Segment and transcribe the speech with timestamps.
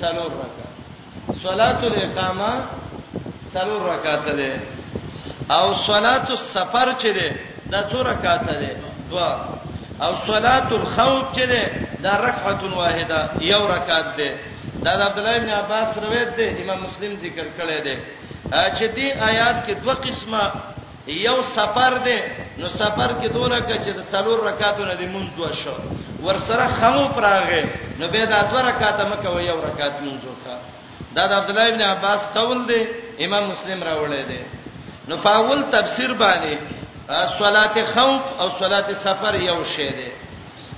[0.00, 0.76] څلور رکعات
[1.44, 2.50] صلات الاقامه
[3.54, 4.50] څلور رکعات ده
[5.58, 7.28] او صلات السفر چې ده
[7.72, 8.54] دا څو رکعات ده
[9.10, 9.30] دوا
[10.04, 11.62] او صلات الخوف چې ده
[12.04, 13.18] دا رکعه واحده
[13.52, 14.28] یو رکعت ده
[14.84, 17.94] دا د عبد الله ابن عباس روایت ده امام مسلم ذکر کړی ده
[18.50, 20.42] چې دې آیات کې دوه قسمه
[21.26, 22.18] یو سفر ده
[22.60, 25.74] نو سفر کې دوه رکعات چې څلور رکعاتونه دې مونږ دوه شو
[26.26, 27.64] ورسره خمو پراغه
[28.00, 30.54] نو به دا دوه رکعات مکه و یو رکعات منځو کا
[31.16, 32.80] دا د عبد الله ابن عباس قول دی
[33.24, 34.40] امام مسلم راوړی دی
[35.08, 36.56] نو پاول تفسیر باندې
[37.38, 40.08] صلات خوف او صلات سفر یو شی دی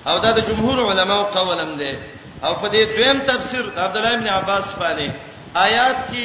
[0.07, 1.99] او دا د جمهور علماو قولم دی
[2.45, 5.11] او په دې دویم تفسیر عبد الله ابن عباس باندې
[5.57, 6.25] آیات کې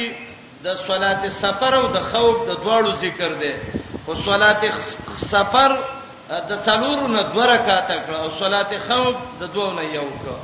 [0.64, 3.52] د صلات سفر او د خوف د دواړو ذکر دی
[4.08, 4.62] او صلات
[5.32, 5.78] سفر
[6.50, 10.36] د څلورو نه دوه رکعات کړ او صلات خوف د دوه نه یو کړ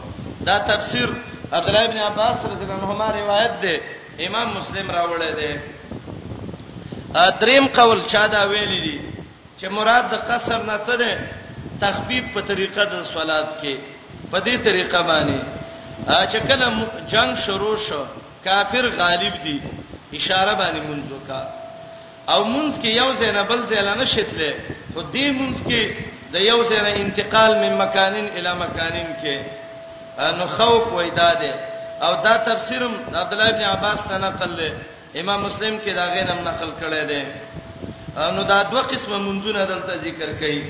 [0.47, 1.09] دا تفسیر
[1.57, 3.75] عبد الله ابن عباس رضی الله عنهما روایت ده
[4.27, 5.51] امام مسلم راوړی ده
[7.43, 8.99] دریم قول چا دا ویلی دي
[9.59, 11.13] چې مراد د قصر نه څه ده
[11.83, 13.75] تخفیف په طریقه د صلات کې
[14.31, 15.41] په دې طریقه باندې
[16.33, 16.67] چې کله
[17.13, 18.03] جنگ شروع شو
[18.45, 19.57] کافر غالب دي
[20.19, 21.41] اشاره باندې منځو کا
[22.33, 24.51] او مونږ کې یو ځای نه بل ځای نه شتله
[24.95, 25.83] خو دې مونږ کې
[26.35, 29.37] د یو ځای نه انتقال من مکانین الی مکانین کې
[30.39, 31.53] نو خوف وېدا ده
[32.05, 34.69] او دا تفسیرم عبد الله ابن عباس ته نقل له
[35.21, 37.23] امام مسلم کې دا غیر هم نقل کړی دی
[38.37, 40.63] نو دا دوه قسمه منځونه دلته ذکر کړي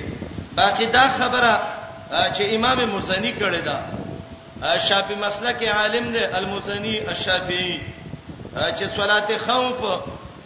[0.61, 1.53] باقی دا خبره
[2.35, 3.79] چې امام مزنی کړی دا
[4.89, 7.79] شافعی مسلک عالم دی المزنی الشافعی
[8.79, 9.79] چې صلات خوف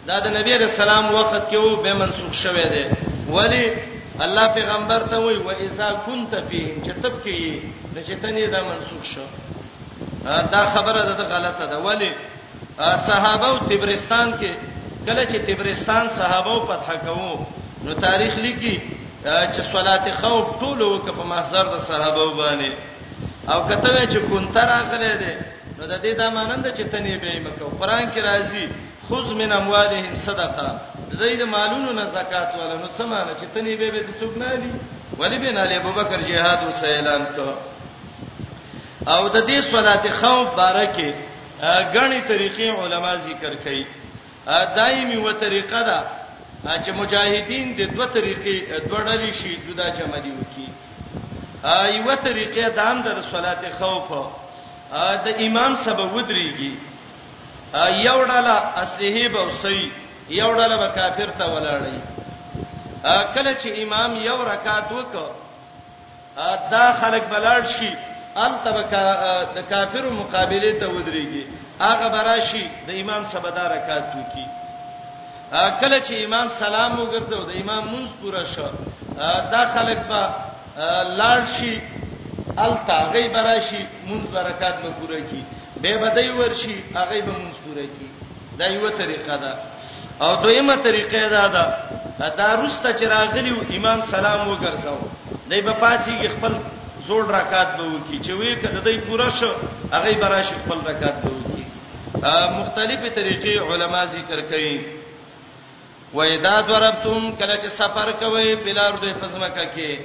[0.07, 2.83] دا د نبی رسول الله وخت کې وو به منسوخ شوه دی
[3.37, 3.63] ولی
[4.25, 7.37] الله پیغمبر ته وای و اذا كنت فيهم چې تب کې
[7.95, 9.25] د چتنې دا منسوخ شو
[10.53, 12.11] دا خبره ده غلطه ده ولی
[13.07, 14.51] صحابه او تبرستان کې
[15.07, 17.39] کله چې تبرستان صحابه او فتح کوو
[17.89, 18.77] نو تاریخ لیکي
[19.25, 22.71] چې صلات خوف ټول وک په محضر د صحابه باندې
[23.51, 25.45] او کته چې کونتر اخلي ده
[25.79, 28.65] نو د دې دا مانند چې تنې به مکو قران کې راځي
[29.09, 30.75] خذ من اموالهم صدقه
[31.11, 34.71] زید مالونو نه زکات ولا نو سمانه چې تني به به څوک نه دي
[35.19, 37.53] ولی بن علی ابوبکر جهاد او سیلان ته
[39.13, 41.13] او د دې صلات خوف بارکه
[41.93, 43.85] غني طریقې علما ذکر کړي
[44.75, 46.03] دایمي و طریقه ده
[46.63, 50.67] دا چې مجاهدین د دوه طریقې دوه ډلې شي جدا جمع دي وکي
[51.63, 54.09] ایوه طریقې د عام د صلات خوف
[55.25, 56.73] د امام سبب ودرېږي
[58.07, 59.91] یو ډله اصله به وسی
[60.29, 61.97] یو ډله به کافر ته ولاړی
[63.33, 65.27] کله چې امام یو رکعت وکړ
[66.71, 67.91] دا خلک بلاړ شي
[68.43, 69.05] ان تبکا
[69.55, 71.43] د کافر مقابله ته ودرېږي
[71.81, 74.45] هغه براشي د امام سبدا رکعت وکي
[75.81, 78.65] کله چې امام سلام وګرځو د امام منځ پورا شو
[79.53, 80.21] دا خلک به
[81.19, 81.81] لاړ شي
[82.57, 85.43] التا غي براشي منځ برکات به پورا کی
[85.85, 88.09] به بدای ورشي هغه به منصوره کی
[88.59, 89.51] دا یو طریقه ده
[90.25, 95.01] او دویمه طریقه ده دا دا روسته چې راغلی امام سلام وګرځاو
[95.49, 96.53] دای په پاتې خپل
[97.07, 99.51] زوړ رکعات به وکی چې وی کده دای پوره شو
[99.93, 101.65] هغه به راشي خپل رکعات به وکی
[102.59, 104.77] مختلفه طریقې علما ذکر کړي
[106.13, 109.99] و اذا ضربتم کله چې سفر کوي بلار دوی پزماکه کې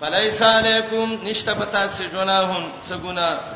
[0.00, 3.51] فلیس علیکم نشته پتا سجناهم سګنا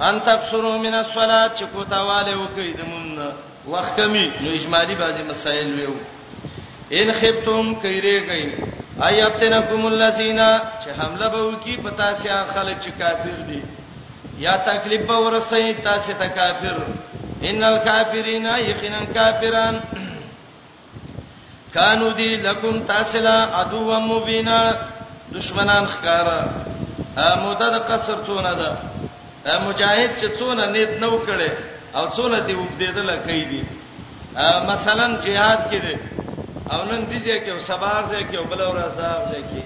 [0.00, 3.34] ان تبصروا من الصلاه چې کوتاواله وکي د مون
[3.72, 5.94] وخت کمی نو اجمالی بعضی مسائل ویو
[6.98, 8.74] ان خفتم کیریږي
[9.06, 10.38] ایابتنکم الذین
[10.82, 13.60] چې حمله به وکي پتا سي خلک چې کافر دي
[14.44, 16.76] یا تکلیف به ورسي تاسو ته کافر
[17.50, 19.78] ان الکافرین یقینا کافران
[21.74, 24.58] کانو دی لکم تاسلا عدو مبینا
[25.34, 26.40] دشمنان خکارا
[27.40, 28.87] مدد قصر تونه ده
[29.56, 31.50] مجاهد چې څونه نیت نو کړي
[31.98, 33.62] او څونه دی وبدیدل کوي دي
[34.70, 35.96] مثلا jihad کې دي
[36.72, 39.62] او نن دي چې او سبار ځای کې او بل اور صاحب ځای کې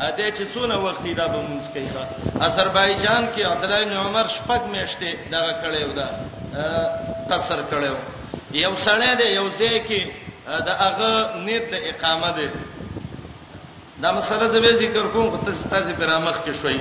[0.00, 2.04] ا دې چې څونه وخت دا به مونږ کوي ښا
[2.46, 6.08] آذربایجان کې عبد الله بن عمر شپږ میاشتې دغه کړي ودا
[7.30, 7.92] قصر کړي
[8.62, 10.02] یو سړی دی یو ځای کې
[10.66, 12.48] د هغه نیت د اقامت دی
[14.02, 16.80] دا مسله زبې ذکر کوم خو تاسو تاسو پر امخ کې شوي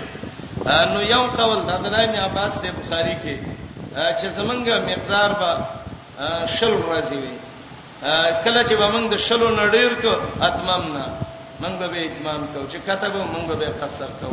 [0.91, 3.35] نو یو قول د عبد الله بن عباس د بخاری کې
[4.19, 5.49] چې زمونږه مقدار به
[6.55, 7.33] شل راځي وي
[8.43, 10.13] کله چې به موږ د شلو نډیر کو
[10.47, 11.05] اتمام نه
[11.61, 14.29] موږ به اتمام کو چې کتب موږ به قصر کو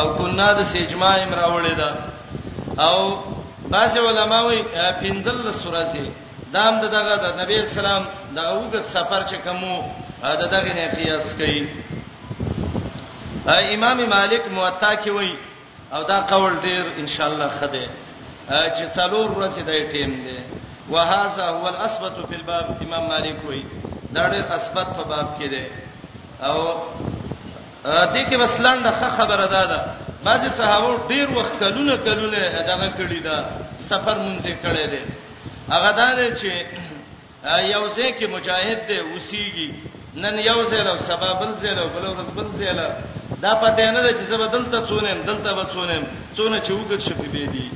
[0.00, 1.90] او کنا د سجما ایم راوړی دا
[2.86, 2.98] او
[3.72, 4.60] بعض علماوی
[5.02, 6.06] پنځل سورځي
[6.54, 8.02] دام دغه د نبی اسلام
[8.36, 9.74] د اوګه سفر چې کومو
[10.42, 11.62] دغه نه قیاس کوي
[13.74, 15.36] امام مالک موطا کې وایي
[15.94, 17.84] او دا قول ډیر ان شاء الله خده
[18.76, 20.38] چې څلور ورځې د ټیم دی
[20.92, 23.64] وهذا هو الاثبت في الباب امام مالک وایي
[24.16, 25.64] دا ډیر اثبت په باب کې دی
[26.46, 26.56] او
[27.84, 29.78] دې کې وسلان د خبره ده ده
[30.26, 32.38] بعضی صحابه ډیر وخت کلونه کلونه
[32.70, 33.38] دغه کړی دا
[33.90, 35.02] سفر مونږه کړی دی
[35.72, 36.08] هغه دا
[36.40, 36.52] چې
[37.74, 39.68] یو ځای کې مجاهد دی وسیږي
[40.22, 42.88] نن یو ځای له سبب بل ځای له بل ورځ بل ځای له
[43.42, 46.02] دا پته نه ده چې زه بدلته څونم دلته به څونم
[46.36, 47.70] څونه چې وګت شپې به دي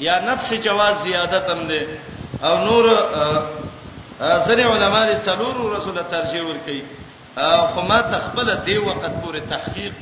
[0.00, 1.80] یا نفس جواز زیادت هم ده
[2.44, 2.84] او نور
[4.46, 6.82] سره علما دي څلور رسول ترجیح ور کوي
[7.72, 9.92] خو ما تخپل دی وخت پورې تحقیق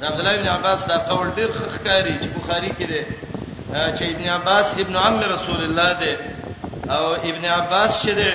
[0.00, 3.02] د عبد الله بن عباس دا قول ډیر خخکاری چې بخاری کې ده
[3.96, 6.14] چې ابن عباس ابن عم رسول الله ده
[6.94, 8.32] او ابن عباس چې ده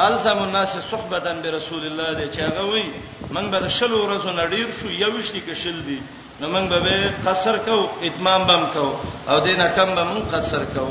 [0.00, 2.90] الزم الناس صحبتا برسول الله ده چې هغه وایي
[3.34, 5.98] من به شلو ورځو نړیر شو یوشتي کې شل دي
[6.40, 6.86] نو من به
[7.26, 7.78] قصر کو
[8.08, 8.86] اتمام بم کو
[9.32, 10.86] او دینه کم به من قصر کو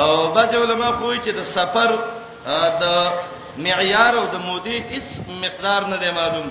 [0.00, 1.90] او بعض علما خو چې د سفر
[2.82, 2.84] د
[3.66, 5.08] معیار او د مودې هیڅ
[5.46, 6.46] مقدار نه دی معلوم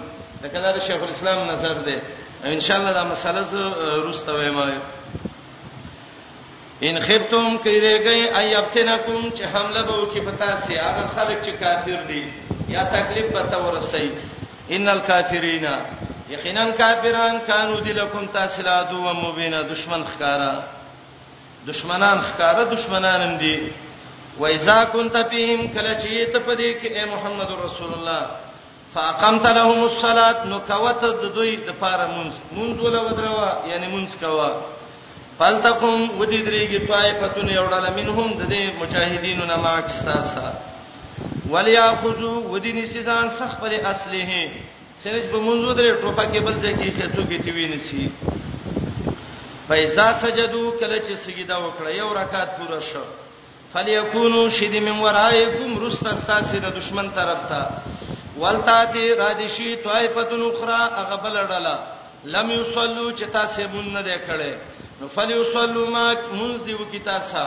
[0.45, 1.97] دا کله شیخ الاسلام نظر دی
[2.53, 3.55] ان شاء الله دا مسله ز
[4.07, 4.59] روسته وایم
[6.87, 11.99] ان خفتم کړي گئی ایفتنکم چې حمله به وکي پتا سي هغه خلک چې کافر
[12.11, 12.23] دي
[12.75, 14.07] یا تکلیف به تورسي
[14.75, 15.63] ان الکافرین
[16.33, 20.51] یقینا کافران کانو دلکم تاسلادو و مبینا دشمن خکارا
[21.67, 23.55] دشمنان خکارا دشمنانم دي
[24.39, 28.21] و اذا كنت فيهم کلچی ته پدې کې اے محمد رسول الله
[28.93, 34.19] فاقمت لهم الصلاه نو کوت د دوی د پاره مونږ مونږ ولا ودروا یعنی مونږ
[34.25, 34.49] کوا
[35.39, 40.53] فلتقم ودې درېږي طائفتون یوړل منهم د دې مجاهدینو نه ماکستا سره
[41.51, 44.33] ولياخذوا ودین سیزان سخ پر اصله
[45.03, 48.11] سرج به منځو درې ټوپه کې بل ځای کې خېتو کې تیوي نسی
[49.69, 53.03] پیسا سجدو کله چې سجدا وکړه یو رکعت پوره شو
[53.73, 57.65] فليكونوا شد من ورائكم رستاستاسه د دشمن طرف ته
[58.41, 61.75] ولتاتی رادشی طائفتن اخرى اغبل ډلا
[62.23, 64.53] لم يصلوا چې تاسو مون نه کړي
[65.01, 67.45] نو فليصلوا ما منذ دی وکي تاسو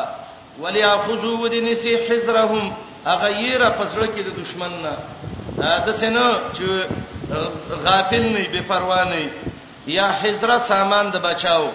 [0.65, 2.73] ولياخذوا ودنسي حذرهم
[3.05, 4.93] هغه یې را پسړه کې د دشمن نه
[5.87, 6.27] دا سينو
[6.57, 6.65] چې
[7.87, 9.27] غافل نه بے پروا نه
[9.87, 11.71] یا حجره سامان د بچاو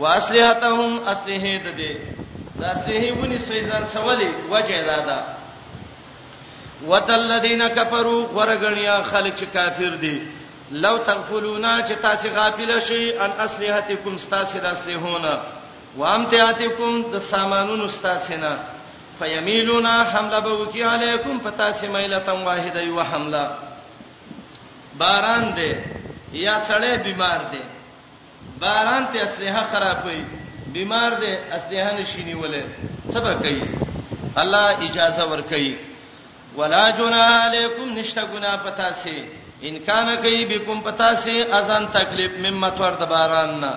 [0.00, 1.92] واسلحتهم اسلحه د دې
[2.60, 5.18] دا اسلحه ونی سيزان سوالي وجه دا ده
[6.86, 10.22] وتلذین کفروا ورغنیا خلک چې کافر دي
[10.70, 15.40] لو تغفلونا چې تاسو غافل شئ ان اسلحتکم تاسو د اسلحونه
[15.96, 18.58] وامتیاتکم د سامانونو تاسو نه
[19.18, 23.44] فیمیلونا حمله به وکي علیکم فتاسی میلتم واحده یو حمله
[25.00, 25.70] باران دی
[26.44, 27.62] یا سړی بیمار دی
[28.62, 30.20] باران ته اسلحه خراب وي
[30.74, 32.62] بیمار دی اسلحه نشینی ولې
[33.14, 33.62] سبا کوي
[34.36, 35.74] الله اجازه ور کوي
[36.58, 39.18] ولا جنا علیکم نشتا گنا پتاسی
[39.62, 43.72] ان کان کوي بكم پتاسی اذان تکلیف ممت ور د باران نه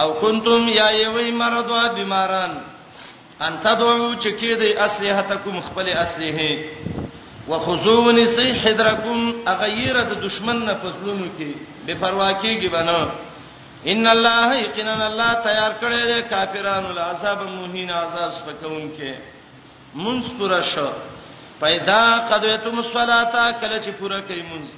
[0.00, 2.52] او کنتم یا یوی مرضوا بیماران
[3.40, 6.58] ان تدعو چې کې دې اصلحتکم خپل اصلحه
[7.48, 11.52] وخذوني سي حذرکم اغیره د دشمن نه فزلونو کې
[11.86, 13.08] بے پروا کېږي بنا
[13.86, 19.12] ان الله یقینا الله تیار کړی دی کافرانو له عذاب موهین عذاب سپکون کې
[19.94, 20.88] منصور شو
[21.60, 22.00] پیدا
[22.30, 24.68] قدویتم الصلاتا کله چې پوره کوي منز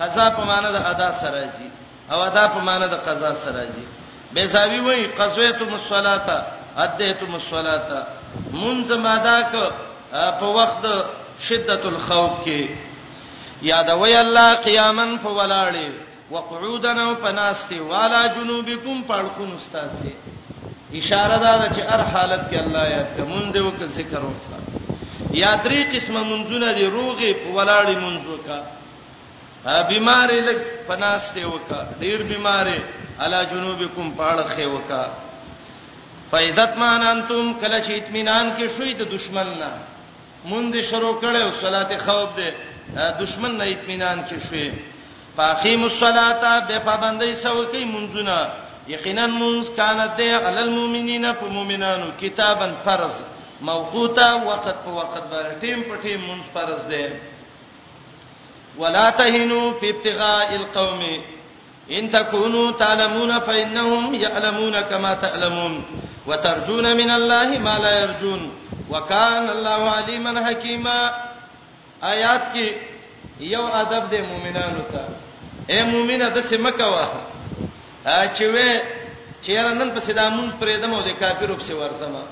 [0.00, 1.68] قضا په معنی د ادا سره زی
[2.10, 3.84] او ادا په معنی د قضا سره زی
[4.34, 6.40] بیزاوی وای قزویتم الصلاتا
[6.76, 8.06] ادیتم الصلاه
[8.52, 9.54] منځمادا ک
[10.40, 10.84] په وخت
[11.48, 12.76] شدت الخوف کې
[13.70, 15.88] یادوي الله قیامن په ولاړې
[16.30, 20.12] وقعودن او پناستي والا جنوبکم پړخون استاسي
[21.00, 24.60] اشاره دا چې هر حالت کې الله یاد کوم دې وک ذکر وکړه
[25.42, 28.60] یا درې قسمه منځونه دي روغي په ولاړې منځو کا
[29.88, 32.80] بیمارې لک پناستي وکا ډیر بیمارې
[33.24, 35.04] علا جنوبکم پاړخې وکا
[36.32, 39.70] فایدت مان انتم کله چې اطمینان کې شوي د دشمن نه
[40.44, 42.50] مونږ شروع کړو صلات خوف دې
[43.20, 44.70] دشمن نه اطمینان کې شوي
[45.36, 48.36] فاقیم الصلاة به پابندۍ سو کوي مونږونه
[48.92, 53.14] یقینا مونږ کانت علی المؤمنین فمؤمنانو کتابا فرض
[53.70, 57.04] موقوتا وقت په وقت باندې ټیم په ټیم مونږ فرض دی
[58.78, 61.04] ولا تهنوا في ابتغاء القوم
[61.90, 65.76] ان تكونوا تعلمون فانهم يعلمون كما تعلمون
[66.28, 68.42] وترجون من الله ما لا يرجون
[68.90, 70.98] وكان الله عليما حكيما
[72.02, 72.68] آیات کې
[73.54, 75.02] یو ادب د مؤمنانو ته
[75.70, 77.04] اے مؤمنه د څه مکوا
[78.36, 78.70] چې وې
[79.44, 82.22] چیرې نن په سیدامون پرې دمو د کافرو په ورسمه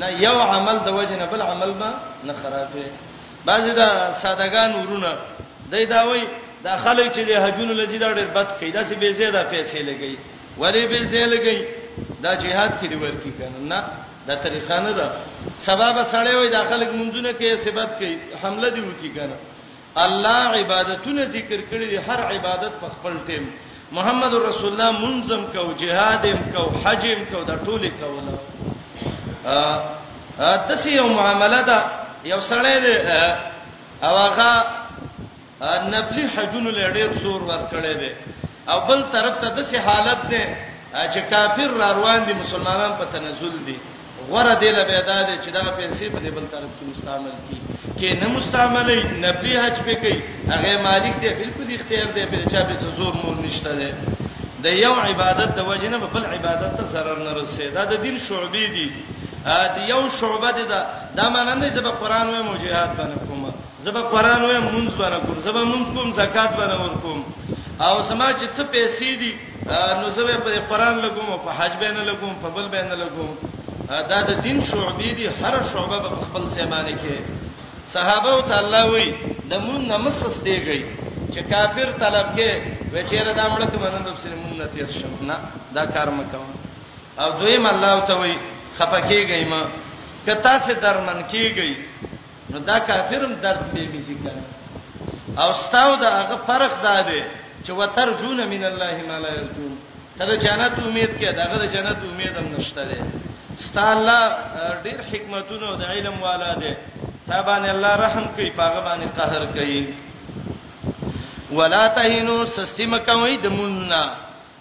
[0.00, 1.90] نه یو عمل د وجه نه بل عمل ما
[2.24, 2.88] نه خرابې
[3.46, 3.88] بعضی دا
[4.22, 5.12] سادهګان ورونه
[5.70, 6.22] دای دا وای
[6.64, 10.16] دا خلک چې له حجونو لذي دا ډېر بد کیدا سي به زیاده پیسې لګي
[10.58, 13.78] وری به زیاده لګي دا jihad کې دی ورکی کنه نه
[14.26, 15.06] دا طریقه نه ده
[15.58, 18.10] سبب سړی وای داخلك منځونه کې سبب کې
[18.42, 19.36] حمله دی وکی کنه
[20.04, 23.44] الله عبادتونه ذکر کړی دي هر عبادت په خپل ټیم
[23.96, 28.34] محمد رسول الله منظم کو جهادم کو حجم کو دا ټوله کوله
[30.38, 31.70] ا تاسو یو معاملات
[32.24, 32.96] یو سړی دی
[34.02, 34.64] او هغه
[35.88, 38.10] نبلی حجونو لړې زور ور کړې دي
[38.68, 40.44] او بل طرف ته د سي حالت ده
[40.92, 43.76] چې کافر را روان دي مسلمانان په تنزل دي
[44.30, 47.56] غره دی له بیدا دي چې دا پیسې په دې بل طرف کې مستعمل کی
[47.98, 50.18] کې نه مستعملې نبي حج به کوي
[50.52, 53.90] هغه مالک دی بالکل اختیار دی په چا به زور مور نشته دی
[54.64, 58.64] د یو عبادت د وجنه په بل عبادت ته zarar نه رسېدا د دین شعبې
[58.76, 58.88] دي
[59.76, 60.80] د یو شعبه دي دا
[61.16, 65.20] دا معنی نه چې په قران وې مجاهد باندې کومه زبا قران وې منځ باندې
[65.26, 67.20] کوم زبا منځ کوم زکات باندې ور کوم
[67.86, 69.32] او سما چې څه پیسې دي
[70.00, 73.36] نو زه به قرآن لګوم په حج به نه لګوم په بل به نه لګوم
[74.10, 77.16] دا د دین شعبې دي هر شعبه په خپل سیمانه کې
[77.94, 79.06] صحابه او تعالی وي
[79.50, 80.84] د مون نمسس دیږي
[81.32, 82.50] چې کافر طلب کې
[82.94, 85.36] وچیر دا مړک منند په سیمون نه تیر شم نه
[85.78, 86.42] دا کار مکو
[87.24, 88.34] او دویم الله ته وي
[88.78, 89.62] خپکیږي ما
[90.26, 91.76] کتا سے درمن کیږي
[92.50, 94.44] نو دا کافرم درد به بيزي کنه
[95.42, 97.22] او ستاو دا هغه فرق دا دی
[97.62, 99.74] چې وترجون من الله ما لا يرجون
[100.18, 103.04] ته د جنت امید کې داغه د جنت امید هم نشته لري
[103.66, 104.30] ستا الله
[104.82, 106.72] ډېر حکمتونه او د علم والا دی
[107.28, 109.86] تابان الله رحم کوي پاغه باندې قهر کوي
[111.60, 114.02] ولا تهنوا سستم کوي د موننا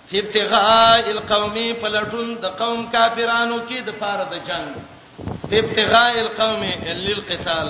[0.09, 6.65] فی ابتغاء القوم فلتون د قوم کافرانو کې د فار د جنگ فی ابتغاء القوم
[7.07, 7.69] للقتال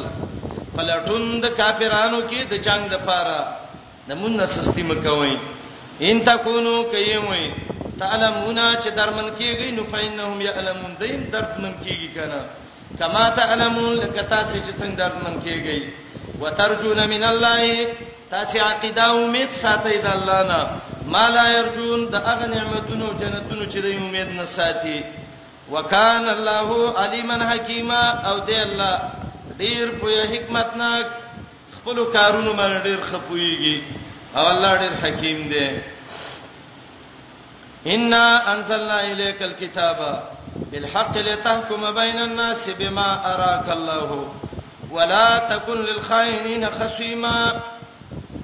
[0.78, 3.61] فلتون د کافرانو کې د جنگ د فاره
[4.12, 5.34] د مون نسستی مکوئ
[6.08, 7.44] ان تکونو کایموئ
[8.02, 12.40] تعلمون چې درمن کیږي نو فینهم یعلمون دیم درمن کیږي کنه
[13.02, 15.78] کما تعلمون لکتا سې چې څنګه درمن کیږي
[16.42, 17.88] وترجون من الله
[18.34, 20.60] تاسو عقیده او امید ساتي د الله نه
[21.16, 25.00] ما لا يرجون د هغه نعمتونو جنتونو چې د امید نه ساتي
[25.78, 26.70] وکان الله
[27.06, 28.98] علیما حکیما او دی الله
[29.64, 31.06] ډیر په حکمتناک
[31.80, 34.00] خپل کارونو باندې ډیر خپويږي
[34.36, 35.68] او الله ډېر حکیم دی
[37.94, 40.24] ان انزلنا اليك الكتاب
[40.72, 44.34] بالحق لتحكم بين الناس بما اراك الله
[44.92, 47.60] ولا تكن للخائنين خصيما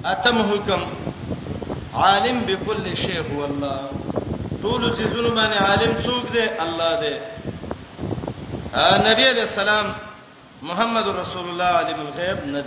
[0.06, 0.88] اتم حكم
[1.94, 3.90] عالم بكل شيء هو الله
[4.62, 7.16] طول چې عالم سوق دی الله دی
[8.74, 9.96] النبي آه، عليه السلام
[10.62, 12.64] محمد رسول الله علم الغيب نه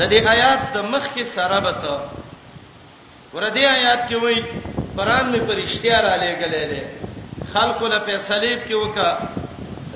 [0.00, 1.96] د دې آیات د مخ کې سره به ته
[3.34, 4.42] ور دې آیات کې وایي
[4.98, 6.80] قران می پرشتي را لېګلې ده
[7.52, 9.10] خلق له فیصلېب کې وکا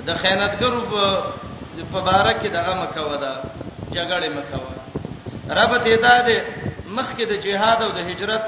[0.07, 0.81] د خیانتګرو
[1.93, 3.31] په بارک کې دغه مکو ده
[3.95, 4.61] جګړه مکو
[5.59, 6.37] رب ته دا ده
[6.95, 8.43] مخ کې د جهاد او د هجرت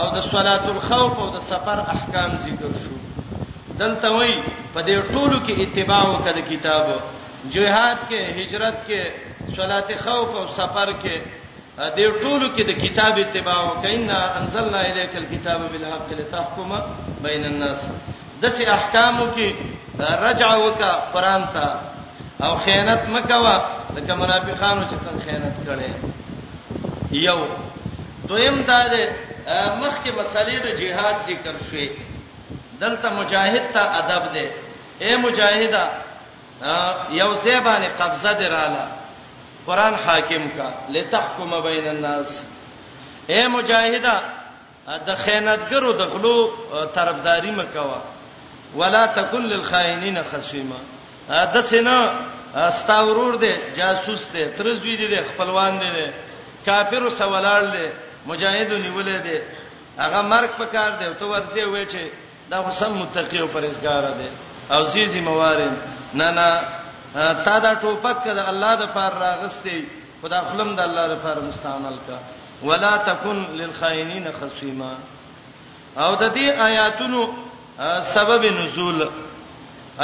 [0.00, 2.94] او د صلات الخوف او د سفر احکام ذکر شو
[3.78, 6.96] دلته وایي په دې ټولو کې اتباع وکړه کتابو
[7.50, 9.02] جهاد کې هجرت کې
[9.54, 11.18] صلات خوف او سفر کې
[11.78, 16.70] دې ټولو کې د کتاب اتباع وکینا انزلنا الیک الكتاب بالحق لتحكم
[17.26, 17.84] بین الناس
[18.42, 19.52] د سه احکامو کې
[20.24, 21.80] رجع وکا قران ته
[22.46, 23.56] او خیانت مکوا
[23.94, 25.90] لکه منافقانو چې څنګه خیانت کړي
[27.12, 27.46] یو
[28.28, 29.04] دویم دا ده
[29.80, 31.88] مخکې مسالې د جهاد ذکر شوې
[32.82, 34.50] دلته مجاهد ته ادب ده
[35.04, 35.84] اے مجاهدا
[37.10, 38.95] یو ځای باندې قبضه دراله
[39.66, 42.30] قران حاکم کا لتحکم بین الناس
[43.32, 44.14] اے مجاهده
[45.06, 46.50] د خیانتګرو د غلو
[46.98, 47.98] طرفداري مکوا
[48.78, 50.78] ولا تکل للخائنین خصیما
[51.54, 51.96] د سینا
[52.66, 56.06] استاورور دي جاسوس دي ترزوی دي خپلوان دي
[56.70, 57.86] کافر سوالال دي
[58.30, 59.42] مجاهدو نیولې دي
[59.98, 62.10] هغه مرګ پکار دی ته ورځي وای چې
[62.50, 64.28] دا وسم متقی او پرهیزګار دی
[64.74, 65.72] او زیزی موارد
[66.14, 66.48] نه نه
[67.14, 69.78] تا دا ټوپک کړه الله د پار راغستې
[70.22, 72.18] خدا خپلم د الله د پار مستعمل کا
[72.62, 74.92] ولا تکن للخائنین خصیما
[76.02, 77.20] او د دې آیاتونو
[78.14, 79.06] سبب نزول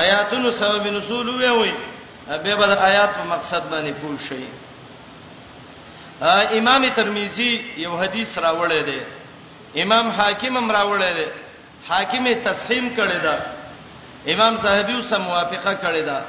[0.02, 1.73] آیاتونو سبب نزول وی وی
[2.26, 4.44] به بل آیات په مقصد باندې پوه شي
[6.59, 9.00] امام ترمذی یو حدیث راوړی دی
[9.82, 11.26] امام حاکم هم راوړی دی
[11.88, 13.37] حاکم تصحیح کړی دا
[14.35, 16.21] امام صاحبیو سم موافقه کړی دا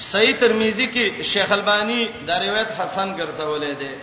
[0.00, 3.94] صحیح ترمذی کې شیخ البانی دا روایت حسن ګرځولې ده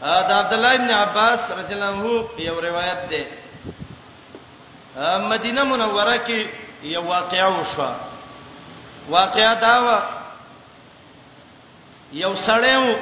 [0.00, 3.24] دا عبد الله ابن عباس رضی الله عنه یو روایت ده
[5.18, 6.46] مدینه منوره کې
[6.82, 7.90] یو واقعا وشو
[9.08, 10.02] واقعا دا و
[12.12, 12.96] یو سړیو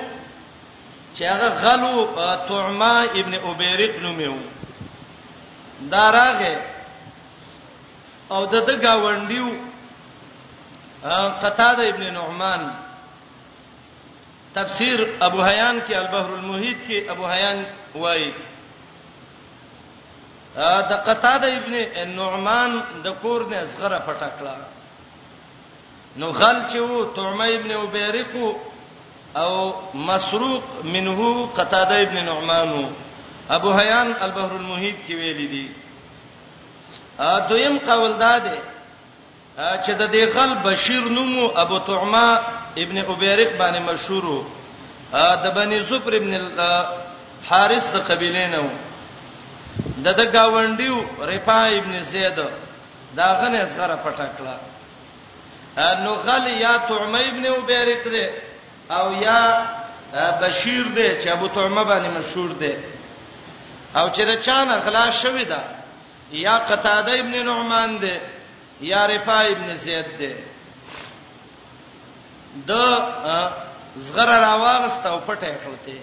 [1.15, 2.07] چې هغه غلو
[2.49, 4.37] طعما ابن ابيرق نومیو
[5.81, 6.61] دا راغه
[8.31, 9.68] او د دغه وندیو
[11.05, 12.69] قتاده ابن نعمان
[14.55, 17.65] تفسیر ابو حیان کې البحر المحیط کې ابو حیان
[17.95, 18.33] وایي
[20.91, 24.55] د قتاده ابن نعمان د کور نه اصغره پټکړه
[26.17, 28.53] نو غل چې وو تعمه ابن وبیرقو
[29.37, 29.53] او
[29.95, 32.73] مسروق منه قتاده ابن نعمان
[33.59, 35.69] ابو حیان البحر المحیط کې ویلي دي
[37.19, 38.59] ا دویم قول دا ده
[39.59, 42.27] چې د دې غل بشیر نومو ابو تعما
[42.83, 44.43] ابن ابيرق باندې مشهور وو
[45.45, 46.35] د بني زبر ابن
[47.51, 48.71] حارث د قبيله نه وو
[50.05, 52.37] د د گاونډیو رفا ابن زید
[53.19, 54.57] دا غنه زغره پټکړه
[56.05, 58.27] نو غل یا تعما ابن ابيرق دی
[58.97, 59.41] او یا
[60.41, 62.75] بشیر دی چې ابو تعما باندې مشهور دی
[63.97, 65.59] او چې رچانه غلا شوې ده
[66.47, 68.17] یا قتاده ابن نعمان دی
[68.81, 70.33] یا رفاع ابن زید دی
[72.69, 72.71] د
[74.05, 75.99] زغره راواغست او پټه کړته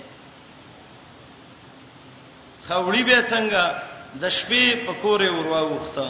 [2.67, 3.63] خوړی به څنګه
[4.21, 6.05] د شپې په کورې ورواوخته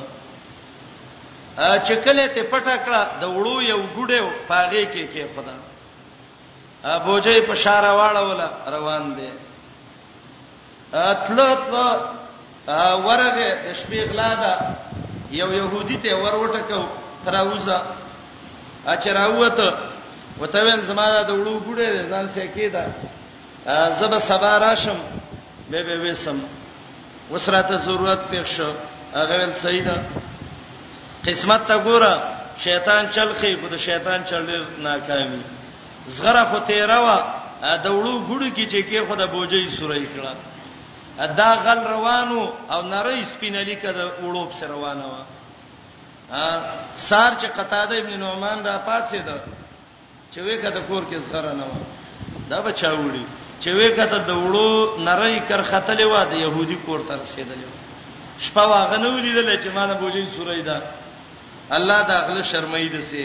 [1.68, 5.58] ا چکلې ته پټه کړه د وړو یو ګډه پاغې کې کې خدا
[6.94, 9.32] ا بوجې په شاره واړوله روان دي
[11.10, 11.64] ا تلت
[13.06, 14.54] ورغه د شپې غلا ده
[15.42, 16.80] یو يهودي ته ورورټه کو
[17.26, 17.78] تراوزه
[18.94, 19.70] اچراوته
[20.40, 22.84] وته ون زما د وړو ګړې ځان سې کېدا
[24.00, 25.00] زب سبا راشم
[25.70, 26.38] به به وسم
[27.34, 28.70] وسراته ضرورت پېښ شو
[29.20, 29.98] هغه ول سیدا
[31.28, 32.14] قسمت تا ګوره
[32.66, 34.46] شیطان چلخی خو د شیطان چل
[34.88, 35.42] ناکامي
[36.16, 37.18] زغره خو تیرا وا
[37.86, 40.32] د وړو ګړو کې چې کې خو د بوجي سورې کړه
[41.20, 42.40] دا غل روانو
[42.72, 45.16] او نری سپینلی کده وړوب سره روانه و
[46.32, 46.44] ا
[47.08, 49.36] سار چې قتاده ابن نعمان دا پاتې ده
[50.32, 51.74] چې وې کده کور کې زغره نه و
[52.50, 53.24] دا بچا وړي
[53.62, 57.72] چې وې کته د وړو نری کر ختلې و د يهودي کور ته رسیدلې
[58.48, 60.82] شپه واغ نه ولیدل چې مانه بوجي سورې ده
[61.78, 63.24] الله دا غل شرمای ده سي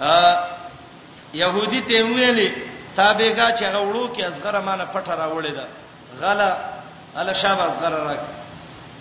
[0.00, 0.36] ا
[1.42, 2.52] يهودي ته ویلي
[2.96, 5.66] تابېګه چې غوړو کې ازغره مانه پټه راوړې ده
[6.18, 6.56] غلا
[7.16, 8.20] الا شاباس غره راک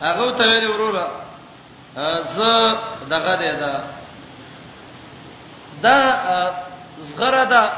[0.01, 1.07] هغه ته ویل وروره
[2.35, 2.39] ز
[3.09, 3.83] دغه دی دا
[5.83, 6.01] دا
[6.99, 7.71] زغره دا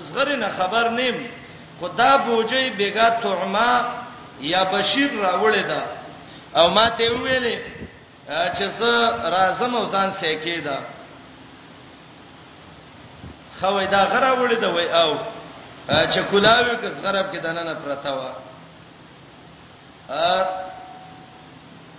[0.00, 1.30] زغره نه خبر نیم
[1.80, 3.84] خدا بوجي بیګا تعما
[4.40, 5.82] یا بشیر راوړی دا
[6.56, 7.58] او ما ته ویلې
[8.30, 10.78] چې زه راځم او ځان سېکې دا
[13.60, 15.16] خو دا غره وړي دا وای او
[15.90, 18.45] چې کولاوي کس غرب کې دنه نه پرتا و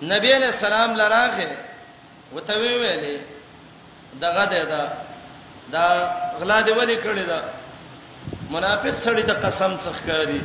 [0.01, 1.57] نبی علیہ السلام لراغه
[2.33, 3.21] وته وی ویلې
[4.13, 4.89] دغه ده دا
[5.71, 7.43] دا غلا دی ولی کړی دا
[8.49, 10.41] منافق سړی ته قسم څخ کاری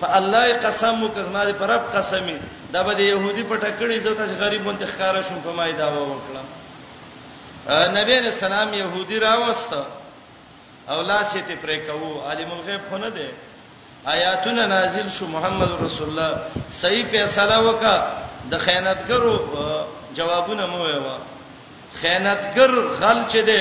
[0.00, 2.40] په الله قسم وکزما دي پر رب قسمی
[2.72, 6.44] دا به يهودي په ټکړی زو تاسو غریب مونته ښکارا شوم په مای دا وکړم
[7.98, 9.72] نبی علیہ السلام يهودي راوست
[10.88, 13.28] او لاس یې ته پرې کوو عالم الغیب خو نه دی
[14.04, 16.30] آیاتونه نازل شو محمد رسول الله
[16.68, 17.94] صحیح فیصله وکړه
[18.50, 19.34] د خیانتګرو
[20.16, 21.16] جوابونه مو ویوا
[22.00, 23.60] خیانتګر غل چي دي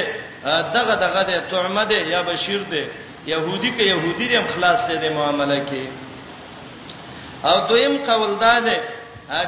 [0.75, 2.85] دغه دغه ته تعمه دي یا بشیر دي
[3.27, 5.87] يهودي کې يهودي دي خلاص دي د معاملې کې
[7.45, 8.79] او دویم قول دا ده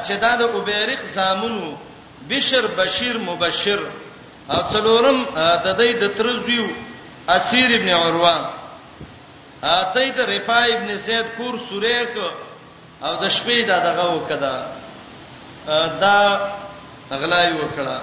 [0.06, 1.76] چې دا د عبیرق زامنو
[2.28, 3.80] بشر بشیر مبشر
[4.50, 6.66] او څلورم د دې د ترزیو
[7.28, 8.63] اسیر ابن عروه
[9.64, 12.16] اته ته رفا ابن سید کور سوره ک
[13.04, 14.54] او د شپې دا دغه وکړه
[16.02, 16.18] دا
[17.16, 17.96] اغلای وکړه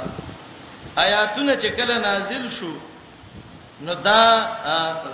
[1.05, 2.71] آیاتونه چې کله نازل شو
[3.85, 4.23] نو دا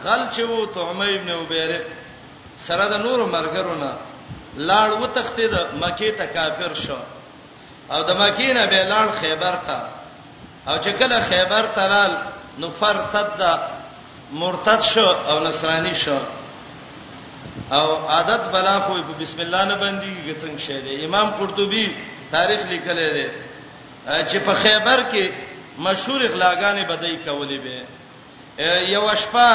[0.04, 1.82] غل چې وو تعمه ابن عبیره
[2.68, 3.92] سره د نور مرګرونه
[4.58, 6.98] لاړ و تختید مکه ته کافر شو
[7.92, 9.80] او د مکه نه به لاړ خیبر ته
[10.70, 12.18] او چې کله خیبر ترال
[12.64, 13.44] نو فرتد
[14.40, 16.20] مرتد شو او نصرانی شو
[17.72, 21.86] او عادت بلا خو په بسم الله نه باندې څنګه شه دی امام قرطبي
[22.32, 23.28] تاریخ لیکلی دی
[24.30, 25.30] چې په خیبر کې
[25.88, 27.78] مشهور اغلاګانې بدای کولې به
[28.96, 29.50] یو شپه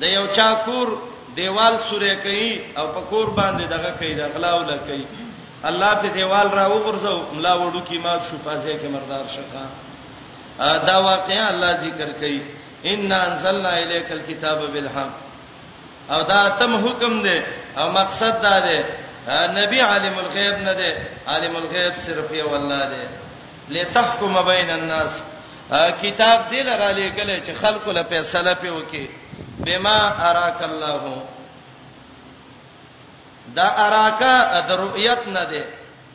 [0.00, 0.88] د یو چا کور
[1.36, 4.98] دیوال سورې کوي او په کور باندې دغه کوي د اغلاو لکې
[5.70, 9.64] الله په دیوال را وګرځو ملا وړو کې ما شو پازې کې مردار شخه
[10.86, 12.42] دا واقعیا الله ذکر کوي
[12.84, 15.31] ان انزلنا الیک الكتاب بالحق
[16.10, 17.42] او دا تم حکم دی
[17.76, 18.78] او مقصد دا دی
[19.60, 20.90] نبی عالم الغیب نه دی
[21.28, 23.02] عالم الغیب صرف یو الله دی
[23.74, 25.12] لتحکم بین الناس
[26.02, 29.08] کتاب دی لره لګل چې خلق له فیصله په وکي
[29.66, 29.98] بما
[30.30, 31.22] اراک الله
[33.56, 35.64] دا اراکا د رؤیت نه دی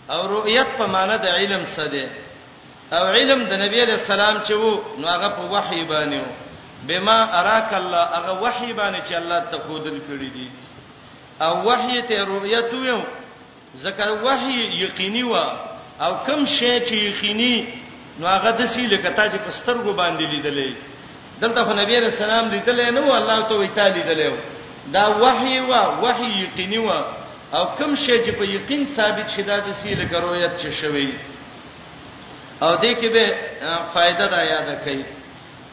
[0.10, 2.06] او رؤیت په معنی د علم څه دی
[2.92, 6.34] او علم د نبی علی السلام چې وو نو هغه په وحی باندې وو
[6.84, 10.50] بما اراك الله هغه وحي باندې چې الله ته خودل کړی دي
[11.42, 13.02] او وحي ته رؤیت یو
[13.78, 15.46] ذکر وحي یقیني وا
[16.02, 17.66] او کم شی چې یقیني
[18.20, 20.76] نو هغه د سیله کته چې پسترګو باندې لیدلې
[21.42, 24.34] دلته خو نبی رسول الله لیدلې نو الله ته وی تعالی لیدلې
[24.94, 27.06] دا وحي وا وحي یقیني وا
[27.54, 31.14] او کم شی چې په یقین ثابت شیدا د سیله کرویت چې شوی
[32.62, 33.36] او دې کې به
[33.94, 35.17] فائدہ دا یاد کړئ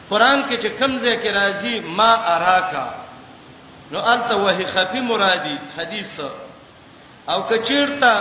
[0.09, 2.87] قران کې چې کمزې کې راځي ما اراکا
[3.91, 6.19] نو الته وحی خفی مرادی حدیث
[7.29, 8.13] او کچیرتا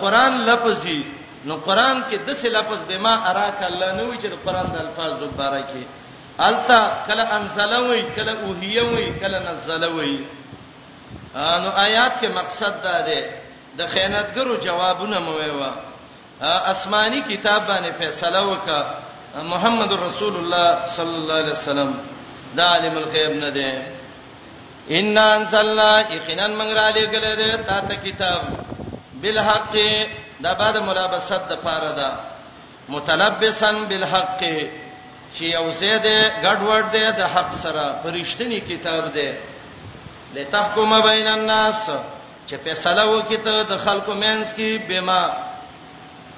[0.00, 1.02] قران لفظي
[1.44, 5.12] نو قران کې دسه لفظ به ما اراکا الله نه وی چې قران د الفاظ
[5.22, 5.82] زبره کې
[6.38, 10.16] الته کله انزلوي کله اوهیوي کله نزلوي
[11.34, 13.20] نو آیات کې مقصد دا دی
[13.78, 15.70] د خیانتګرو جوابونه مو ویوا
[16.42, 21.94] آسماني کتاب باندې فیصله وکړه محمد رسول الله صلی الله علیه وسلم
[22.56, 23.70] دا عالم الغیب نه دی
[24.98, 28.42] ان انزلنا یقینا من را لګل دی تا ته کتاب
[29.22, 29.76] بالحق
[30.44, 32.08] دا بعد ملابسات د پاره ده
[32.94, 34.40] متلبسن بالحق
[35.36, 36.06] چې یو زید
[36.44, 39.28] ګډوډ دی د حق سره پرشتنی کتاب دی
[40.34, 41.80] لتحکم بین الناس
[42.48, 45.22] چې فیصله وکړي ته د خلکو مینس کې بما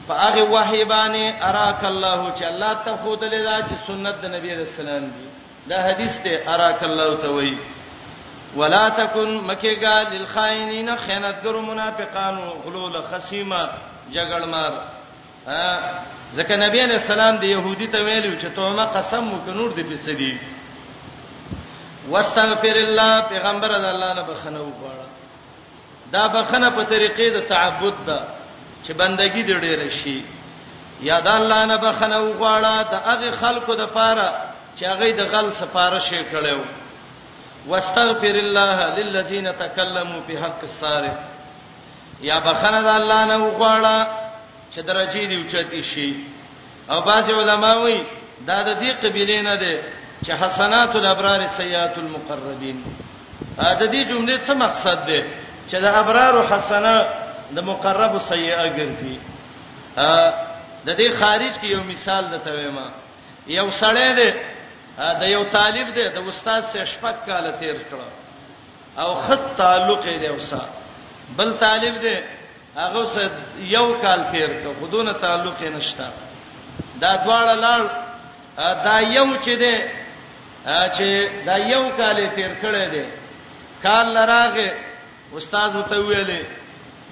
[0.09, 4.89] فاغه وحی باندې اراک الله چې الله ته خود لیدا چې سنت د نبی رسول
[4.89, 7.57] الله دی دا حدیث دی اراک الله ته وایي
[8.57, 13.61] ولا تکن مکیگا للخائنین خیانتګر منافقان غلول خصیمه
[14.13, 14.73] جګړمار
[16.35, 20.11] ځکه نبی علیہ السلام د يهودي ته ویلو چې ته ما قسم وکړور دې پسې
[20.11, 20.39] دي
[22.11, 25.11] واستغفر الله پیغمبر د الله نه بخنه وغواړه
[26.15, 28.21] دا بخنه په طریقې د تعبد ده
[28.87, 30.25] چې بندګي دې ډېر شي
[31.09, 34.29] یا د الله نه بخنه وغواړه د هغه خلکو د پاره
[34.79, 36.61] چې هغه د غل سفارش کړو
[37.67, 41.17] واستغفر الله للذین تکلموا بحق الصارف
[42.29, 43.97] یا بخنه د الله نه وغواړه
[44.75, 46.11] چې درجه دې اوچتی شي
[46.91, 47.99] او بعض علماوی
[48.47, 49.77] دا د دې قبیلې نه ده
[50.25, 52.83] چې حسنات الابرار سیئات المقربین
[53.59, 55.21] دا د دې جملې څه مقصد ده
[55.69, 57.22] چې د ابرار حسنات
[57.55, 59.17] د مقرب سیئه ګرځي
[60.07, 60.09] ا
[60.87, 62.89] د دې خارج کې یو مثال د تویما
[63.59, 64.31] یو سړی دی
[65.21, 68.01] د یو طالب دی د استاد سره شپږ کال تیر کړ
[69.03, 70.61] او خط تعلق دی اوسه
[71.39, 72.17] بل طالب دی
[72.81, 73.31] هغه سره
[73.77, 76.07] یو کال تیر کړ خودونه تعلق نشته
[77.03, 77.83] دا دواړه لاړ
[78.87, 79.75] دا یو چې دی
[80.97, 81.09] چې
[81.49, 83.05] دا یو کال تیر کړی دی
[83.85, 84.69] کال لراغه
[85.37, 86.43] استاد وته ویلې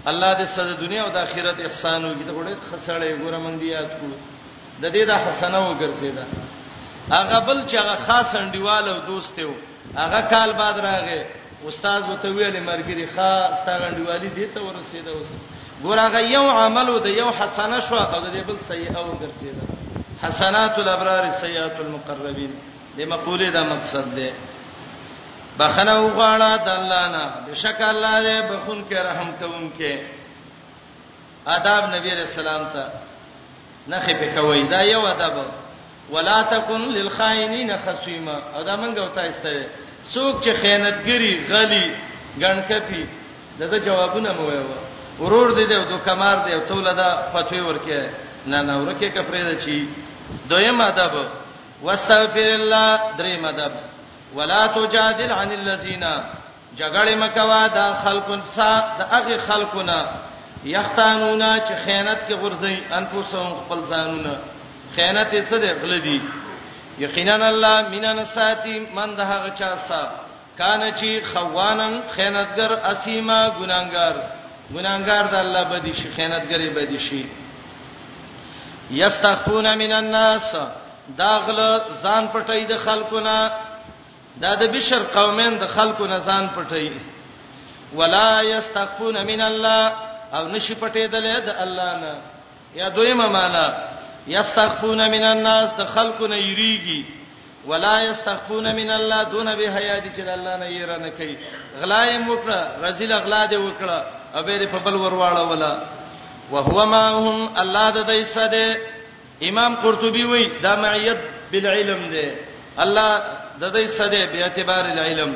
[0.09, 3.67] الله دې سره دنیا او د آخرت احسان وکړي ته وړه خسړې ګوره مونږ دې
[3.77, 4.07] یاد کو
[4.83, 6.25] د دې د حسنه وګرځیدا
[7.17, 9.53] هغه بل چې هغه خاص انډیوال او دوست یو
[9.97, 11.21] هغه کال بعد راغې
[11.69, 15.31] استاد وته ویلې مرګري خاص تاغنډیوالي دې ته ورسېده اوس
[15.85, 19.65] ګوره هغه یو عمل او د یو حسنه شو او د دې بل سیئه وګرځیدا
[20.23, 22.53] حسنات الابرار سیئات المقربین
[22.99, 24.29] دې مقوله دا مقصد ده
[25.61, 29.93] بخنه وغواړه د الله نه بشک الله دې بخون کې رحم کوم کې
[31.57, 32.85] آداب نبی رسول الله ته
[33.91, 35.37] نخې په کوي دا یو ادب
[36.15, 39.67] ولا تکن للخائنین خصیما او دا منګه وتا استه
[40.15, 41.95] څوک چې خیانتګری غلی
[42.45, 43.05] ګڼکپی
[43.61, 44.65] دغه جوابونه مو وایو
[45.21, 48.11] ورور دې دې او دوکمار دې او تولاده فتوی ورکه
[48.47, 49.79] نه نه ورکه کپره دچی
[50.49, 51.23] دویم ادب
[51.83, 53.73] واستغفر الله دریم ادب
[54.35, 56.05] ولا تجادل عن الذين
[56.79, 60.05] جګړه مکوا دا خلقن سا د هغه خلقنا
[60.65, 64.37] یختانونا چې خیانت کې غورځي انفسهم خپل ځانونه
[64.97, 66.21] خیانت یې څه دی غل دی
[66.99, 70.09] یقینا الله مینن ساتي من د هغه چا صاحب
[70.59, 74.15] کان چې خوانن خیانتګر اسیما ګناګار
[74.75, 77.27] ګناګار د الله بدی شي خیانتګری بدی شي
[78.91, 80.57] یستخفون من الناس
[81.17, 83.51] داغله ځان پټي د خلقونه
[84.43, 86.91] دا د بشر قومین د خلکو نزان پټي
[87.99, 89.87] ولا یستخفون من الله
[90.37, 92.15] او نشي پټېدل د الله نه
[92.75, 93.67] یا دویمه معنا
[94.27, 97.05] یستخفون من الناس د خلکو نه یریږي
[97.67, 101.37] ولا یستخفون من الله دون به حیا دي چې الله نه یره نه کوي
[101.83, 105.79] غلایم وکړه رزل غلا دې وکړه او به په بل ورواړه ولا
[106.53, 108.79] وهو ما هم الله د دیسه دې
[109.49, 111.19] امام قرطبي وایي دا معیت
[111.53, 112.35] بالعلم دې
[112.83, 115.31] الله د دې صدې به اعتبار العلم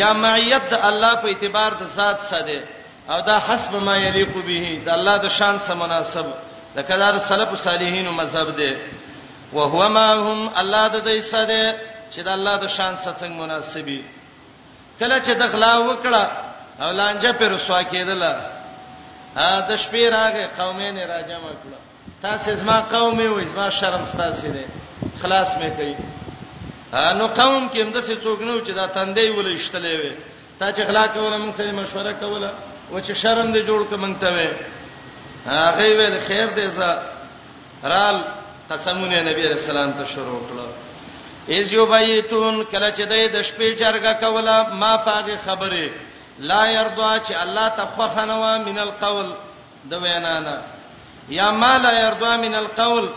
[0.00, 2.60] یا معیت د الله په اعتبار د ذات صدې
[3.12, 6.26] او دا حسب ما یلیق به د الله د شان سره مناسب
[6.76, 8.72] د کدار سلف صالحین مذهب دی
[9.54, 11.66] او هو ما هم الله د دې صدې
[12.14, 14.00] چې د الله د شان سره څنګه مناسبي
[15.00, 16.24] کله چې دغلا وکړه
[16.82, 18.32] او لانجه پر رسوا کېدله
[19.36, 21.78] ا د شپې راغې قومین راجم وکړه
[22.22, 24.66] تاسو زما قومي وې زما شرم ستاسو دی
[25.22, 25.94] خلاص مې کړئ
[26.94, 30.12] نو قوم کې همدا څه څوک نه و چې دا تندې ولې شتلې وې
[30.58, 32.50] تا چې غلا کوله موږ سره مشوره کوله
[32.92, 34.48] و چې شرم دې جوړ ک مونږ ته وې
[35.46, 37.02] هغه ویل خیر دې زه
[37.94, 38.18] رال
[38.70, 40.68] قسمونه نبی رسول الله ته شروع کړو
[41.56, 45.90] ایز یو بایتون کله چې د شپې جرګه کوله ما پاګه خبره
[46.50, 49.34] لا يرضى چې الله تخفخنوا من القول
[49.90, 50.56] د وینا نه
[51.28, 53.08] یا مال يرضى من القول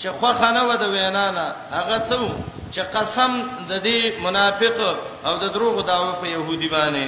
[0.00, 2.28] چې خو خانه و د وینا نه هغه څو
[2.74, 3.32] چې قسم
[3.68, 4.78] د دې منافق
[5.26, 7.06] او د دروغ داوه په يهودي باندې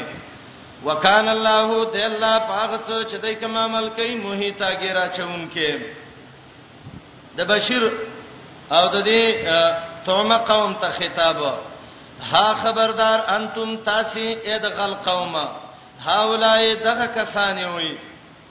[0.86, 5.76] وکال الله ته الله پاک څو چې دای کوم عمل کوي موهیتا ګیرا چون کې
[7.36, 7.82] د بشیر
[8.72, 9.24] او د دې
[10.06, 11.36] تومه قوم ته خطاب
[12.32, 15.48] ها خبردار انتم تاسې ادغل قومه
[16.04, 17.98] هاولای دغه کسانې وي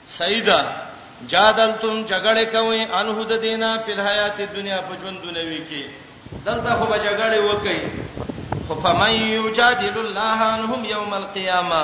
[0.06, 0.72] سیدا
[1.28, 5.82] جادلتم جګړه کوي انه د دینا په حیات دنیا په ژوندونه وی کی
[6.46, 7.78] دلته خو به جګړه وکي
[8.66, 11.82] خو فمن یجادل الله انهم یوم القیامه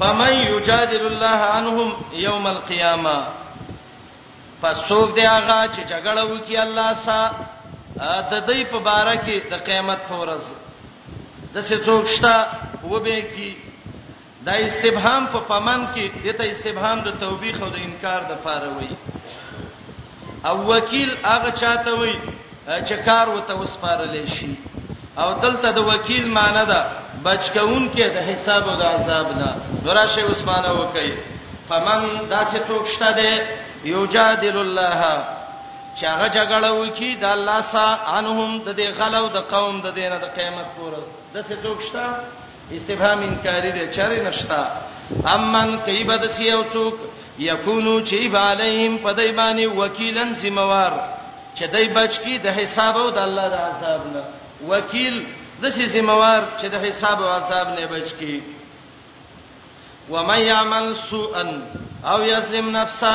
[0.00, 1.88] فمن یجادل الله عنهم
[2.26, 3.18] یوم القیامه
[4.62, 7.34] پس څوک دی هغه چې جګړه وکي الله سره
[8.32, 10.44] د دې په باره کې د قیامت فورز
[11.54, 12.34] د څه څوک شته
[12.92, 13.48] وبې کې
[14.46, 18.92] دا استبهام په پمن کې دته استبهام د توبېخ او د انکار د پاره وای
[20.48, 22.14] او وکیل هغه چاته وای
[22.86, 24.52] چې کار وته وسپارل شي
[25.22, 26.80] او دلته د وکیل معنی ده
[27.26, 29.50] بچکون کې د حساب او د عذاب نه
[29.86, 31.10] دراشه عثمانه وکي
[31.68, 32.00] فمن
[32.34, 33.32] داسې څوک شته دی
[33.94, 35.00] یوجادل الله
[35.98, 40.16] چې هغه جګړه وکي د الله سره انهم د دې غلو د قوم د دینه
[40.18, 41.00] د قیامت پورې
[41.34, 42.04] داسې څوک شته
[42.72, 44.62] استفهام انکاری دی چر نشتا
[45.34, 46.94] امن کیبد سیو څوک
[47.38, 50.92] یکونو چی علیهم پدای باندې وکیلن سیموار
[51.54, 54.22] چې دای بچ کی د حساب او د الله د عذاب نه
[54.72, 55.14] وکیل
[55.62, 58.40] د سې سیموار چې د حساب او عذاب نه بچ کی
[60.10, 61.42] و من یعمل سوءا
[62.12, 63.14] او یسلم نفسا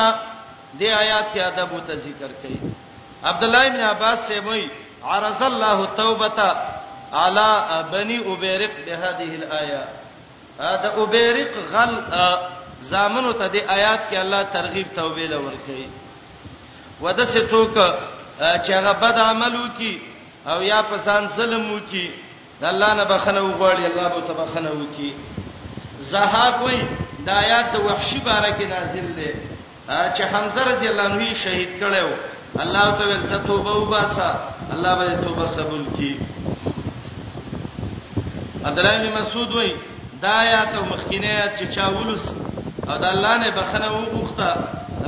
[0.80, 2.56] دې آیات کې ادب او ذکر کړي
[3.30, 4.68] عبد الله ابن عباس سے وایي
[5.16, 6.52] عرض الله توبته
[7.16, 7.50] علی
[7.92, 9.84] بنی ابیرق بهذه الايه
[10.58, 11.94] دا ابیرق غل
[12.80, 15.88] زامنو ته د آیات کې الله ترغیب توبې لور کوي
[17.02, 17.74] ودسه توک
[18.64, 20.00] چې هغه بد عملو کی
[20.46, 22.10] او یا پسان ظلم وکي
[22.62, 25.14] الله نه بخنه وغواړي الله به تبخنه وکي
[26.00, 26.82] زهاق وای
[27.26, 29.32] د آیات وحشی بارکه نازل ده
[30.16, 32.10] چې حمزه رضی الله عنه شهید کړو
[32.60, 34.34] الله تعالی ته توبه وباسا
[34.72, 36.14] الله به توبه قبول کړي
[38.66, 39.74] عبد الله بن مسعود وای
[40.22, 42.34] دا آیات او مخکینه آیات چې چاولس
[42.88, 44.48] او د الله نه بخنه وغوښته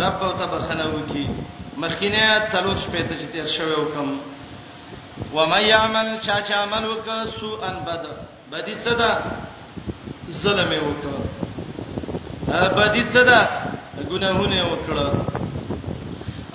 [0.02, 1.26] رب او ته بخنه وکي
[1.76, 4.08] مخکینه آیات څلور شپې ته چې تیر شوی حکم
[5.36, 7.04] و مې یعمل چا چا عمل وک
[7.40, 8.06] سو ان بد
[8.52, 9.12] بدی صدا
[10.30, 11.02] ظلم وک
[12.78, 13.40] بدی صدا
[14.10, 15.08] ګناهونه وکړه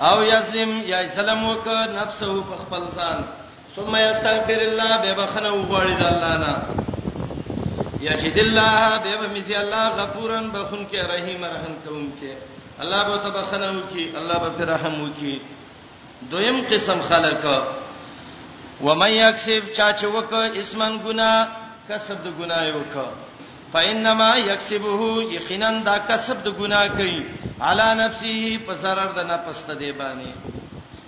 [0.02, 3.24] او یظلم یا سلام وک نفسه په خپل ځان
[3.76, 6.54] ثم یستغفر الله به بخنه وغوړي د الله نه
[8.08, 12.32] یجد الله به مسی الله غفورن بخون کې رحیم رحم کوم کې
[12.82, 15.40] الله به تبخنو کې الله به رحم وکي
[16.30, 17.44] دویم قسم خلق
[18.86, 21.30] ومن یکسب چاچ وک اسمن گنا
[21.88, 22.92] کسب د گناه وک
[23.72, 24.92] فینما یکسبه
[25.36, 27.20] یقینا دا کسب د گناه کوي
[27.68, 30.32] علی نفسه پسرر د نفس ته دی باندې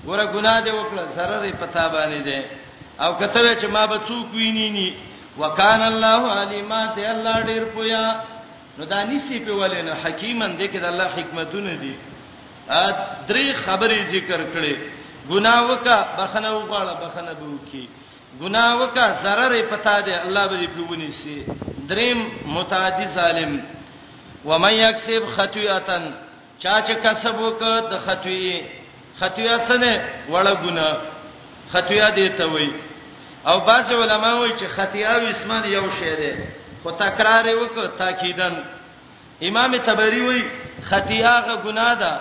[0.07, 2.41] ګوره ګناه دی وکړه zarar یې پتا باندې دی
[3.01, 4.89] او کته چې ما به څوک ویني ني
[5.39, 8.05] وکان الله علیما ته الله ډیر پویا
[8.79, 11.95] نو دا نسی په ولنه حکیمن دې کې د الله حکمتونه دي
[12.81, 12.85] ا
[13.29, 14.75] درې خبرې ذکر کړې
[15.31, 17.85] ګناه وکا بخنه وغواړه بخنه به وکي
[18.41, 21.45] ګناه وکا zarar پتا دی الله به دې پیونی سي
[21.91, 23.59] دریم متعدی ظالم
[24.45, 26.11] ومن یکسب خطیاتن
[26.59, 28.65] چا چې کسب وکړه د خطیه
[29.21, 29.95] خطیه څه نه
[30.31, 30.97] وړه ګناه
[31.73, 32.73] خطیه دې ته وایي
[33.47, 36.33] او بعض علما وایي چې خطیه او اسمان یو شی دی
[36.83, 38.55] خو تکرار وکړه تاکیدن
[39.49, 40.45] امام تبری وایي
[40.91, 42.21] خطیه غ ګناه ده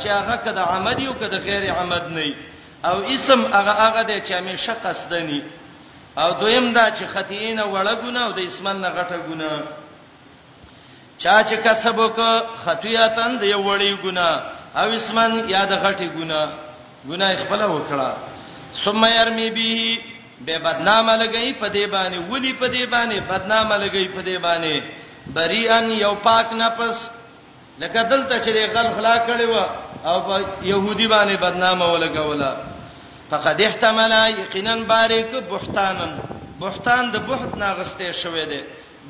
[0.00, 2.34] چې هغه کده عمد یو کده غیر عمد نه
[2.84, 5.42] او اسم هغه هغه دی چې همیشه قصدنی
[6.18, 9.60] او دویم دا چې خطیه نه وړه ګناه او د اسمان نه غټه ګناه
[11.18, 12.20] چا چې کسب وک
[12.64, 14.40] خطیاتن دی وړي ګناه
[14.76, 16.48] او اسمان یاد غټي ګناه
[17.08, 18.12] ګناه خپل وکړه
[18.76, 19.98] ثم يرمي به
[20.46, 24.82] به بدنامه لګی په دی باندې ولي په دی باندې بدنامه لګی په دی باندې
[25.34, 26.98] بریان یو پاک نفس
[27.78, 29.56] لکه دلته چې غل خلا کړي و
[30.04, 32.52] او په يهودي باندې بدنامه ولګوله
[33.30, 36.18] فقد احتمل یقینا باریک بهتانن
[36.60, 38.62] بهتان د بهت ناغسته شوې ده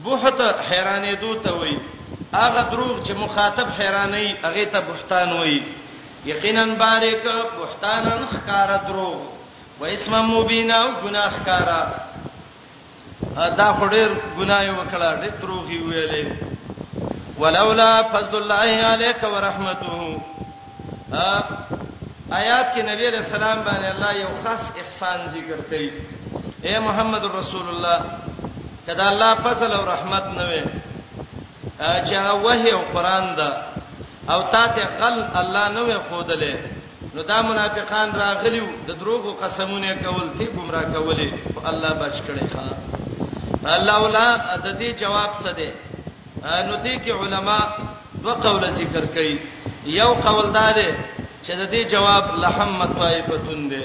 [0.05, 0.39] بهت
[0.71, 1.81] حیرانې دوته وي
[2.35, 5.67] هغه دروغ چې مخاطب حیرانې هغه ته بهتان وي
[6.27, 7.25] یقینا باریک
[7.59, 9.40] بهتانن خکار دروغ
[9.81, 11.83] و اسم مبینا او گناہ کارا
[13.61, 16.25] دا خډیر گناي وکړه ډېر دروغي ویلې
[17.41, 20.01] ولولا فضل الله عليك ورحمته
[22.41, 25.91] آیات کې نبی علیہ السلام باندې الله یو خاص احسان ذکر کړی
[26.67, 27.99] اے محمد رسول الله
[28.89, 30.63] کدا الله فضل او رحمت نه وي
[31.79, 33.51] چې هغه وحي او قران دا
[34.33, 36.77] او تا ته غل الله نه وي خودلې
[37.15, 41.29] نو دا منافقان راغلیو د دروغو قسمونه کول تی گمراه کولې
[41.71, 42.63] الله بچ کړي ښا
[43.77, 44.27] الله ولا
[44.67, 45.71] د دې جواب څه دی
[46.69, 47.59] نو دې کې علما
[48.25, 49.35] دوه قول ذکر کړي
[50.01, 50.89] یو قول دا دی
[51.45, 53.83] چې د دې جواب لحمت طائفتون دی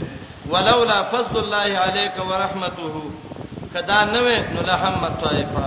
[0.52, 2.94] ولولا فضل الله عليك ورحمته
[3.74, 5.66] کدا نه نو لحمت طائفه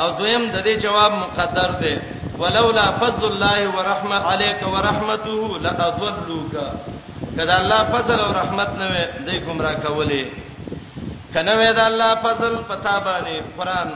[0.00, 1.94] او دویم د دې جواب مقدر دی
[2.40, 6.54] ولولا فضل الله ورحمه عليك ورحمته لأضلوك
[7.38, 10.22] کدا الله فضل او رحمت نه وي دای گمراه کولې
[11.34, 13.88] کنه وې دا الله فضل پتا باندې قران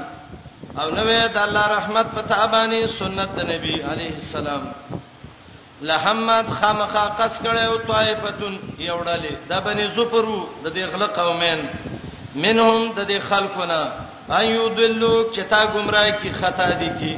[0.80, 4.62] او نو وې دا الله رحمت پتا باندې سنت نبی عليه السلام
[5.88, 11.61] لحمد خامخا قص کړي او طائفتون یوړلې د بني زفرو د دې غلق قومین
[12.35, 13.90] منهم د دې خلقونه
[14.30, 17.16] ايو دلوک چې تا گمراه کی خطا دي کی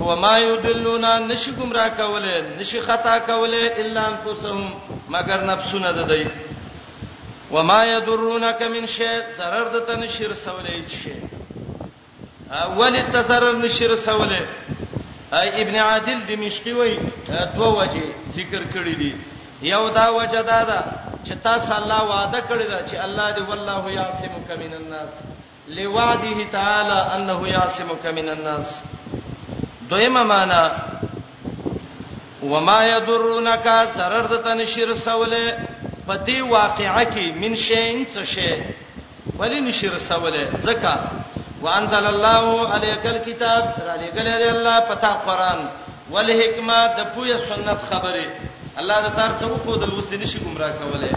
[0.00, 4.62] هو ما یدلونا نشی گمراه کوله نشی خطا کوله الا انفسهم
[5.14, 6.22] مگر نفسونه د دی
[7.52, 11.12] وما یضرونک من شیء zarar د تن شر سولې شي
[12.52, 14.42] اول تسرر نشر سولې
[15.32, 16.98] ابن عادل دمشقي وای
[17.56, 18.02] دوه وجه
[18.36, 19.14] ذکر کړی دي
[19.62, 20.82] یو دا وجه دا ده
[21.26, 25.10] چې تاسو الله وعده کړی دا چې الله دی والله یعصمک من الناس
[25.68, 28.82] لوعده تعالی انه یعصمک من الناس
[29.94, 30.64] دویمه معنا
[32.42, 35.44] وما يضرونك سرر د تنشیر سوله
[36.06, 38.74] په دې واقعه کې من شین څه شی
[39.42, 40.96] ولی نشیر سوله زکا
[41.62, 45.64] وانزل الله عليك الكتاب را لګل دی الله پتا قران
[46.12, 48.26] ول حکمت د پوهه سنت خبره
[48.82, 51.10] الله د تار څو خو د لوس نشي گمراه کوله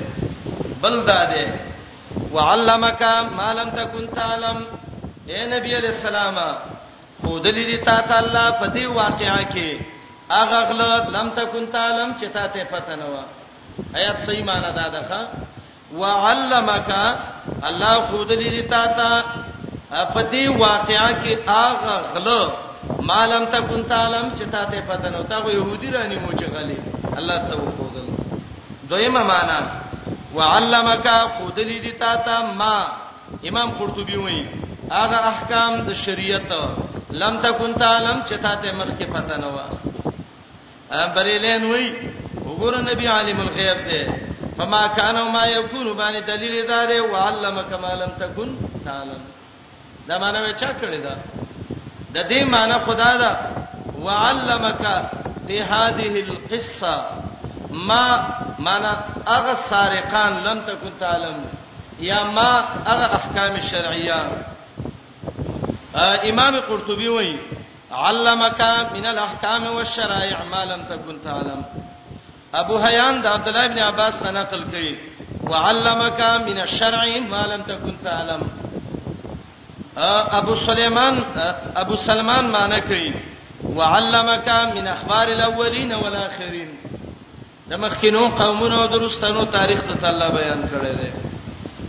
[0.85, 1.59] بل داده
[2.31, 3.01] وعلمك
[3.41, 4.57] ما لم تكن تعلم
[5.29, 6.35] اے نبی علیہ السلام
[7.21, 9.69] خو دلی دی تا ته الله په دې واقعا کې
[10.39, 13.17] اغه غلط لم تکون تعلم چې تا ته پته نه و
[13.99, 15.27] آیات صحیح معنا دا ده
[16.01, 16.91] وعلمک
[17.69, 19.23] الله خو دلی دی تا ته
[20.13, 22.51] په دې واقعا کې اغه غلط
[23.09, 26.45] مالم تکون تعلم چې تا ته پته نه و تا خو يهودي رانی مو چې
[26.55, 26.77] غلي
[27.17, 28.07] الله ته وخوذل
[28.93, 29.59] دویمه معنا
[30.35, 31.07] وعلمک
[31.37, 32.73] خو دلی دی تا ته ما
[33.51, 36.51] امام قرطبي وایي هغه احکام د شریعت
[37.23, 41.85] لم تکون تعلم چې تاسو مخکې پته نه و بریلین وی
[42.47, 44.01] وګوره نبی عالم الغیب دی
[44.59, 48.49] فما کان وما یکون باندې دلیل دا دی وعلمک ما لم تکون
[48.85, 49.21] تعلم
[50.07, 51.15] دا معنی چا کړی دا
[52.13, 53.31] د دې معنی خدا دا
[54.07, 54.81] وعلمک
[55.47, 57.05] فی هذه القصه
[57.73, 58.03] ما
[58.59, 61.45] معنی هغه سارقان لم تکون تعلم
[62.11, 62.51] یا ما
[62.87, 64.47] هغه احکام شرعیه
[65.97, 67.39] آه، امام قرطبي وای
[67.91, 68.61] علمک
[68.93, 71.63] من الاحکام والشرائع ما لم تكن تعلم
[72.53, 74.95] ابو حیان د عبد الله ابن عباس نه نقل کړي
[75.51, 78.41] وعلمک من الشرع ما لم تكن تعلم
[79.97, 83.13] آه، ابو سليمان آه، ابو سلمان معنی کوي
[83.75, 86.69] وعلمک من اخبار الاولین والاخرین
[87.69, 91.36] دا مخکینو قومونو دروستانو تاریخ ته الله بیان کړی دی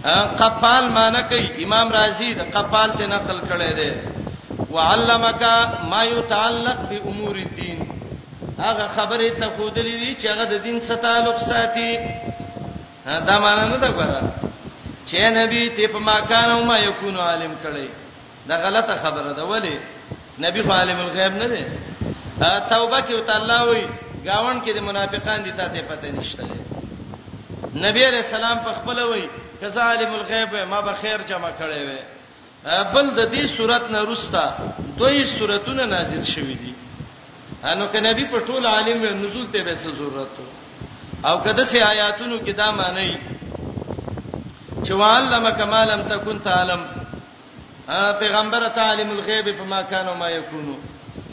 [0.06, 3.90] قپال معنی کوي امام رازی د قپال څخه نقل کړی دی
[4.72, 5.42] وعلمک
[5.92, 7.78] ما یتعلق بامور الدین
[8.58, 11.98] هغه خبره ته خودلې دي چې هغه د دین سره تعلق ساتي
[13.30, 14.22] دا معنی نه ده ګره
[15.10, 17.86] چې نبی ته په مکان او ما یکون عالم کړی
[18.48, 19.78] دا غلطه خبره ده ولی
[20.46, 21.64] نبی خو عالم الغیب نه دی
[22.70, 23.84] توبه کې تعالی وی
[24.24, 26.44] گاون کې د منافقان دي ته پته نشته
[27.74, 29.24] نبی رسول الله په خپل وی
[29.62, 32.00] کظالم الغیب ما به خیر جمع کړي وي
[32.94, 34.44] بل د دې صورت نه رستا
[34.98, 36.72] دوی صورتونه نازل شوې دي
[37.70, 40.32] انو ک نبی په ټول عالم نزول ته به څه ضرورت
[41.28, 43.10] او کده سي آیاتونو کې دا معنی
[44.84, 46.80] چې وعلم کمالم تکون تعلم
[48.20, 50.78] پیغمبر تعلم الغیب فما كانوا ما يكونوا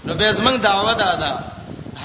[0.06, 1.34] نو به زمنګ دعوه ده دا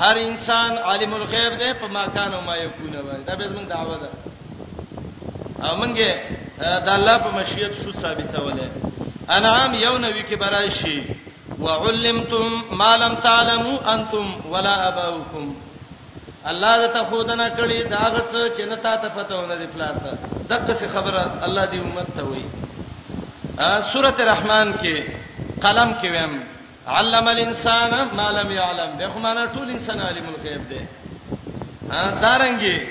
[0.00, 4.29] هر انسان عالم الغیب دی فما كانوا ما يكونوا دا به زمنګ دعوه ده
[5.72, 6.10] امنګه
[6.86, 8.66] د الله په مشیت شو ثابتوله
[9.36, 11.06] انعام یو نوی کې برای شي
[11.64, 15.46] وعلمتم ما لم تعلموا انتم ولا اباؤكم
[16.50, 20.12] الله دې ته خودنه کړی دا غڅ چې نه تاسو پته ونه دی پلار ته
[20.48, 22.48] دغه څه خبره الله دې امت ته وایي
[23.92, 25.02] سوره رحمان کې
[25.64, 26.40] قلم کې ویم
[26.96, 30.80] علم الانسان ما لم يعلم دغه معنا ټول انسان عالم الغیب دی
[32.22, 32.86] دارنګي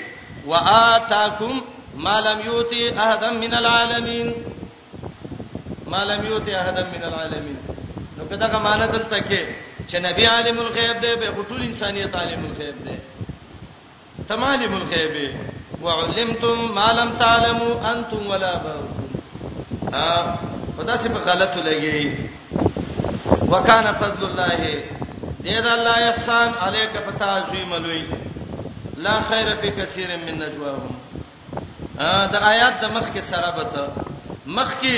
[0.46, 1.60] واتاکم
[2.06, 4.34] ما لم يؤتي احد من العالمين
[5.86, 7.56] ما لم يؤتي احد من العالمين
[8.18, 9.42] نو کدا کا معنی دلته کې
[9.90, 12.96] چې نبی عالم الغیب دی به ټول انسانیت عالم الغیب دی
[14.28, 15.34] تمام الغیب الغیب
[15.84, 20.08] وعلمتم ما لم تعلموا انتم ولا باؤكم ا
[20.76, 22.06] په داسې په غلط لګي
[23.52, 24.72] وکانا فضل الله
[25.44, 28.02] دې دا الله احسان عليك فتعظیم لوی
[29.08, 31.00] لا خير في كثير من نجواهم
[32.32, 33.84] د آیات د مخ کې سره به ته
[34.58, 34.96] مخ کې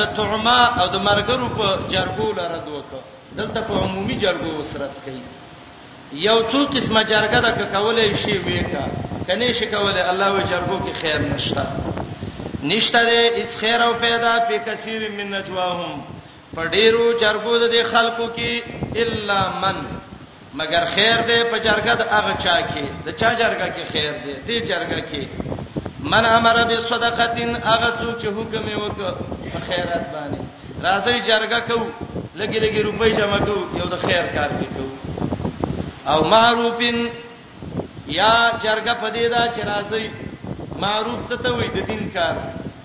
[0.00, 2.98] د تعما او د مرګرو په جرګو لاره دوکه
[3.40, 5.22] دلته په عمومي جرګو وسرت کوي
[6.28, 8.84] یو څو قسمه جرګه د کولې شی وېکا
[9.26, 11.66] کني شي کولې الله و جرګو کې خیر نشته
[12.70, 16.02] نشته دې اس خیر او پیدا په کثیر من نجواهم
[16.54, 19.78] پډېرو جرګو د خلکو کې الا من
[20.60, 24.32] مگر خیر دې په جرګه د هغه چا کې د چا جرګه کې خیر دې
[24.46, 25.60] دې جرګه کې
[26.02, 29.10] من امر بالصدقه اغه څوک چې حکم وکړ
[29.52, 30.40] په خیرات باندې
[30.86, 31.78] راځي جرګه کو
[32.40, 34.82] لګي لګي روپۍ جمع کو یو د خیر کار کو
[36.12, 36.98] او معروفین
[38.06, 38.34] یا
[38.64, 40.06] جرګه پدې دا چې راځي
[40.84, 42.34] معروف څه ته وې د دین کار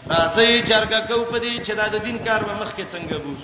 [0.10, 3.44] راځي جرګه کو پدې چې دا د دین کار به مخ کې څنګه بوس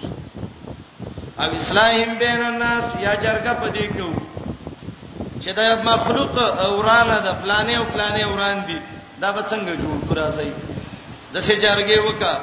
[1.41, 4.09] او اصلاحیم بین الناس یا جرګه پدې کو
[5.43, 6.33] چې دا مخلوق
[6.67, 8.79] اورانه د پلانې او پلانې اوران دي
[9.21, 10.49] دا به څنګه جوړ کرا سي
[11.33, 12.33] د سه جارګه وکا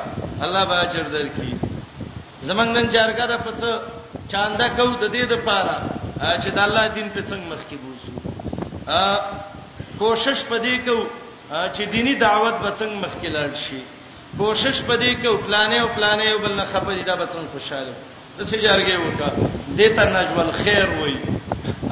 [0.47, 1.49] الله به اجر درکې
[2.43, 3.59] زمنګ نن جارګه د پڅ
[4.33, 5.77] چاندا کو د دې د پاره
[6.43, 10.97] چې د الله دین په څنګه مخ کې بوزو ا کوشش پدې کو
[11.51, 13.81] چې دینی دعوت به څنګه مخ کې لاړ شي
[14.41, 17.93] کوشش پدې کو پلانې او پلانې او بل نه خبرې دا به څنګه خوشاله
[18.39, 19.29] د سه جارګه وکا
[19.77, 21.17] دې ته نجول خیر وای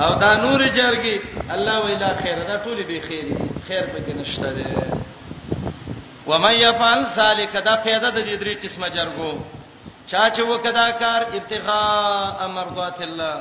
[0.02, 1.20] او دا نور جرګي
[1.56, 4.66] الله ویلا خیر دا ټول به خیر دي خیر پکې نشته دی
[6.30, 9.32] و من يفعل ذلك دا پیدا د دې درې قسمه جرګو
[10.10, 13.34] چا چې وکدا کار ابتغاء مرضات الله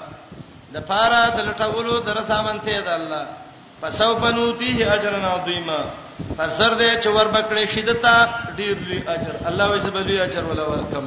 [0.76, 3.24] د پارا د لټولو در سامنته د الله
[3.82, 5.80] پسو بنوتی اجر نه دویما
[6.38, 8.16] فسر دې چې ور بکړې شیدتا
[8.62, 11.06] ډیر لوی اجر الله وې زبلوی اجر ولا ورکم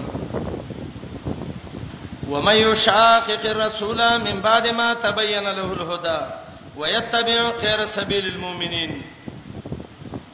[2.34, 6.49] ومن يشاقق الرسول من بعد ما تبين له الهدى
[6.80, 9.02] ويتبع غير سبيل المؤمنين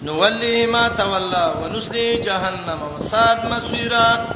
[0.03, 4.27] نوليه ما تولى ونسليه جهنم وساد مصيرا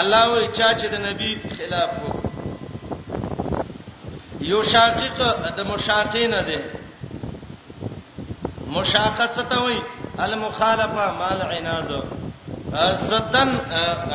[0.00, 2.26] الله وی چا چې د نبی خلاف وکړ
[4.40, 5.20] یو شاقق
[5.58, 6.58] د مشاقین ده
[8.66, 9.82] مشاقت څه ته وایي
[10.24, 12.04] المخالفه مال عناد
[13.12, 13.50] زدن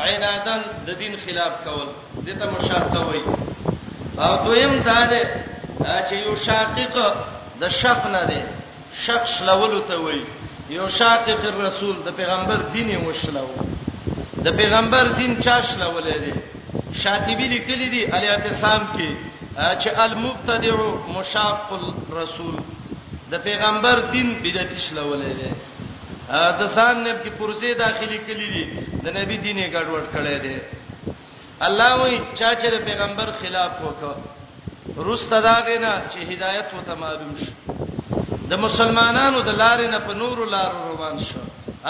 [0.08, 1.88] عنادن د دین خلاف کول
[2.26, 3.22] دته مشاقت وایي
[4.18, 6.96] او دویم دا ده چې یو شاقق
[7.60, 8.40] د شق نه دی
[9.04, 10.24] شق شلولو ته وایي
[10.70, 13.48] یو شاقق رسول د پیغمبر دین یې وشلو
[14.46, 16.32] د پیغمبر دین چا شلولې دی
[17.02, 19.08] شاطبی لیکلی دی علی اعتصام کې
[19.82, 20.76] چې المبتدع
[21.16, 22.54] مشاق الرسول
[23.30, 25.52] د پیغمبر دین بدعت شلولې دی
[26.60, 28.64] د ځان نب کې پرزه داخلي کړي دي
[29.04, 30.56] د نبی دینه ګډوډ کړي دي
[31.68, 34.14] الله وایي چا چې د پیغمبر خلاف وکړ
[34.96, 37.52] روسته دا غینا چې هدایت وته معلوم شي
[38.50, 41.40] د مسلمانانو د لارې نه په نور لار روان شو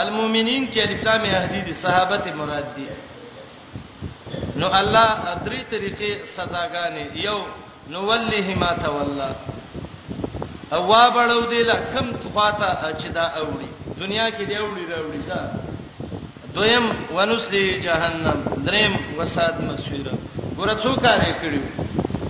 [0.03, 2.87] المؤمنین کې الکلام اهدی دي صحابه ته مراد دي
[4.57, 5.09] نو الله
[5.47, 7.39] درې طریقې سزاګانې یو
[7.91, 9.31] نو ولله ما تولا
[10.79, 15.41] اوا بړو دی لکم تخواته چې دا اوړي دنیا کې دی اوړي دا اوړي ځا
[16.55, 16.87] دویم
[17.17, 18.39] ونسلی جهنم
[18.71, 20.13] دریم وساد مسیره
[20.57, 21.65] ګوره څوک کارې کړیو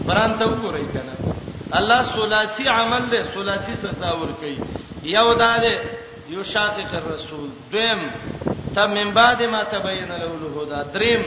[0.09, 1.15] قران ته وګورئ کنه
[1.79, 4.59] الله ثلاثي عمل له ثلاثي سزاور کوي
[5.03, 5.75] یو دا ده
[6.29, 8.03] یو شاقق الرسول دویم
[8.75, 11.23] ته من بعد ما تبین له الهدى دریم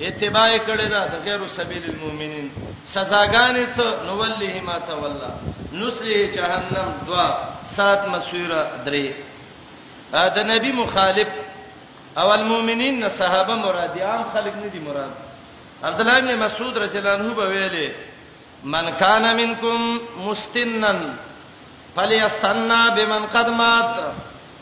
[0.00, 2.50] اتباع کړه دا د غیر سبیل المؤمنین
[2.94, 5.30] سزاګانې څو نوله ما تولا
[5.72, 7.28] نسله جهنم دوا
[7.76, 9.08] سات مسوره درې
[10.12, 11.28] دا نبی مخالف
[12.18, 15.14] او المؤمنین صحابه مراد عام خلق نه دي مراد
[15.84, 17.90] عبد الله بن مسعود رضی الله عنه به ویلي
[18.64, 21.16] من کان منکم مستنن
[21.96, 23.96] فليستنى بمن قد مات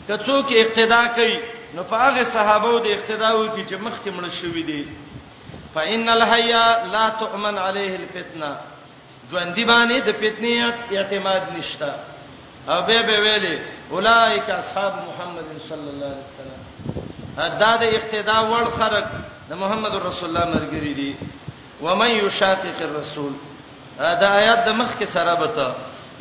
[0.07, 1.37] کڅوک اقتدا کوي
[1.75, 4.79] نو په هغه صحابه د اقتدا وکي چې مخکې مړ شوی دي
[5.73, 8.49] فإن الحیا لا تؤمن عليه الفتنه
[9.31, 11.93] ژوند دی باندې د فتنې اعتماد نشته
[12.69, 13.53] او به به ویلي
[13.91, 19.07] اولائک اصحاب محمد صلی الله علیه وسلم دا د اقتدا وړ خرق
[19.53, 21.15] د محمد رسول الله مرګري دي
[21.87, 23.33] ومن یشاقق الرسول
[24.21, 25.67] دا آیات د مخ کې سره بته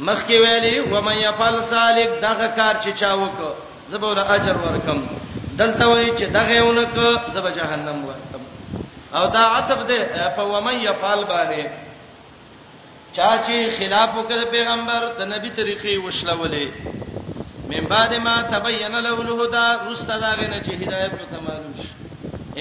[0.08, 3.38] مخ کې ویلي و من يفعل سالک دغه کار چې چا وک
[3.90, 5.04] زبور اجر ورکم
[5.58, 6.94] دلته وایي چې دغه اونک
[7.36, 8.42] زب جهنم ورکم
[9.18, 11.68] او دا عتب ده په و من يفعل باندې
[13.12, 16.68] چا چې خلاف وکړ پیغمبر د نبی طریقې وشلولې
[17.72, 21.74] من بعد ما تبين له الهدى رستدارنه چې هدايت ته معلوم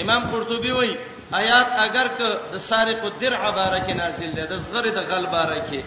[0.02, 0.96] امام قرطبي وایي
[1.32, 5.84] آیات اگر که د سارق الدرع بارکه نازل ده د صغری د غل بارکه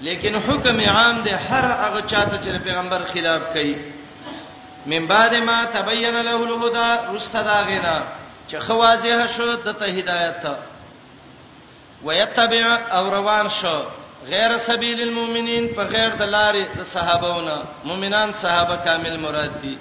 [0.00, 3.76] لیکن حکم عام ده هر هغه چاته چې پیغمبر خلاف کوي
[4.86, 7.98] من بعد ما تبین له الهدى رستدا غینا
[8.48, 10.44] چې خوازه شو د ته هدایت
[12.04, 13.80] ويتبع او روان شو
[14.26, 19.78] غیر سبیل المؤمنین په غیر د لارې د صحابهونو مؤمنان صحابه کامل مراد دي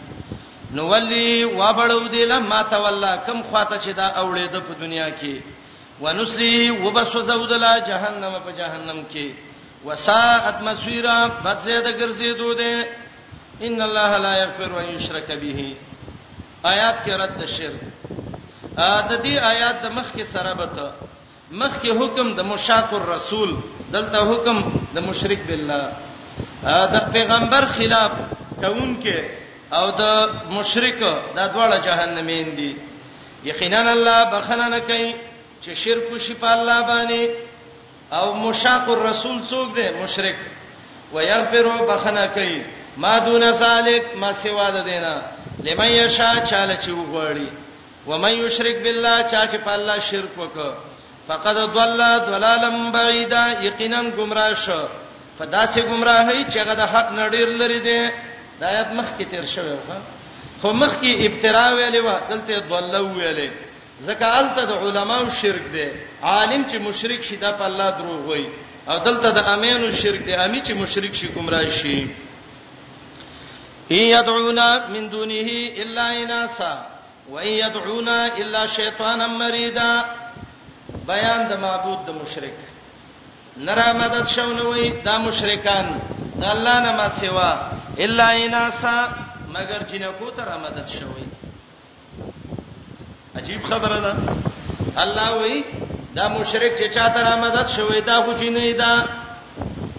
[0.74, 5.42] نو ولی وبړو دی لما تولا کم خواته چې دا اولې د په دنیا کې
[6.02, 9.32] ونسلی وبسوزو دلا جهنم په جهنم کې
[9.90, 11.16] وساءت مسیرا
[11.48, 12.86] بد زید ګرځېدو دی
[13.70, 15.76] ان الله لا یغفر ان یشرک به
[16.72, 17.80] آیات کې رد شرک
[18.78, 20.88] ا د دې آیات د مخ کې سره بته
[21.66, 23.54] مخ کې حکم د مشاق الرسول
[23.98, 24.64] دلته حکم
[24.98, 28.12] د مشرک بالله ا د پیغمبر خلاف
[28.64, 29.41] کون کې
[29.78, 30.04] او د
[30.56, 31.00] مشرک
[31.36, 32.72] دا دواړه جهنمین دي
[33.50, 35.12] یقینا الله بخنه نه کوي
[35.64, 37.30] چې شرک شي په الله باندې
[38.18, 40.36] او مشاق الرسول څوک دی مشرک
[41.14, 42.62] ويغفروا بخنه کوي
[43.04, 45.14] ما دون ذلک ما سوا د دینا
[45.68, 47.48] لمن یشا چاله چې وګوري
[48.08, 50.74] ومن یشرک بالله چا چې په الله شرک وکړ
[51.28, 52.00] فقد ضل
[52.30, 54.82] ضلالا بعیدا یقینا گمراه شو
[55.40, 58.02] فداسې گمراهی چې هغه د حق نډیر لري دی
[58.62, 59.94] دا آیات مخکې تیر شوی و
[60.62, 63.50] خو مخکې ابترا ویلې و دلته ضللو ویلې
[64.08, 65.88] ځکه الته د علماو شرک دی
[66.34, 68.46] عالم چې مشرک شي دا په الله دروغ وایي
[68.90, 72.08] او دلته د امینو شرک دی امی چې مشرک شي گمراه شي
[73.90, 75.56] یدعونا من دونه
[75.86, 76.74] الا اناسا
[77.34, 79.92] و یدعونا الا شیطانا مریدا
[81.10, 82.58] بیان د معبود د مشرک
[83.58, 86.00] نرا مدد شو نه وای دا مشرکان
[86.40, 87.52] د الله نه ما سیوا
[87.98, 88.98] الا اناسا
[89.56, 91.26] مگر جنکو تر مدد شو وای
[93.36, 94.14] عجیب خبره ده
[95.04, 95.64] الله وای
[96.16, 99.06] دا مشرک چې چا تر مدد شو وای دا خو جنې دا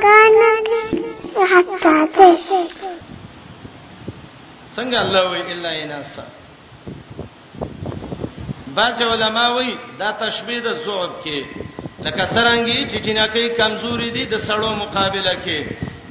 [0.03, 2.38] غانګه حتا ته
[4.76, 6.20] څنګه الله وی الا اناس
[8.78, 11.39] بعض علما وی دا تشبیه د ذوب کې
[12.05, 15.59] لکه څنګه چې جنکې کمزوري دي د سړو مقابله کې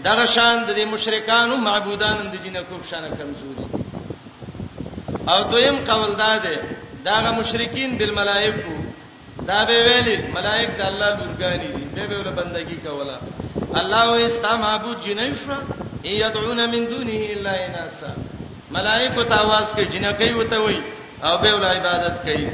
[0.07, 3.65] دغه شان د مشرکانو معبودانو د جنکو شان کمزوري
[5.33, 6.53] او دویم قول دا ده
[7.05, 12.77] داغه مشرکین بالملائکه دا به ویل ملائک د الله لورګانی دي به به ول بندگی
[12.87, 13.19] کوله
[13.83, 15.57] الله او استا معبود جنیفه
[16.03, 18.11] ای يدعون من دونه الا اناسا
[18.75, 20.83] ملائکه ته आवाज کوي جنکې وته وي
[21.25, 22.49] او به ول عبادت کوي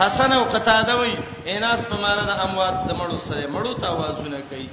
[0.00, 1.14] حسن او قتاده وي
[1.46, 4.68] اناس په معنا د اموات د مړو سره مړو ته आवाजونه کوي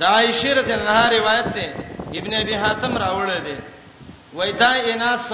[0.00, 1.74] دا عائشه رضی الله عنها روایت ده
[2.18, 3.56] ابن ابي حاتم راوړل دي
[4.34, 5.32] وای دا اناس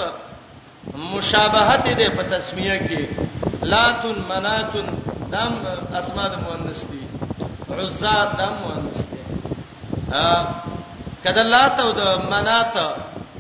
[1.15, 3.03] مشابهت ده په تسمیه کې
[3.63, 4.87] لاتن مناتن
[5.31, 5.55] دام
[6.01, 7.03] اسماء د مؤنث دي
[7.79, 9.19] عزات دام مؤنث دي
[11.25, 12.77] کده لات او د منات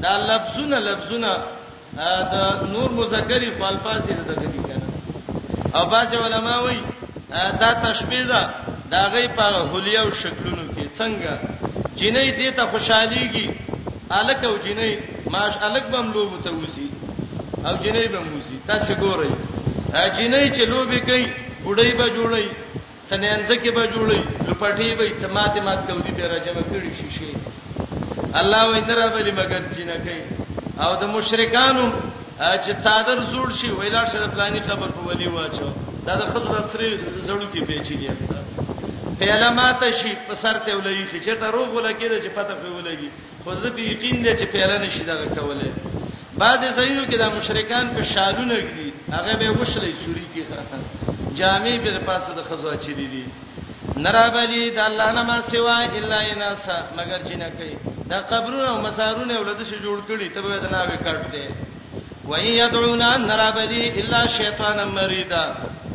[0.05, 1.33] دا لفظونه لفظونه
[2.33, 2.43] دا
[2.75, 4.87] نور مذکری په الفاظ سره دغلي کنه
[5.77, 6.79] او باج علماء وای
[7.61, 8.41] دا تشبیه ده
[8.93, 11.33] دا غي په حلیه او شکلونو کې څنګه
[11.99, 13.47] جنې دې ته خوشاليږي
[14.19, 14.91] الک او جنې
[15.35, 16.87] ماش الک بم لوب ته وسی
[17.67, 19.31] او جنې بم وسی تاسو ګورئ
[20.17, 21.27] جنې چې لوبي کوي
[21.67, 22.47] وډۍ به جوړي
[23.11, 27.31] سنینځکه به جوړي لپټي به چې ماته مات کوي به راځي به کړي شي شي
[28.41, 30.25] الله وې درابلی مگر چې نه کوي
[30.83, 31.85] او د مشرکانو
[32.39, 35.69] چې څادر زوړ شي ویلا شر پلاني خبر په ولي واچو
[36.07, 36.89] دا د خپل سری
[37.27, 41.69] زړو کې پیچینی ده پیاله ماته شي په سر ته ولې شي چې ته روغ
[41.75, 43.11] ولګي چې پته په ولګي
[43.45, 45.73] خو زه په یقین دي چې پیاله نشي دغه کوله
[46.39, 50.85] بعضې ځایونو کې د مشرکان په شالونه کې هغه به وښلې سوري کې
[51.39, 53.27] جامع به پاسه د خزو اچي دي
[54.05, 57.77] نرابلی د الله نه ما سوا الا اناسا مگر چې نه کوي
[58.13, 61.41] دا قبرونه او مسارونه ولده شي جوړ کړي ته به دا ناوي کړته
[62.31, 65.45] وای یدعون ان ربدی الا شیطان مریدا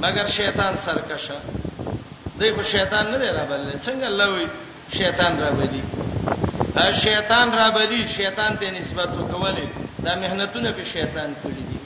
[0.04, 1.38] مگر شیطان سرکشه
[2.40, 4.46] دوی په شیطان نه دی راغلی څنګه الله وی
[4.98, 5.84] شیطان راغلی
[6.76, 9.66] دا شیطان راغلی شیطان ته نسبت وکولې
[10.06, 11.78] دا مهنتونه په شیطان کړی دي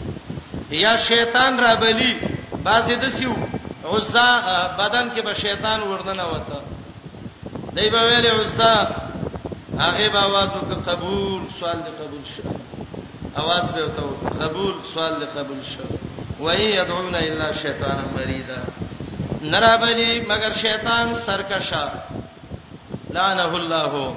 [0.84, 2.12] یا شیطان راغلی
[2.66, 3.34] باسي د سیو
[3.94, 4.28] عزا
[4.80, 6.58] بدن کې به شیطان ورننه وته
[7.76, 8.74] دی به ویلې عزا
[9.80, 12.44] هغه به आवाज وکړ قبول سوال دې قبول شه
[13.42, 14.04] आवाज به وته
[14.46, 15.80] قبول سوال دې قبول شه
[16.40, 18.58] وای يدعون الا شیطانا مریدا
[19.42, 21.88] نرابلی مگر شیطان سرکشا
[23.12, 24.14] لعنه الله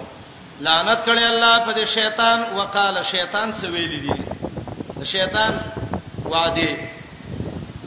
[0.61, 4.25] لعنت کړي الله په دې شیطان وقاله شیطان څه ویل دي
[5.05, 5.61] شیطان
[6.25, 6.77] وعده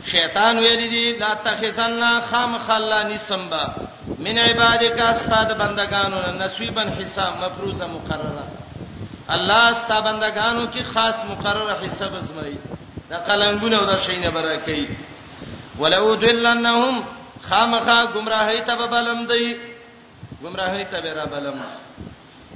[0.06, 3.68] شیطان ویل دي لا تخزننا خام خلانی سمبا
[4.20, 8.44] من عبادک استاد بندگانو نصیبا حساب مفروضه مقرره
[9.30, 12.58] الله استا بندگانو کې خاص مقرره حساب ازمایي
[13.10, 14.88] دا قلنګونه دا شینه برکې
[15.80, 17.04] ولو دلنهم
[17.50, 19.56] خامخا گمراهی ته بلم دی
[20.44, 21.60] گمراهی ته را بلم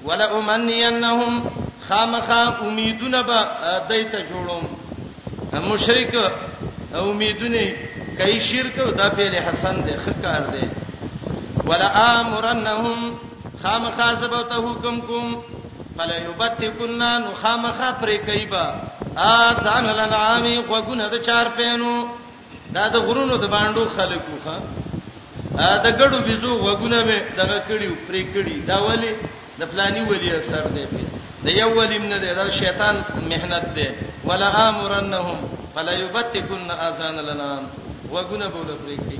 [0.05, 1.51] ولا امنينهم
[1.89, 3.45] خامخا امیدونه به
[3.89, 6.31] دایته جوړوم مشرک
[6.95, 7.73] امیدونه
[8.17, 10.69] کای شرک دا پیله حسن دی خکار دی
[11.71, 12.99] ولا امرنهم
[13.63, 15.27] خامخازبته حکم کوم
[15.97, 18.63] فلا یبتکنا نخامخ پر کیبا
[19.37, 21.93] اذان لنعام وغونه د چار پینو
[22.75, 24.55] دا د غرونو د باندې خلقو ښا
[25.85, 29.13] دا ګړو بيزو وغونه مې دغه کړیو پرې کړی دا ولی
[29.59, 30.85] د پلاني ولی اثر دی
[31.45, 32.95] د یو ولی من دی دا شیطان
[33.31, 33.87] مهنت دی
[34.29, 35.37] ولا امرنهم
[35.75, 37.63] فلا یبتکن اذان لنعام
[38.13, 39.19] وغونه بوله پرې کړی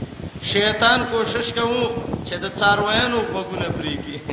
[0.50, 1.82] شیطان کوشش کوي
[2.26, 4.18] چې د څارویانو وګونه پرې کی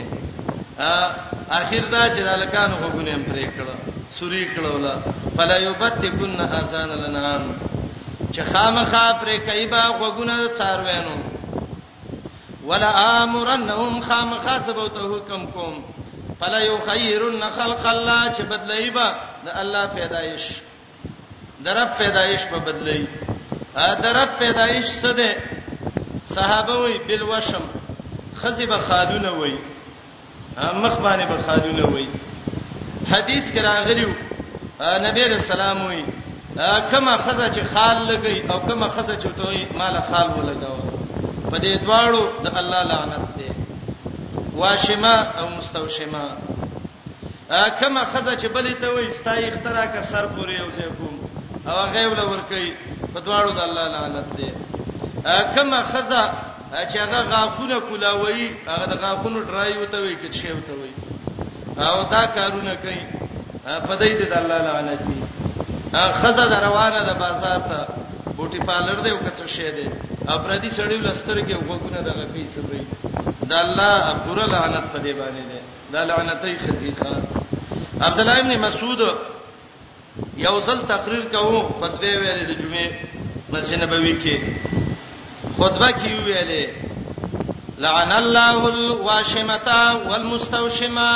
[1.50, 3.74] اخر دا چې د الکانو وګونه هم پرې کړه
[4.20, 4.96] سوري کړه ولا
[5.40, 7.42] فلا یبتکن اذان الانعام
[8.32, 11.16] چې خامخا پرې کوي با وګونه څارویانو
[12.72, 12.90] ولا
[13.22, 15.76] امرنهم خامخا سبوته حکم کوم
[16.40, 19.08] فلا یخیرن خلق الله چې بدلای با
[19.44, 20.40] د الله پیدایش
[21.70, 23.06] درب پیدایش په بدلای
[24.08, 25.32] درب پیدایش څه ده
[26.38, 27.64] صحابه وي بل وشم
[28.40, 29.58] خزي به خالونه وي
[30.56, 32.08] مخ باندې به خالونه وي
[33.12, 34.10] حدیث کرا غلیو
[35.06, 36.04] نبی رسول الله وي
[36.90, 40.80] کما خزه چې خال لګي او کما خزه چې توي مال خال ولګاو
[41.50, 43.50] په دې دواړو د الله لعنت دی
[44.60, 46.24] واشما او مستوشما
[47.80, 51.16] کما خزه چې بلې ته وي ستای اختراع کا سر پورې او زه کوم
[51.72, 52.70] او غیب لور کوي
[53.14, 54.50] په دواړو د الله لعنت دی
[55.54, 56.32] کما خزا
[56.90, 60.92] چې هغه غاخونه کولاوي هغه د غاخونو ډرایو ته وي کې شی وته وي
[61.86, 63.02] او دا کارونه کوي
[63.86, 65.18] په دې د الله لعنت دي
[66.20, 67.78] خزا د روانه د بازار ته
[68.36, 69.88] بوټي پالر دی او کڅ شی دی
[70.36, 72.82] افرادي سړیو لستر کې وګونه دغه پیسې وي
[73.50, 73.92] د الله
[74.24, 75.60] پوره لعنت په دې باندې ده
[75.92, 77.22] دا لعنتې خزيخه
[78.00, 79.00] عبد الله ابن مسعود
[80.36, 82.86] یو ځل تقریر کوم خطبه ویلې د جمعې
[83.52, 84.34] مسجد نبوي کې
[85.58, 89.78] خطبه کې ویلې لعن الله الواشمتا
[90.08, 91.08] والمستوشما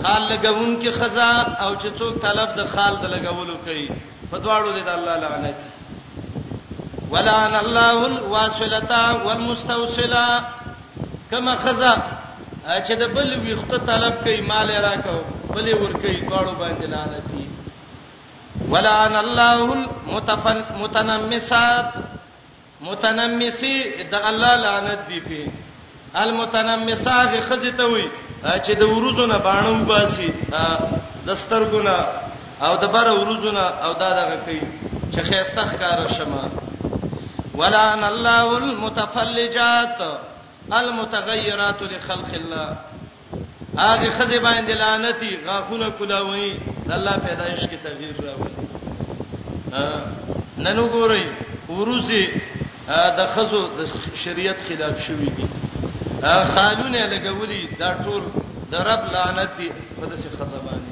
[0.00, 3.86] خال لګون کې خزا او چې څوک طلب د خال د لګولو کوي
[4.32, 10.26] په دواړو دې د الله لعنت ولعن الله الواصلتا والمستوصلا
[11.30, 11.92] کما خزا
[12.66, 15.22] چې د بل ویخته طلب کوي مال راکاو
[15.54, 19.64] بلې ور کوي دواړو باندې لعنت ولعن الله
[20.52, 21.98] المتنمسات
[22.80, 25.50] متنمسی د الله لعنت دی په
[26.24, 28.10] المتنمسات خزته وي
[28.42, 30.32] چې د ورځونه باڼو باسي
[31.26, 31.96] د سترګونه
[32.68, 34.60] او د بره ورځونه او دا دغه کوي
[35.12, 36.50] چې خيسته ښکار شمه
[37.54, 39.96] ولعن الله المتفلجات
[40.72, 42.76] المتغيرات لخلق الله
[43.78, 46.58] هغه خزه باندې لعنتی غاخونه کولاوي
[46.88, 48.54] د الله پیدایش کې تغییر راوړي
[50.58, 51.24] نن وګورئ
[51.68, 52.55] ورځي
[53.18, 53.80] د خزو د
[54.24, 55.46] شریعت خلاف شوی دي
[56.54, 58.22] خالونه لګولي دا ټول
[58.72, 59.68] د رب لعنت دي
[59.98, 60.90] په دسه خزبانه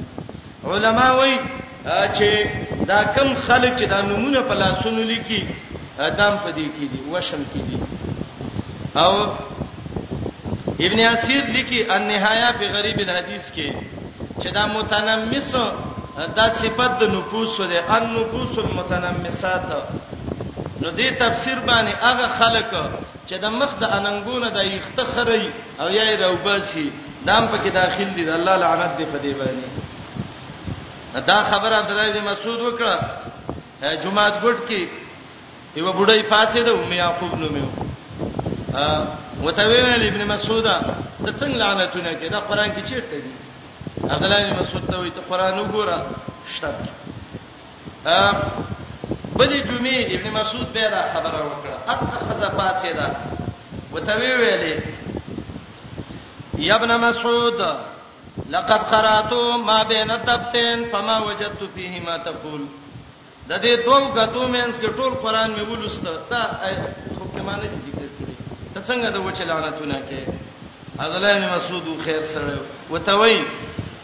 [0.71, 1.39] علما وایي
[2.17, 2.31] چې
[2.91, 5.41] دا کم خلک چې دا نمونه په لاسونو لیکي
[6.07, 7.79] ادم په دې کې دي وشم کې دي
[9.05, 9.13] او
[10.87, 13.71] ابن اسید لیکي النهایا په غریب الحدیث کې
[14.41, 15.53] چې دا متنمس
[16.39, 19.67] دا صفت د نفوس ده ان نفوس المتنمسات
[20.85, 22.73] نو دې تفسیر باندې هغه خلک
[23.27, 25.47] چې د مخ د اننګونه د یختخري
[25.81, 26.87] او یا روباسي
[27.29, 32.21] دام پکې داخل دي د الله لعنت دی په دې باندې دا خبره درای دې
[32.31, 32.95] مسعود وکړه
[34.03, 34.89] جمعه ګټ کې
[35.81, 37.69] یو بډای پاتې ده ام یعقوب نو میو
[38.81, 40.75] ا وته ویل ابن مسعوده
[41.25, 43.33] ته څنګه لعنتونه کې دا قران کې چیرته دي
[44.15, 45.99] عبد الله بن مسعود ته وایي ته قران وګوره
[46.59, 48.73] شرط ا
[49.37, 53.07] بلې جمعې ابن مسعود به دا خبره وکړه اته خزفات سي دا
[53.95, 54.75] وتوی ویلې
[56.59, 57.57] یا ابن مسعود
[58.51, 59.33] لقد قرات
[59.69, 62.67] ما بين الدفتين فما وجدت فيه ما تقول
[63.49, 66.45] د دې دوه غتو مینس کې ټول قران مې ولوسته دا
[67.19, 68.27] خو کې معنی ذکر کړی
[68.75, 70.21] ته څنګه د وچ لعنتونه کې
[71.01, 72.59] اغلا ابن مسعود خیر سره
[72.91, 73.45] وتوی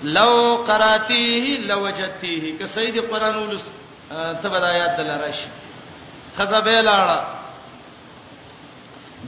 [0.03, 3.80] لو قراتیه لوجدتیه که سید قران ولوسته
[4.11, 5.39] تبد آیات دلارش
[6.39, 7.19] خزه به لاړه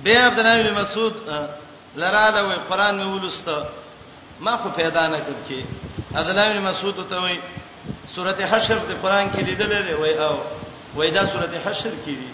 [0.05, 1.15] به عبد الله بن مسعود
[1.97, 3.67] لراله وی قران مې ولسته
[4.41, 5.61] ما خو پیدا نه کړ کې
[6.19, 7.41] عبد الله بن مسعود ته وی
[8.15, 10.39] سورته حشر د قران کې لیدلې وی او
[10.97, 12.31] وی دا سورته حشر کې دی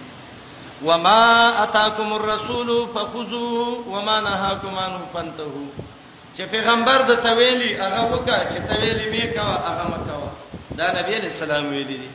[0.82, 5.66] وما اتاکم الرسول فخذوه وما نهاکم عنه فانتهوا
[6.36, 10.18] چې پیغمبر د تویلی هغه وکړه چې تویلی میکا هغه مکا
[10.78, 12.08] دا نبی علیہ السلام ویلی دی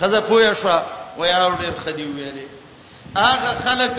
[0.00, 0.80] خزه پوهه شو
[1.18, 2.46] و یا ډېر خدي ویلې
[3.16, 3.96] هغه خلک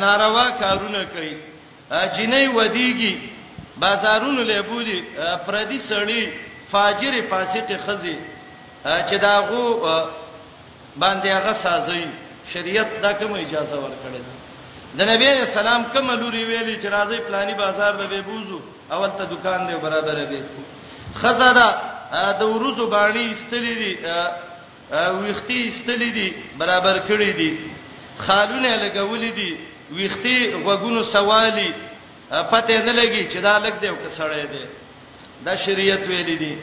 [0.00, 1.36] ناروا کارونه کوي
[1.90, 3.14] جنې ودیږي
[3.76, 5.04] بازارونو له بولی
[5.46, 6.22] پردي سړی
[6.72, 8.16] فاجر فاسق خزي
[8.84, 9.64] چې داغو
[10.98, 12.04] باندې هغه سازي
[12.52, 14.20] شریعت دا کوم اجازه ورکړي
[14.98, 18.60] د نبی سلام کوم لوري ویلي چې راځي پلاني بازار به بوزو
[18.92, 20.42] اول ته دکان دی برابر دی
[21.14, 21.68] خزه دا
[22.40, 23.96] د ورځو باندې استلې دي
[24.92, 27.56] ویختي استلې دي برابر کړې دي
[28.18, 29.56] خالونه لګولې دي
[29.90, 31.74] ویختي وګونو سوالي
[32.30, 34.64] پته نه لګي چې دا لګ دی او کسړې دی
[35.44, 36.56] دا شریعت ویلې دي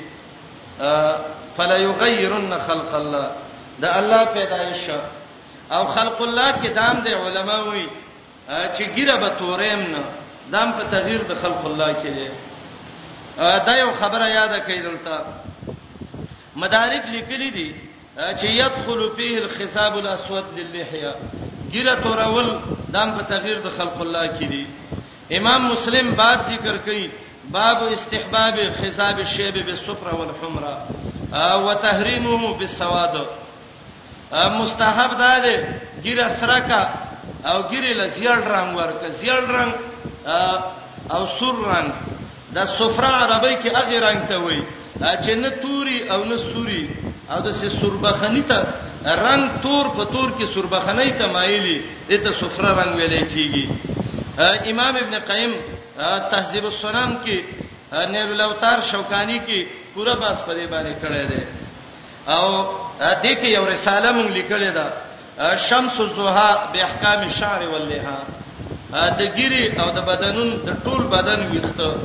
[1.57, 3.31] فلا یغیرن خلق الله
[3.79, 4.89] دا الله پیدایش
[5.71, 7.87] او خلق الله کې دام دی علماوی
[8.77, 10.03] چې ګیره به توریم نه
[10.51, 12.29] دام په تغییر د خلق الله کې دی
[13.37, 15.25] دا یو خبره یاد کړئ دلته
[16.55, 17.71] مدارک لیکلي دي
[18.29, 21.15] چې يدخل فيه الخصاب الاسود للحيه
[21.71, 22.49] ګیره تورول
[22.93, 24.67] دام په تغییر د خلق الله کې دي
[25.37, 27.09] امام مسلم باب ذکر کوي
[27.57, 30.87] باب استحباب خصاب الشيب بالصفرة والحمرة
[31.65, 33.21] وتحريمه بالسواد
[34.57, 36.83] مستحب ده ده ګیره سره کا
[37.45, 39.73] او ګیره لزیړ رنگ ورک زیړ رنگ
[41.11, 41.91] او سور رنگ
[42.55, 44.63] د صفرة عربی کې هغه رنگ ته وایي
[44.99, 48.57] چې نه توري او نه سوري او د سې سوربخنی ته
[49.25, 51.75] رنگ تور په تور کې سوربخنی ته مایلی
[52.09, 55.53] دته سفره رنگ ویلې کیږي امام ابن قیم
[56.33, 57.37] تهذیب السنن کې
[58.15, 61.41] نیل الاوتار شوکانی کې پورا باس پرې باندې کړی دی
[62.27, 62.67] او
[62.99, 64.85] دې کې یو رساله مونږ لیکلې ده
[65.69, 68.19] شمس الزها باحکام الشعر واللها
[69.17, 71.97] د ګيري او د بدنون د ټول بدن ویخته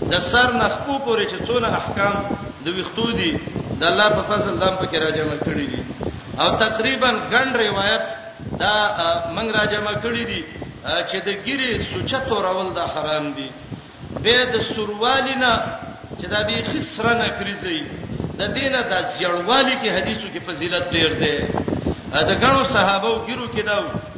[0.00, 3.32] د سر نخپو پورې چې څونه احکام د ویختو دي
[3.80, 5.80] د الله په فضل دام پکې راجمع کړی دي
[6.42, 8.02] او تقریبا ګڼ روایت
[8.60, 8.74] دا
[9.36, 10.40] منګ راجمع کړی دي
[11.08, 13.48] چې د ګيري سوچتو راول د حرام دي
[14.24, 15.52] به د سروالینا
[16.18, 17.56] چې دا به خسرنه کړی
[18.40, 21.36] د دینه د ځړوالی کې حدیثو کې فضیلت ډیر ده
[22.30, 23.76] د ګڼو صحابه او ګیرو کې دا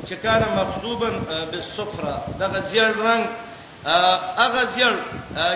[0.08, 1.14] چې کان مخصوبن
[1.52, 3.24] بالسفره د غزیړ رنگ
[4.42, 4.94] هغه زیړ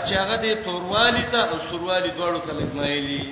[0.06, 3.24] چې هغه د توروالی ته او سروالی دواړو ته لګمایلی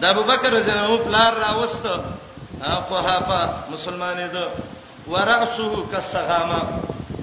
[0.00, 1.86] د ابوبکر رضی الله عنه پلار راوست
[2.88, 3.40] خو هاپا
[3.74, 4.44] مسلمانې ده
[5.12, 6.60] ورأسه کسغامه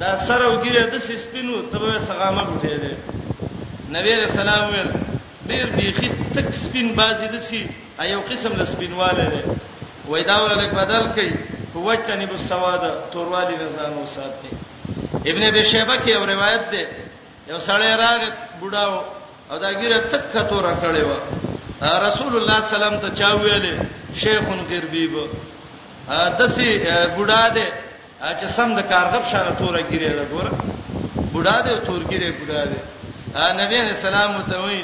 [0.03, 2.91] دا سره وګړي د سپینو تبه سغامه غټې ده
[3.95, 4.87] نبی رسول الله
[5.53, 7.63] ډیر بیخي تک سپین بازي دسي
[8.05, 9.43] ایو قسم له سپینواله ده
[10.07, 11.33] وای دا ولک بدل کړي
[11.75, 12.83] هو کني بو سواد
[13.13, 14.51] توروالی رضان وساتي
[15.25, 16.87] ابن ابي شيبه کې یو روایت ده
[17.47, 18.21] یو سړی راغ
[18.61, 19.01] بډاو
[19.51, 23.73] او دا ګیره تک کتوره کړې و رسول الله سلام ته چا ویلې
[24.21, 25.13] شیخون غربیب
[26.39, 26.71] دسی
[27.15, 27.65] بوډا دی
[28.39, 30.51] چې سم د کارغب شاله توره ګیره ده ګوره
[31.33, 32.77] بوډا دی تورګیره بوډا دی
[33.59, 34.81] نبی رسول الله متوي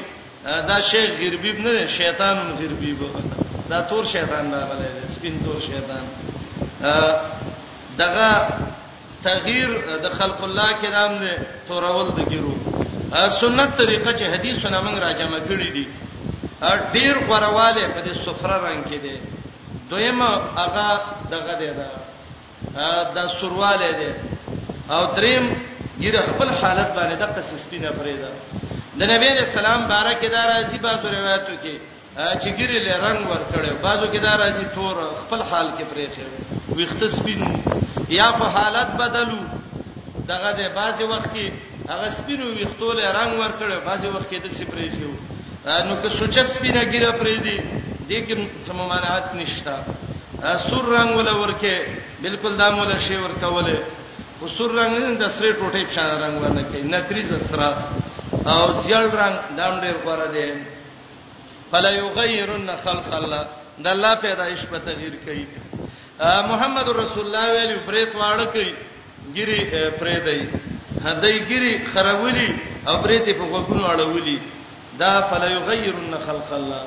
[0.68, 3.00] دا شیخ غربیب نه دی شیطان غربیب
[3.70, 6.04] دا تور شیطان راغلی دی سپین تور شیطان
[8.00, 8.28] دغه
[9.24, 9.70] تغییر
[10.04, 11.32] د خلق الله کرام دی
[11.68, 12.54] تورول د ګیرو
[13.42, 15.88] سنت طریقه چې حدیثونه موږ راجمه کړی دي
[16.96, 19.16] ډیر غرواله په دې سفره رنگ کې دی
[19.90, 20.22] دویم
[20.60, 20.88] هغه
[21.32, 21.90] دغه دی دا
[23.16, 24.12] د سرواله دی
[24.94, 25.46] او دریم
[26.06, 28.32] یره خپل حالت باندې د قصصبی نه فریدا
[28.98, 31.76] د نبی رسول الله بارک دا راځي بازو روایتو کې
[32.42, 36.08] چې ګیره له رنگ ور کړو بازو کې دا راځي تور خپل حال کې پرې
[36.16, 36.26] شه
[36.76, 37.64] ویخت سپین
[38.10, 39.40] یا په حالت بدلو
[40.28, 41.52] دغه دی بازي وخت کې
[41.90, 45.10] هغه سپینو ویختول رنگ ور کړو بازي وخت کې د سپرې شه
[45.66, 47.58] نو که سوچ سپینه ګیره پرې دی
[48.10, 49.76] دې کې سممانات نشتا
[50.70, 51.74] سور رنگ ولا ورکه
[52.22, 53.74] بالکل دام ولا شی ورکه ولا
[54.42, 59.58] وسور رنگ د سری ټوټې په شان رنگ ورنه کې نتریز سره او زیړ رنگ
[59.60, 60.54] دام ډیر غوړه دی
[61.74, 63.42] فلا یغیرن خلق الله
[63.80, 65.46] د الله پیدایش په تغیر کوي
[66.54, 68.74] محمد رسول الله ویلی پرېت واړه کوي
[69.38, 69.60] ګری
[70.02, 70.50] پرې دی
[71.10, 72.50] هدی ګری خرولي
[72.88, 74.36] او پرېت په غوګونو اړولي
[75.00, 76.82] دا فلا یغیرن خلق الله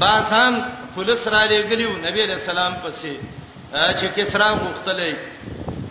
[0.00, 0.54] باسان
[0.94, 3.12] پولیس را لګلیو نبی علیہ السلام پسې
[4.00, 5.14] چې کسرا مختلې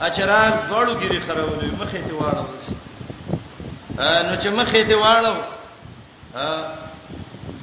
[0.02, 2.76] اچران غړو ګری خرابولې مخې ته واړول شي
[4.28, 5.36] نو چې مخې ته واړو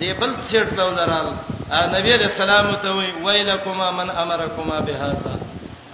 [0.00, 1.30] دی بل چیرته ولرال
[1.70, 5.38] نبی علیہ السلام ته وی ویلکما من امرکما بهذا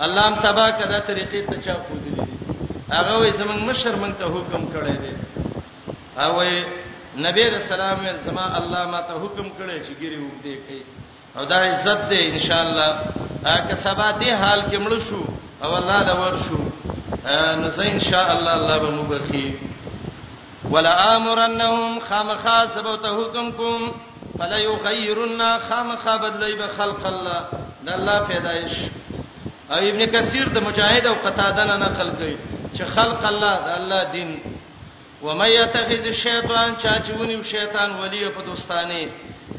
[0.03, 2.23] الله ام تبا کده طریقې ته چا خو دي
[2.93, 5.13] هغه وی زمنګ مشر منته حکم کړی دی
[6.17, 6.65] هغه
[7.19, 10.83] نبی رسول الله زما الله ما ته حکم کړی چې ګری وګدې کوي
[11.37, 12.89] او دا عزت دی ان شاء الله
[13.69, 15.25] که سبا دې حال کې مړ شو
[15.65, 16.59] او الله دا ور شو
[17.63, 19.59] نو زه ان شاء الله الله به موږ بخي
[20.71, 23.91] ولا امرنهم خامخاس به ته حکم کوم
[24.39, 27.41] فلا یغیرن خامخابد لیب خلق الله
[27.87, 28.75] د الله پیدایش
[29.71, 32.37] او ابن کثیر د مجاهد او قتاده نه نقل کوي
[32.77, 34.39] چې خلق الله د الله دین
[35.23, 39.09] ومن يتخذ الشیطان چا چې ونیو شیطان ولی په دوستانه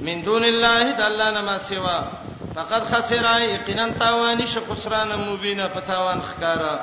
[0.01, 1.99] من دون الله د الله نه ما سوا
[2.55, 6.79] فقد خسر یقینا تاوانی ش خسران مبینه په تاوان خکارا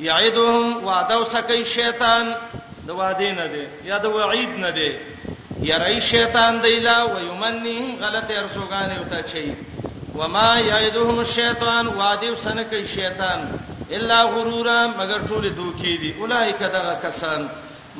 [0.00, 2.34] یعدهم وعدو سکی شیطان
[2.86, 4.90] د وعده نه دی یا د وعید نه دی
[5.70, 9.54] یری شیطان دیلا و یمنهم غلط ارسوغان یوتا چی
[10.18, 13.48] وما یعدهم الشیطان وعدو سنکی شیطان
[13.90, 17.46] الا غرورا مگر ټول دوکي دي اولایک دغه کسان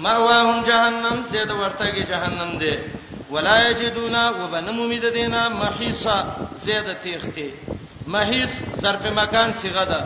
[0.04, 2.74] ماواهم جهنم زید ورتګي جهنم دی
[3.30, 6.18] ولا یجدونا وبنم مید دینا محیصا
[6.64, 7.48] زید تیختی
[8.14, 10.04] محیص ظرف مکان صیغه ده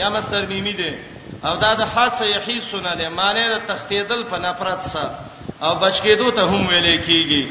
[0.00, 0.98] یا مصدر میمی ده
[1.48, 5.10] او دا د خاصه یحیصونه ده معنی د تختیدل په نفرت سره
[5.62, 7.42] او بچکیدو ته هم ویل کیږي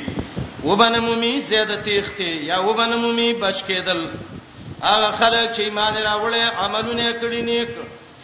[0.66, 4.02] وبنم می زید تیختی یا وبنم می بچکیدل
[4.84, 7.70] هغه خلک چې ایمان راوړل عملونه کړی نیک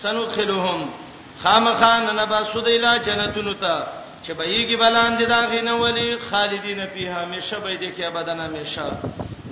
[0.02, 0.82] سنخلهم
[1.44, 3.84] خامخان نبا سودیلا جنتونو ته
[4.28, 8.86] چې به یېږي بلاند دا غینه ولی خالدین فیها همیشه به دې کې ابدان همیشه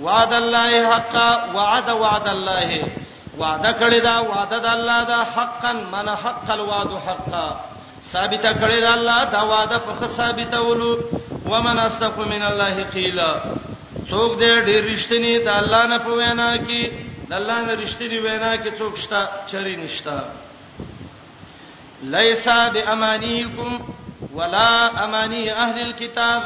[0.00, 2.92] وعد الله حقا وعد وعد الله
[3.38, 7.60] وعده کړی دا وعده د الله دا حقا من حق الوعد حقا
[8.04, 10.98] ثابته کړی دا الله دا وعده په ثابتولو
[11.52, 13.30] ومن استق من الله قیلا
[14.10, 16.80] څوک دې ډېر رښتینی د الله نه په وینا کې
[17.28, 20.18] د الله نه رښتینی وینا کې څوک شته چری نشتا
[22.14, 23.70] لیسا بامانیکم
[24.38, 24.70] ولا
[25.04, 26.42] امانی اهل الكتاب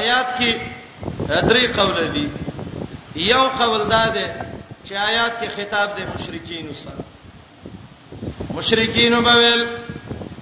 [0.00, 0.52] آیات کې
[1.28, 2.26] درې قول دي
[3.32, 4.26] یو قول دا ده
[4.84, 7.04] چې آیات کې خطاب د مشرکین سره
[8.58, 9.64] مشرکین وبویل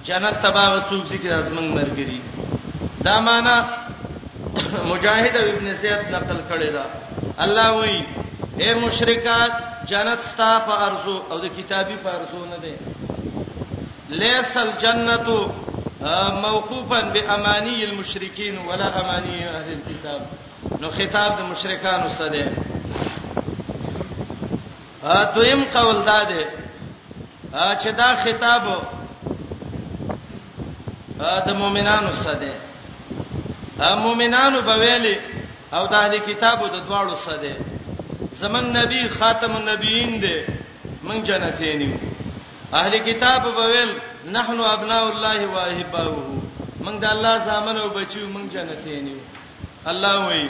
[0.09, 2.19] جنت تباغ څوک ذکر از موږ مرګري
[3.07, 3.57] دا معنی
[4.91, 6.85] مجاهد ابن زید نقل کړی دا
[7.45, 7.99] الله وایي
[8.63, 9.53] اے مشرکات
[9.91, 12.73] جنت ستا په ارزو او د کتابي په ارزو نه ده
[14.23, 15.27] ليس الجنه
[16.45, 20.21] موقوفا باماني المشركين ولا اماني اهل الكتاب
[20.81, 22.43] نو خطاب د مشرکانو سره ده
[25.15, 26.41] ا دویم قول دا ده
[27.81, 28.63] چې دا خطاب
[31.47, 32.53] د مؤمنانو سره ده
[33.79, 35.15] مؤمنانو به ویلي
[35.73, 37.51] او د اهلي کتابو د دواړو سره
[38.41, 40.37] زمون نبی خاتم النبیین دی
[41.07, 41.97] من جنتین یو
[42.73, 43.91] اهلي کتاب به ویل
[44.35, 46.25] نحنو ابناء الله واهباوه
[46.85, 49.19] من د الله زامن او بچیو من جنتین یو
[49.91, 50.45] الله وی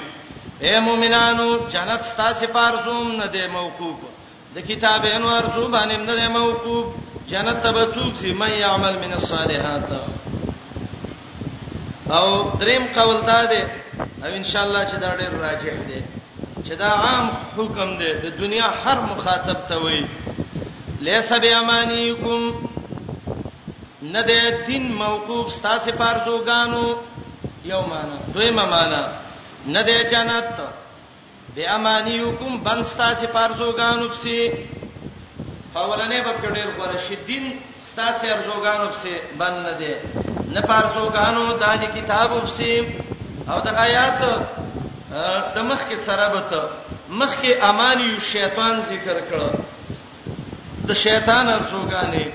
[0.66, 3.98] اے مؤمنانو جنت ستاسو پر زوم نه دی موقوف
[4.56, 6.86] د کتاب انوار زوم باندې نه دی موقوف
[7.32, 9.90] جنت تبڅوک سي مې عمل من الصالحات
[12.10, 13.56] او دریم قول دا دی
[14.24, 16.04] او ان شاء الله چې دا ډیر راجح دی
[16.66, 20.06] چې دا عام حکم دی د دنیا هر مخاطب ته وایي
[21.02, 22.54] لیس بیامانیکم
[24.02, 26.96] ندې دین موقوف ستاسو پارزوګانو
[27.72, 29.02] یو معنا دویمه معنا
[29.68, 30.58] ندې جنت
[31.56, 34.52] بیامانیکم بن ستاسو پارزوګانو پسې
[35.76, 37.54] اولنې په ډېر غره شدین
[37.96, 39.94] ستاسو ارزوګانو په باندې نه دي
[40.54, 44.22] نه پارزوګانو د کتابو په او د آیات
[45.56, 46.62] د مخ کې سره بته
[47.20, 49.50] مخ کې اماني شیطان ذکر کړه
[50.90, 52.26] د شیطان ارزوګانې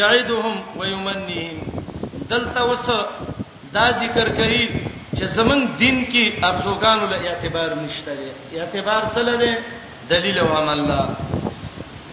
[0.00, 1.60] یعدهم ويمنيهم
[2.30, 2.88] دلته وس
[3.74, 4.64] دا ذکر کوي
[5.16, 8.12] چې زمنګ دین کې ارزوګانو له اعتبار نشته
[8.62, 9.54] اعتبار څه لري
[10.14, 11.04] دلیل او عمل الله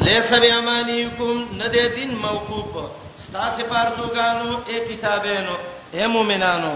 [0.05, 2.71] لیس بیمانیکم ندې دین موقوف
[3.25, 5.55] ستاسو پارتوګانو اے کتابینو
[5.95, 6.75] اے مومنانو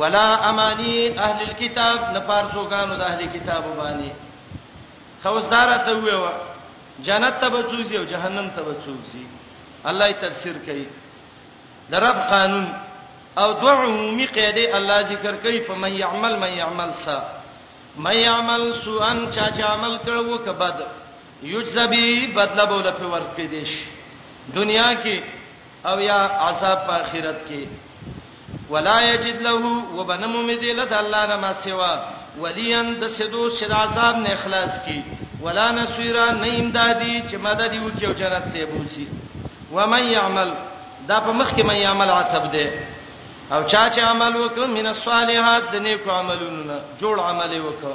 [0.00, 4.10] ولا امانی اهل الكتاب نه پارتوګانو د اهل کتاب باندې
[5.22, 6.22] خوسدار ته ویو
[7.08, 9.24] جنت ته بچوږي او جهنم ته بچوږي
[9.92, 10.86] الله یې تفسیر کوي
[11.92, 12.66] د رب قانون
[13.42, 17.20] او دو عمومي قاعده الله ذکر کوي فمن يعمل من يعمل سا
[18.08, 20.76] من يعمل سوءا چا چا عمل کړو کبد
[21.42, 23.70] یجزبی بدلا بوله په ورکې دیش
[24.54, 25.20] دنیا کې
[25.84, 27.66] او یا عذاب په آخرت کې
[28.70, 29.52] ولا یجد له
[29.98, 31.92] وبنم مدله د الله نه ما سوا
[32.40, 35.02] ولین د سدو شد عذاب نه اخلاص کی
[35.42, 39.06] ولا نسویرا نه امدادی چې مدد یو کې او جنت ته بوسی
[39.72, 40.50] و من یعمل
[41.08, 42.70] دا په مخ کې من یعمل عتب ده
[43.52, 47.94] او چا چې عمل وکړ من الصالحات د نیکو عملونو نه جوړ عمل وکړ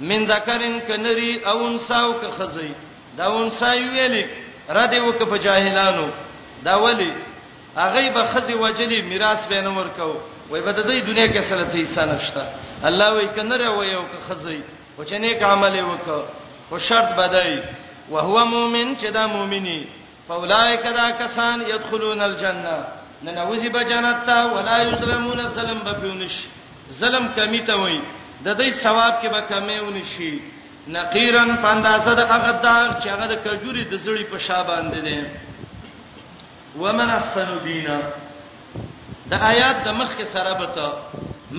[0.00, 2.74] من ذکرن کنری او انساو که خزی
[3.18, 4.26] دا انسای ویلی
[4.68, 6.08] رد وک په جاهلانو
[6.64, 7.12] دا ولی
[7.76, 10.14] هغه به خزی وجلی میراث به نه ورکاو
[10.50, 12.42] وای په دې دنیا کې اصل څه حصہ نشته
[12.84, 14.62] الله وای کنره وای او که خزی
[14.98, 16.24] او چې نیک عمل وک
[16.68, 17.58] خو شرط بدای
[18.10, 19.88] او هو مؤمن چې دا مؤمنی
[20.28, 22.84] فاولائک دا کسان يدخلون الجنه
[23.22, 26.42] ننوزی بجنت تا ولا یظلمون ظلم بفونش
[26.92, 28.00] ظلم کمی ته وای
[28.46, 30.30] د دې ثواب کې به کمی ونی شي
[30.96, 35.18] نقیرن فاندازه د هغه داغ چې هغه د کجوري د زړی په شا باندې دی
[36.82, 37.98] ومن احسن دینا
[39.30, 40.88] د آیات د مخ کې سره به ته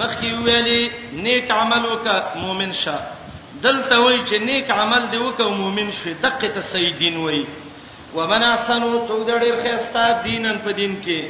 [0.02, 0.82] مخ کې ویلي
[1.28, 2.98] نیک عمل وکړه مؤمن شه
[3.66, 7.44] دلته وایي چې نیک عمل دی وکړه مؤمن شه دقه ته سیدین وایي
[8.16, 11.22] ومن احسن تو د ډیر خستا دینن په دین کې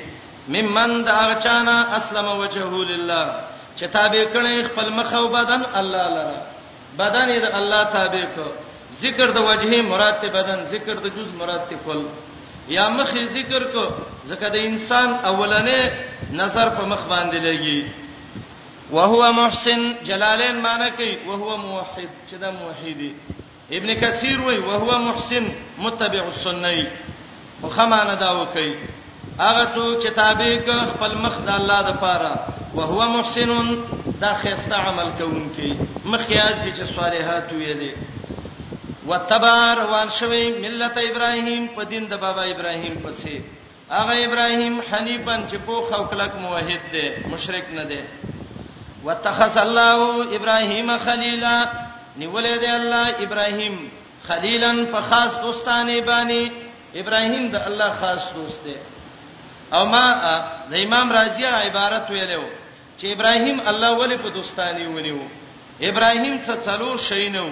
[0.56, 3.22] ممن دا غچانا اسلم وجهه لله
[3.80, 6.42] چې تابع کړي خپل مخ او بدن الله لره
[7.02, 8.46] بدن یې د الله تابع کو
[9.02, 12.02] ذکر د وجهه مراد ته بدن ذکر د جز مراد ته کل
[12.78, 13.86] یا مخ ذکر کو
[14.28, 17.92] ځکه د انسان اولنې نظر په مخ باندې لګي
[18.98, 23.14] وهو محسن جلالین معنی کوي وهو موحد چې دا موحدی
[23.78, 25.48] ابن کثیر وای وهو محسن
[25.78, 26.74] متبع السنه
[27.62, 28.68] خو خمانه دا وکي
[29.40, 32.34] هغه څو چې تابع خپل مخ د الله د پاره
[32.76, 33.52] وهو محسن
[34.22, 35.72] دا خيسته عمل کوونکی
[36.06, 37.92] مخیات کې چې صالحات وي دي
[39.12, 43.40] وتبار وان شوی ملت ابراهیم په دین د بابا ابراهیم پسې
[43.92, 47.06] هغه ابراهیم حنیفن چې په خو کلک موحد دی
[47.36, 48.02] مشرک نه دی
[49.08, 51.54] وتخذ الله ابراهیم خلیلا
[52.20, 53.80] نیولې دی الله ابراهیم
[54.28, 56.52] خلیلن په خاص دوستانه باندې
[57.06, 58.76] ابراهیم د الله خاص دوست دی
[59.74, 60.06] او ما
[60.76, 62.44] د امام راضیه عبارت ویلو
[62.98, 65.18] چې ابراهیم الله ولی په دوستانی ونیو
[65.82, 67.48] ابراهیم څه څلور شینو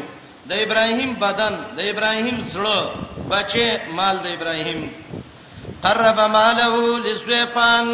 [0.49, 2.79] د ابراهیم بدن د ابراهیم زړه
[3.31, 3.67] بچي
[3.99, 4.81] مال د ابراهیم
[5.85, 6.75] قرب ماله
[7.05, 7.87] لسویفان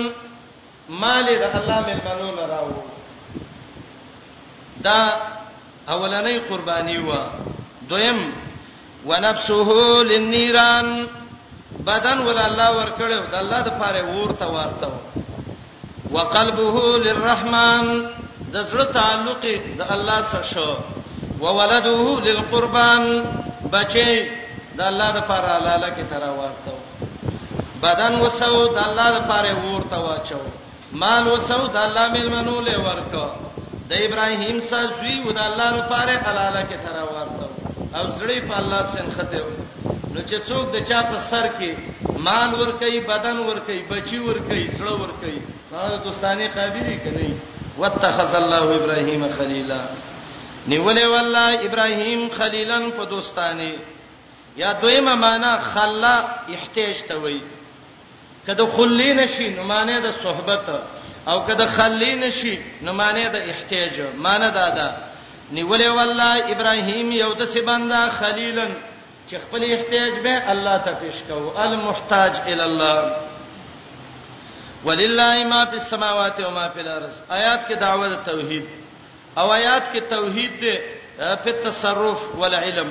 [1.03, 2.69] مال د الله ملمنو راو
[4.85, 4.99] دا
[5.93, 7.09] اولنۍ قرباني و
[7.89, 8.19] دویم
[9.05, 9.69] ونفسه
[10.11, 10.87] للنيران
[11.89, 15.18] بدن ول الله ورکړو د الله د پاره ورته ورته
[16.13, 17.85] وقلبه للرحمن
[18.53, 19.43] د زړه تعلق
[19.79, 20.69] د الله سره شو
[21.41, 23.03] وولده للقربان
[23.73, 24.11] بچي
[24.77, 26.73] د الله د پر الاله کې ترا ورته
[27.83, 30.41] بدن وسو د الله د پر ورته واچو
[31.03, 33.25] مال وسو د الله ملمنو له ورکو
[33.91, 37.45] د ابراهیم سره زوی د الله لپاره الاله کې ترا ورته
[37.97, 39.43] او زړی په الله سره خته
[40.13, 44.19] نو چې څوک د چا په سر کې مال ور کوي بدن ور کوي بچي
[44.25, 45.39] ور کوي سړ ور کوي
[45.73, 47.29] هغه دوستانه قابلیت کوي
[47.83, 49.77] واتخذ الله ابراهيم خليلا
[50.67, 53.71] نیولې والله ابراهيم خليلا په دوستانه
[54.63, 56.15] یا دویمه معنا خلا
[56.57, 57.39] احتیاج ته وای
[58.49, 60.65] کله خلی نشي نو معنی د صحبت
[61.29, 62.57] او کله خلی نشي
[62.87, 64.91] نو معنی د احتیاج معنی دا ده
[65.51, 68.67] نیولې والله ابراهيم یو د سبنده خليلا
[69.29, 72.99] چې خپل احتیاج به الله ته پیش کوو المحتاج ال الله
[74.85, 78.65] ولله ما فی السماوات و ما فی الارض آیات کې دعوت توحید
[79.41, 80.75] او آیات کې توحید دی
[81.43, 82.89] په تصرف ول علم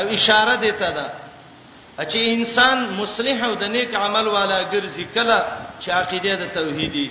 [0.00, 1.08] او اشاره دی ته دا
[1.98, 5.38] چې انسان مصلح او د نیک عمل والا ګرځي کله
[5.80, 7.08] چې عقیده د توحیدی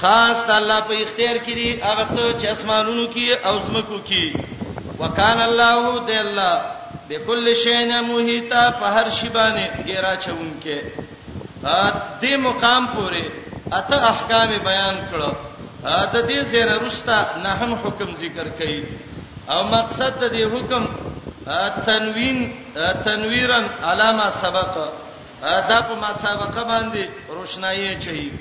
[0.00, 4.24] خاص الله په اختیار کړي هغه څه چې اسمانونو کې او زمکو کې
[5.02, 6.54] وکانه الله دې الله
[7.08, 10.82] بكل شيء موهیتا په هر شی باندې ګیرا چونکه
[12.20, 13.24] دې مقام پورې
[13.78, 15.34] اته احکام بیان کړو
[15.86, 18.84] اته دې سره رستا نه هم حکم ذکر کړي
[19.50, 20.84] او مقصد دې حکم
[21.88, 22.38] تنوین
[23.06, 24.74] تنویرن علامه سبق
[25.68, 28.32] دا په ما سبق باندې روشنايي چي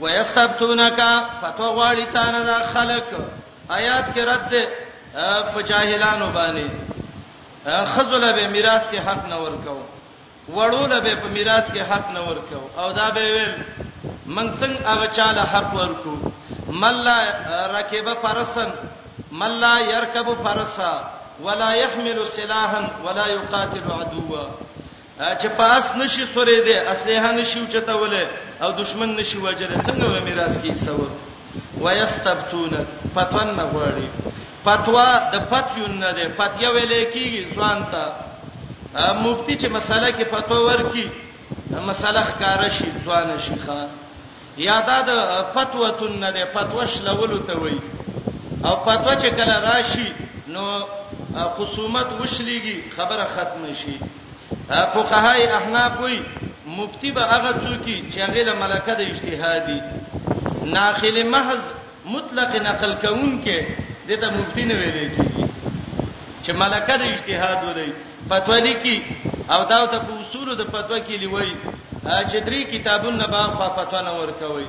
[0.00, 1.00] ويستبتونک
[1.42, 3.06] فتو غواړي تانه دا خلق
[3.70, 4.68] آیات کې رد
[5.54, 6.68] په جاهلانو باندې
[7.64, 9.82] خذل به میراث کې حق نه ورکاو
[10.54, 13.54] وړول به په میراث کې حق نه ورکاو او دا به ویل
[14.26, 16.16] من څنګه هغه چاله حق ورکو
[16.68, 17.18] ملا
[17.78, 18.70] رکبه فرسن
[19.32, 21.10] ملا يركب فرسا
[21.44, 24.46] ولا يحمل سلاحا ولا يقاتل عدوا
[25.20, 28.26] چې پاس نشي سورې دي اسلحه نشي چتوله
[28.62, 31.08] او دشمن نشي وجره څنګه به میراث کې څور
[31.80, 34.08] ويستبتون فتن نه غواړي
[34.64, 40.58] فتوا د فتیون نه ده فتیا ویلې کیږي ځوان ته مفتی چې مسله کې فتوا
[40.68, 41.06] ورکي
[41.90, 43.88] مسله ښکارا شي ځوان شيخه
[44.68, 45.12] یادا د
[45.54, 47.78] فتوتون نه ده فتوا شلولو ته وای
[48.64, 50.08] او فتوا چې کله راشي
[50.54, 50.64] نو
[51.56, 53.98] خصومت وشليږي خبره ختم شي
[54.68, 56.22] فقهای احناف وای
[56.78, 59.80] مفتی به هغه څوک چې هغه له ملکه د اجتهادي
[60.74, 61.60] ناخله محض
[62.14, 65.48] مطلق نقل کون کې دته مفتی نه ویل کیږي
[66.44, 67.92] چې ملکه د اجتهاد ولري
[68.30, 68.96] فتوا لیکي
[69.50, 71.50] او دا ته په اصول د فتوا کې لیوي
[72.30, 73.42] چې درې کتابونه به
[73.78, 74.66] فتوا نه ورکوي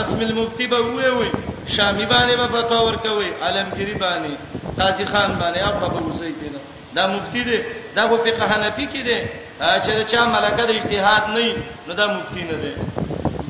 [0.00, 1.28] رسم المفتی به وې وې
[1.74, 4.32] شامی باندې به فتوا ورکوي عالمگیری باندې
[4.78, 6.60] قاضی خان باندې هغه به وسی کنه
[6.96, 7.58] دا مفتی دی
[7.96, 9.22] دا په فقه حنفی کې دی
[9.60, 11.56] چې چا ملکه د اجتهاد نه
[11.88, 12.72] نو دا مفتی نه دی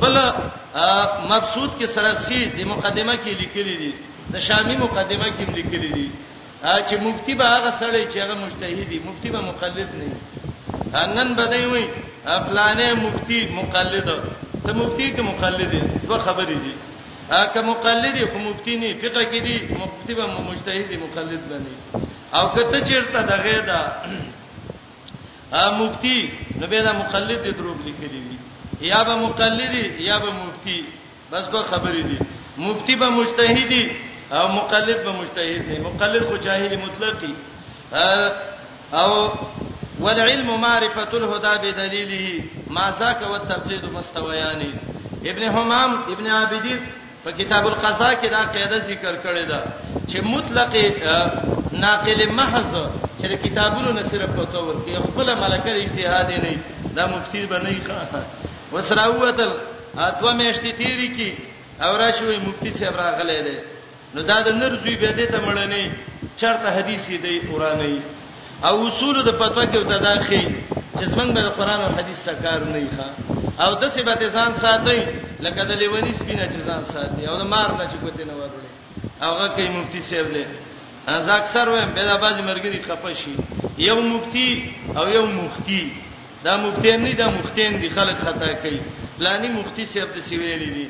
[0.03, 0.17] بل
[1.31, 3.93] مبسوط کې سرسی د مقدمه کې لیکلي دي
[4.33, 9.31] د شامی مقدمه کې لیکلي دي چې مفتی به هغه سړی چې هغه مجتهدي مفتی
[9.31, 9.89] به مقلد
[10.93, 11.85] نه نن بدای وي
[12.27, 14.05] افلانې مفتی مقلد
[14.65, 15.73] ته مفتی کې مقلد
[16.07, 16.73] دوه خبرې دي
[17.55, 21.75] که مقلد خو مفتی نه فقہ کې دي مفتی به مجتهدي مقلد بني
[22.41, 23.81] او کته چیرته دغه دا
[25.81, 26.17] مفتی
[26.61, 28.37] نو به دا مقلد دروب لیکلي دي
[28.93, 29.75] یا به مقلد
[30.09, 30.79] یا به مفتی
[31.33, 32.19] بس دوه خبرې دي
[32.69, 33.85] مفتی به مجتهدي
[34.33, 37.33] او مقلد به مجتهد دی مقلد خو جاهل مطلقي
[38.93, 39.31] او
[40.01, 42.27] والعلم معرفه الهدى بدليله
[42.67, 44.63] ما ذاك والتقليد مستويان
[45.27, 46.81] ابن حمام ابن عابدين
[47.25, 49.63] په کتاب القضاء کې دا قاعده ذکر کړې ده
[50.11, 50.77] چې مطلق
[51.73, 52.75] ناقل محض
[53.21, 56.57] چې کتابونو نه صرف پتو ورکړي خپل ملکه اجتهاد نه
[56.97, 58.01] دا مفتی بنئ ښه
[58.75, 59.53] وسراوتل
[59.99, 61.31] اتو مېشتې تیری کی
[61.83, 63.72] او راشوي مفتی صاحب راغلې ده
[64.15, 65.81] نو دا د نر زوی به دې ته مړنه
[66.41, 67.97] چرته حدیث دی قرآنی
[68.69, 70.41] او اصول د فتوا کې ته داخې
[70.99, 73.09] چې څنګه د قرآن او حدیث سکار نه ښه
[73.65, 75.01] او د څه به ځان ساتي
[75.45, 78.71] لکه د لیونی سپینا چې ځان ساتي او د مار نه چې کوته نه ورولې
[79.25, 80.45] هغه کوي مفتی صاحب له
[81.17, 83.35] از اکثر ویم به د باز مرګري خپه شي
[83.89, 84.49] یو مفتی
[84.99, 85.81] او یو مفتی
[86.45, 88.81] دا مفتین نه دا مفتین دي خلک خطا کوي
[89.25, 90.87] لانی مفتی صاحب د سیویلې دي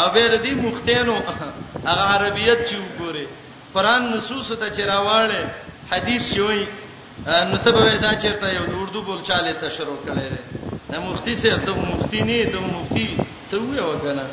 [0.00, 1.16] او به دې مختینو
[1.88, 3.26] هغه عربیت چې وګوره
[3.74, 5.50] قران نصوص ته چراواله
[5.92, 6.66] حدیث شوی
[7.26, 11.50] نو ته به دا چیرته یو اردو بول چاله ته شروع کړي دا مفتی سي
[11.66, 13.16] ته مفتی نه ته مفتی
[13.50, 14.26] څه وې وکنه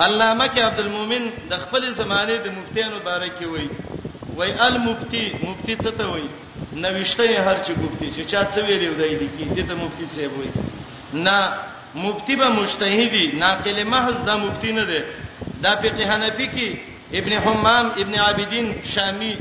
[0.00, 3.68] علامه کې عبد المؤمن د خپل زمانه د مفتیانو باره کې وای
[4.36, 6.28] وای المفتی مفتی څه ته وای
[6.74, 10.50] نوښته هر چی ګفتی چې چا څه ویلی ودای دي کې دته مفتی سي وای
[11.14, 11.38] نه
[11.94, 15.00] مفتی به مجتهدی ناقل محض دا مفتی نه دی
[15.62, 16.66] دا فقہ حنفی کې
[17.18, 19.36] ابن حمام ابن عابدین شامی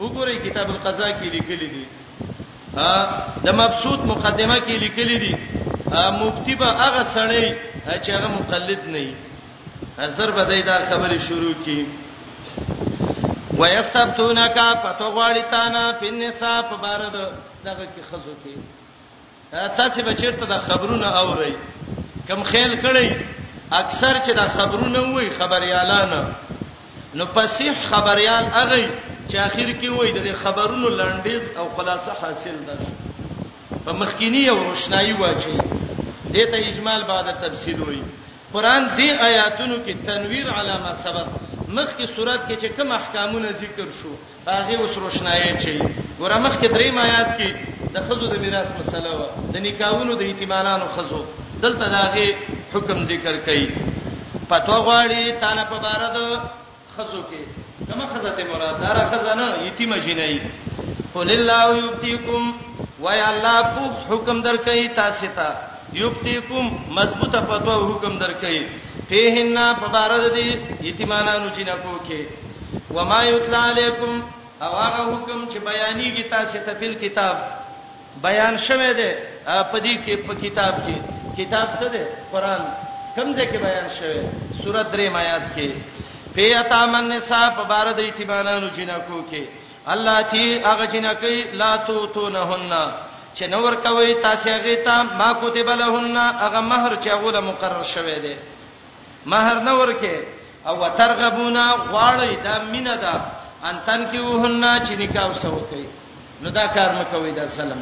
[0.00, 1.84] وګورئ کتاب القضاء کې لیکلي دي
[3.44, 5.34] د مبسوط مقدمه کې لیکلي دي
[6.22, 7.54] مفتی به هغه سړی
[8.02, 11.86] چې هغه مقلد نه وي زر بدای دا خبره شروع کی
[13.58, 17.12] ويستبتونک فتغوالتانا فی النساء فبارد
[17.64, 18.77] دغه کې خزو کې
[19.52, 21.52] تاسو به چیرته د خبرونه اورئ
[22.28, 23.08] کم خیال کړئ
[23.72, 26.20] اکثر چې د خبرونه وای خبريالانه
[27.14, 28.80] نو فصیح خبريال هغه
[29.30, 32.74] چې اخر کې وای د خبرونو لنډیز او خلاصه حاصل ده
[33.84, 35.56] په مخکینی او روشنایی واچي
[36.34, 38.02] دته اجمال بعد تفصیل وای
[38.52, 41.28] قران دې آیاتونو کې تنویر علامه سبب
[41.76, 44.12] مخکې صورت کې چې کوم احکامونه ذکر شو
[44.46, 45.74] هغه اوس روشنایي چي
[46.18, 47.50] ګوره مخکې دریم آیات کې
[47.96, 51.20] د خزو د میراث مسله و د نکاحونو د ایتمانانو خزو
[51.62, 52.24] دلته داغه
[52.72, 53.66] حکم ذکر کړي
[54.52, 56.20] پتو غواړي تانه په بار د
[56.96, 57.42] خزو کې
[57.90, 60.40] کومه خزه ته مراد دار خزانه ایتیمه جنای
[61.14, 62.44] قل الله یبتیکم
[63.04, 65.48] و یا الله په حکم درکې تاسو ته
[66.02, 66.64] یبتیکم
[67.00, 68.56] مضبوطه پتو حکم درکې
[69.08, 70.48] فیهن فبارد دی
[70.88, 72.20] یتیمانانو چې نکو کې
[72.94, 74.10] و ما یتلا علیکم
[74.64, 77.36] او هغه حکم چې بیانېږي تاسو ته په کتاب
[78.26, 79.10] بیان شوه دی
[79.70, 80.96] په دې کې په کتاب کې
[81.38, 82.62] کتاب څه دی قران
[83.16, 84.20] کمزه کې بیان شوه
[84.60, 85.68] سورۃ درې آیات کې
[86.34, 89.42] فیاتامن نساء فبارد یتیمانانو چې نکو کې
[89.92, 92.68] الله تی هغه جنکی لا تو تو نهن
[93.36, 98.18] چې نور کوي تاسو هغه ته ما کوتب لهن هغه مہر چې هغه مقرر شوه
[98.28, 98.36] دی
[99.30, 100.16] مہر نه ورکه
[100.66, 103.14] او وترغبونا غواړی دا مینه ده
[103.70, 105.86] ان تن کیوهن چې نکاح وسو کوي
[106.42, 107.80] نو دا کار مکوې دا سلام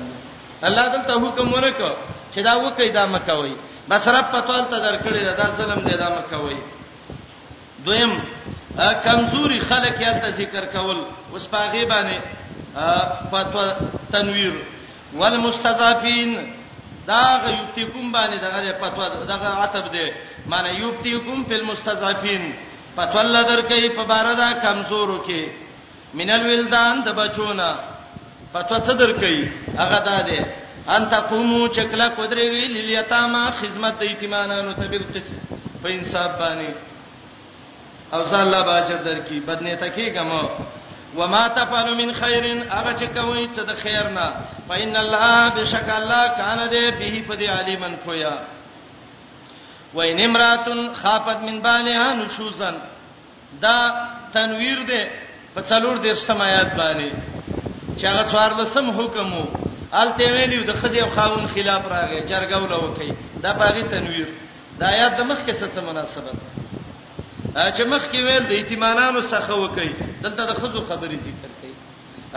[0.69, 1.93] الله دلته حکم ورکړه
[2.35, 3.53] چې دا وکړي دا مکوې
[3.89, 6.59] بس رب پتوال ته درکړي دا سلام دې دا مکوې
[7.89, 8.13] دویم
[9.07, 10.99] کمزوري خلک یې ته ذکر کول
[11.33, 12.19] اوس پاغي باندې
[13.33, 13.67] فتوا
[14.13, 14.57] تنویر
[15.19, 16.37] والمستضعفين
[17.11, 20.07] دا غ یوبتیکم باندې دغه پتو دغه عتب دی
[20.51, 22.43] معنی یوبتیکم فی المستضعفین
[22.97, 25.41] پتول درکې په باردا کمزورو کې
[26.21, 27.69] مینل ولدان د بچونا
[28.53, 29.35] پتو څه درکې
[29.83, 30.41] هغه دا دی
[30.95, 35.39] ان تقومو چکلا قدرې لیلیتاما خدمت ایتمانانو ته بالقسم
[35.83, 36.71] په انصاف باندې
[38.15, 40.43] او ځان لا باجر درکې بدنه تکې ګمو
[41.17, 44.37] وما تفعلوا من خير هغه چې کوي څه د خیر نه
[44.69, 48.37] فإن الله بشک الله کان دې به په دې عالمن کویا
[49.95, 52.75] وإن امراتن خافت من بالها نشوزن
[53.61, 53.77] دا
[54.35, 55.07] تنویر دې
[55.55, 57.09] په څلور دیرشتم آیات باندې
[57.99, 59.47] چې هغه څوار لسم حکم وو
[59.93, 63.13] الته ویلو د خځې او خاون خلاف راغی جرګه ولوکي
[63.43, 64.29] دا باغی تنویر
[64.79, 66.66] دا آیات د مخ کې څه مناسبت ده
[67.57, 69.93] چې مخکې ویل د ایتمانانو څخه وکي
[70.23, 71.73] دلته د خزو خبرې ذکر کړي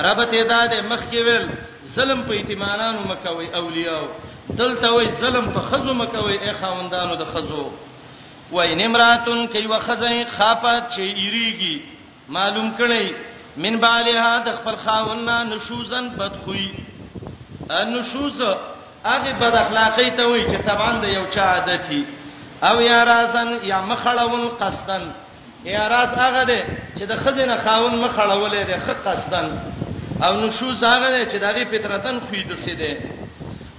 [0.06, 1.48] رابط ادا د مخکې ویل
[1.96, 4.02] ظلم په ایتمانانو مکوي اولیاء
[4.50, 7.66] دلته وی ظلم په خزو مکوي اې خاوندانو د خزو
[8.52, 11.82] وای نمراتن کوي وخزای خافت چې ایریږي
[12.36, 13.06] معلوم کړي
[13.64, 16.70] من بالها د خپل خاوندنا نشوزن بدخوي
[17.91, 18.41] نشوز
[19.06, 22.04] هغه بد اخلاقی ته وای چې تبان د یو چا عادت دی
[22.64, 25.03] او یا راسن یا مخړون قصدن
[25.64, 26.60] یا راس هغه دی
[26.98, 29.48] چې د خزینه خاون مخړولې دی خ قصدن
[30.26, 32.94] او نشوز هغه دی چې دغه فطرتن خوې د سي دی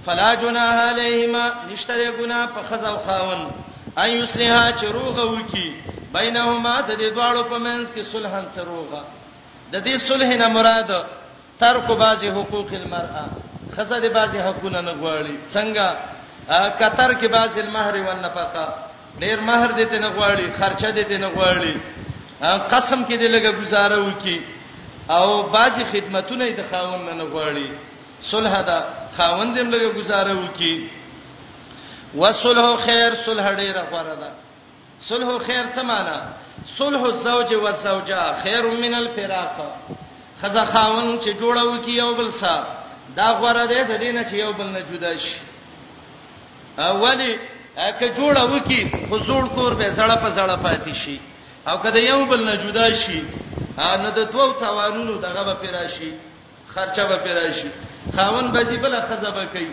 [0.05, 3.41] فلا جناح علیهما نشته ګنا په خزو خاون
[4.01, 5.69] اي یصلحا چې روغه وکي
[6.13, 9.01] بینهما د دې دواړو په منځ کې صلحن سروغه
[9.71, 10.91] د دې صلح نه مراد
[11.59, 13.25] ترک بعض حقوق المرأه
[13.77, 15.87] خزه دې بعض حقوقونه نه غواړي څنګه
[16.49, 18.73] کتر کې باز المهر والنفقه
[19.19, 21.75] ډیر مہر دته نه غواړي خرچه دته نه غواړي
[22.73, 24.41] قسم کې دې لګه گزاره وکي
[25.09, 27.71] او بعضی خدمتونه د خاوند نه غواړي
[28.21, 28.79] صلح دا
[29.17, 30.89] خاوند دې لګه گزاره وکي
[32.15, 34.31] وصلح خیر صلح ډیر غوړه ده
[35.07, 36.21] صلح خیر څه معنا
[36.77, 39.55] صلح الزوج والزوجه خیر من الفراق
[40.41, 42.67] خزه خاوند چې جوړو کی یو بل سره
[43.15, 45.35] دا غوړه ده د دینه چې یو بل نه جدا شي
[46.77, 47.35] اولی
[47.99, 51.19] که جوړه وکي حضور کور به زړه په زړه پاتې شي
[51.67, 53.21] او کله یو بل نه جدا شي
[53.77, 56.11] نه د دوو توانونو دغه به پیرا شي
[56.67, 57.69] خرچه به پیرا شي
[58.15, 59.67] خاون به بل خزبه کوي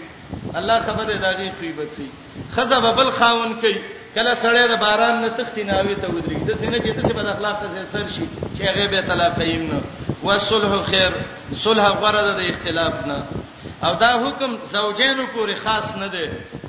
[0.54, 2.08] الله خبره دغه قیمت سي
[2.56, 3.76] خزبه بل خاون کوي
[4.14, 7.60] کله سړی د باران نه تختی ناوي ته ودرېږي د سینې چې تاسو په اخلاق
[7.60, 8.26] ته سر شي
[8.58, 9.80] چې هغه به طلاق یې نه
[10.24, 11.10] وصلح خیر
[11.64, 13.22] صلح غره د اختلاف نه
[13.86, 16.26] او دا حکم زوجینو پورې خاص نه دی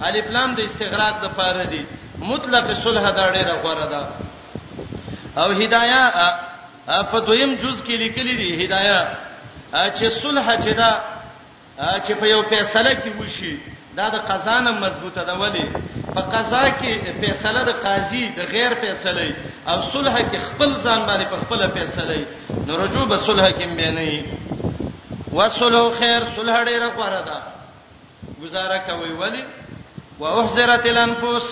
[0.07, 1.83] الف لام د استغراق د پاره دی
[2.31, 4.01] مطلق صلح دا ډیره غوړه ده
[5.43, 6.01] او هدایا
[7.11, 8.99] په دویم جز کې لیکلي دی هدایا
[9.97, 10.91] چې صلح چې دا
[12.05, 13.55] چې په یو فیصله کې وشي
[13.97, 15.67] دا د قضا نه مضبوطه ده ولی
[16.15, 19.27] په قضا کې فیصله د قاضي د غیر فیصله
[19.69, 22.17] او صلح کې خپل ځان باندې په خپل فیصله
[22.67, 24.58] نو رجوع به صلح کې مې نه
[25.33, 27.37] وصلو خیر صلح ډیره غوړه ده
[28.43, 29.43] گزاره کوي ولی
[30.19, 31.51] واحذرت الانفس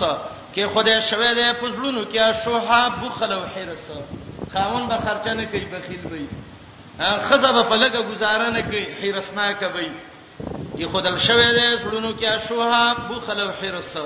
[0.56, 3.86] کې خدای شوه دې پزړونو کې شوها بخلو حرس
[4.54, 6.26] خاون به خرچه نه کوي بخیل وي
[7.30, 9.92] خزه به پلګه گزاره نه کوي حرسناک وي
[10.78, 13.98] یې خدای شوه دې سړونو کې شوها بخلو حرس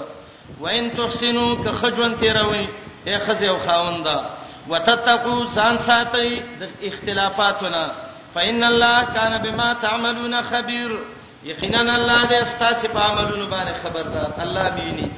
[0.62, 2.68] وان تحسنوا كخجون تیروي
[3.08, 4.28] اے خزه او خاوندا
[4.70, 11.00] وتتقوا سان ساتي د اختلافاتونه فإن الله كان بما تعملون خبير
[11.44, 15.12] یقینا الله دې استاسې په عملونو باندې خبردار الله بيني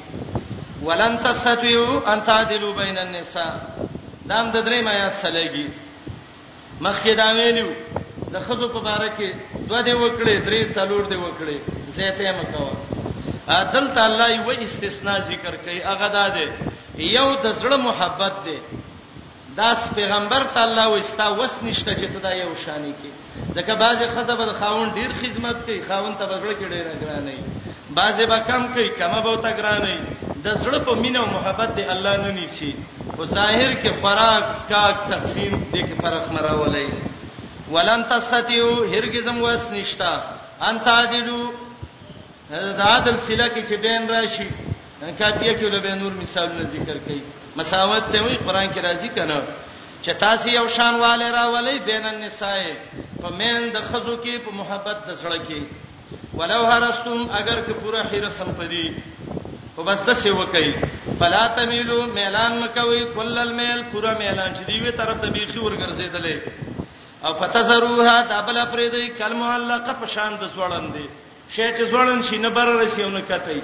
[0.83, 3.53] ولن تستطيعوا ان تعدلوا بين النساء
[4.25, 5.67] دا د درې آیات سلګي
[6.81, 7.69] مخکې دا ویلو
[8.33, 9.29] د خزو په اړه کې
[9.67, 11.57] دوه دې وکړې درې څلور دې وکړې
[11.87, 12.71] زیته مکو
[13.47, 16.53] عدل تعالی و استثناء ذکر کوي هغه دا ده
[16.97, 18.57] یو د زړه محبت ده
[19.57, 24.53] داس پیغمبر تعالی وستا وس نشته چې تدا یو شانی کې ځکه بعضی خزبه د
[24.61, 27.33] خاون ډیر خدمت کوي خاون ته بغړ کې ډیر اګرانه
[27.99, 30.01] بعضی به کم کوي کمه به تا اګرانه
[30.43, 32.71] د زړه په مینه او محبت دی الله نه نیسی
[33.17, 36.89] او ظاهر کې خوراک سکاک تقسیم دې کې فرق مراولای
[37.75, 40.09] ولن تستیو هرگزم وس نشتا
[40.71, 41.39] انت عادلو
[42.49, 44.47] دا عادل سلا کې چې بین راشي
[45.19, 47.19] کاتیه کې له به نور مثالونه ذکر کړي
[47.57, 49.41] مساوات ته وی قران کې راځي کنه
[50.01, 54.51] چې تاسو یو شان والے را ولې بین النساء په مین د خزو کې په
[54.59, 58.85] محبت د سره کې ولو هرستم اگر که پورا خیره سم پدی
[59.75, 60.75] خو بس د څه وکي
[61.19, 66.35] فلا تمیلو میلان مکوي کل المیل پورا میلان چې دیوی طرف ته بیخي ورګرځیدلې
[67.27, 71.05] او فتزروها دبل فرید کلم علقه په شان د زوړندې
[71.55, 73.61] شې چې زوړن شي نه بر رسیونه کته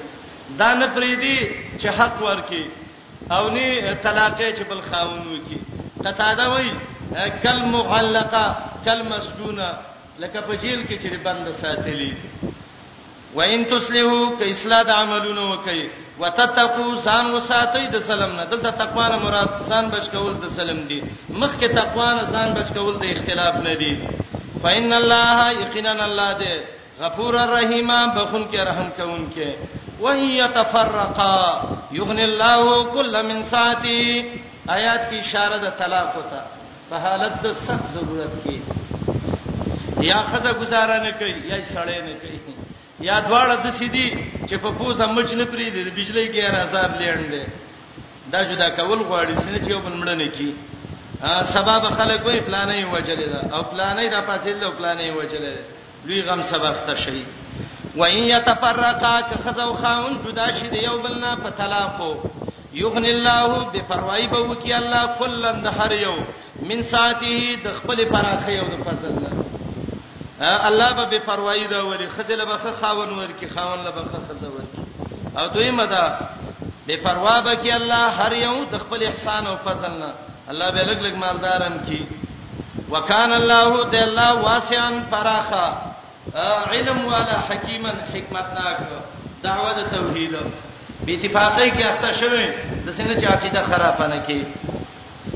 [0.61, 1.35] دا نه پریدي
[1.79, 2.63] چې حق ورکی
[3.31, 5.57] او نه طلاق چې بل خاون وکي
[6.05, 6.69] قطاده وای
[7.43, 8.45] کل مغلقه
[8.85, 9.69] کل مسجونه
[10.21, 12.11] لکه په جیل کې چې بند ساتلی
[13.37, 15.81] وان تسلیحو ک اصلاح د عملونو وکي
[16.21, 20.79] وتتقو سان وساتي د سلام نه دلته تقوا نه مراد سان بچ کول د سلام
[20.93, 20.99] دی
[21.41, 23.93] مخ کې تقوا نه سان بچ کول د اختلاف نه دی
[24.63, 26.43] فإِنَّ اللَّهَ يَقِينًا اللَّهُ دَ
[27.03, 29.47] غَفُورٌ رَّحِيمٌ بخون کې رحم کوونکې
[29.99, 31.61] وهي تفرقا
[31.91, 32.63] یغنی الله
[32.95, 33.99] کل من ساعتی
[34.75, 36.39] آیات کی اشاره د طلاق ته
[36.89, 38.57] په حالت د سخت ضرورت کې
[40.09, 42.39] یا خزه گزاره نه کوي یا سړی نه کوي
[43.07, 44.07] یا دواړه د سیدی
[44.47, 47.43] چې په پوزه مچ نه پری دي د بجلی کې عذاب لیندې
[48.33, 50.51] دا جدا کول غواړي چې یو بل مړ نه کی
[51.45, 55.55] سبب خلک وې پلانې وجلې دا او پلانې دا پاتې دا پلانې وجلې
[56.07, 57.23] لوی غم سبب ته شي
[57.99, 62.11] و ان يتفرقا كخزو خاون جدا شي د یو بل نه په طلاقو
[62.73, 66.13] یغن الله بفروای به وکي الله کلن د هر یو
[66.69, 69.17] من ساعته د خپل پراخه یو د فضل
[70.67, 74.81] الله به بفروای دا ولی خزل به خاون ورکی خاون له به خزو ورکی
[75.37, 76.05] او دوی مدا
[76.87, 80.11] بفروا به کی الله هر یو د خپل احسان او فضل نه
[80.51, 82.07] الله به لګ لګ مالدارم کی
[82.91, 85.88] وکانه الله د الله واسعا فراخه
[86.35, 88.77] علم والا حکیمن حکمتناک
[89.43, 90.31] دعوت توحید
[91.05, 92.39] به اتفاقی کې اخته شوه
[92.85, 94.43] د څنګه چې عقیده خراب نه کی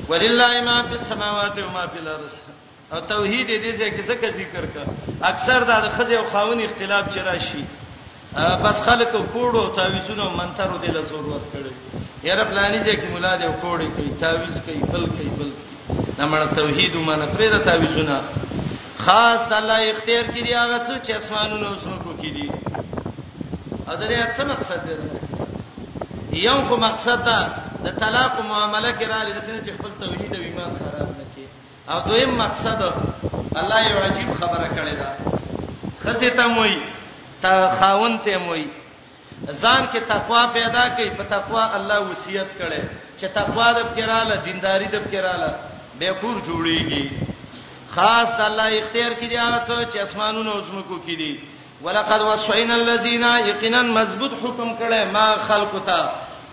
[0.10, 2.34] ولله ما فی السماوات و ما فی الارض
[2.94, 4.84] او توحید دې ځکه څه ذکر کا
[5.32, 7.64] اکثر دا د خځه او خاون اختلاف چرای شي
[8.64, 11.72] بس خلکو کوړو تعویذونو منترو دې له زور ورکړي
[12.24, 16.96] یاره پلانې ځکه مولا دې کوړي کوي تعویذ کوي بل کوي بل کوي نمړ توحید
[16.96, 18.22] ومنه پرې دا تعویذونه
[19.06, 22.46] خاص الله اختیار کړي هغه څه چې اسمانونو او زمکو کې دي
[23.92, 24.96] اذن یې څه مقصد دی
[26.48, 27.40] یو کو مقصد دا
[27.86, 31.46] د طلاق معاملې کې را لید چې خپل توحید او ایمان خراب نکړي
[31.92, 32.82] او دویم مقصد
[33.62, 35.10] الله یو عجیب خبره کړې ده
[36.04, 36.78] خزه ته موي
[37.42, 38.68] تا خاون ته موي
[39.48, 42.82] ځان کې تقوا پیدا کړي په تقوا الله وصیت کړي
[43.20, 45.52] چې تقوا د فکراله دینداری د فکراله
[46.00, 47.06] به کور جوړیږي
[47.98, 51.32] خاص د الله اختیار کړي هغه څه چې اسمانونو او زمکو کې دي
[51.86, 56.00] ولقد وصينا الذين يقينا مضبوط حکم کړي ما خلق ته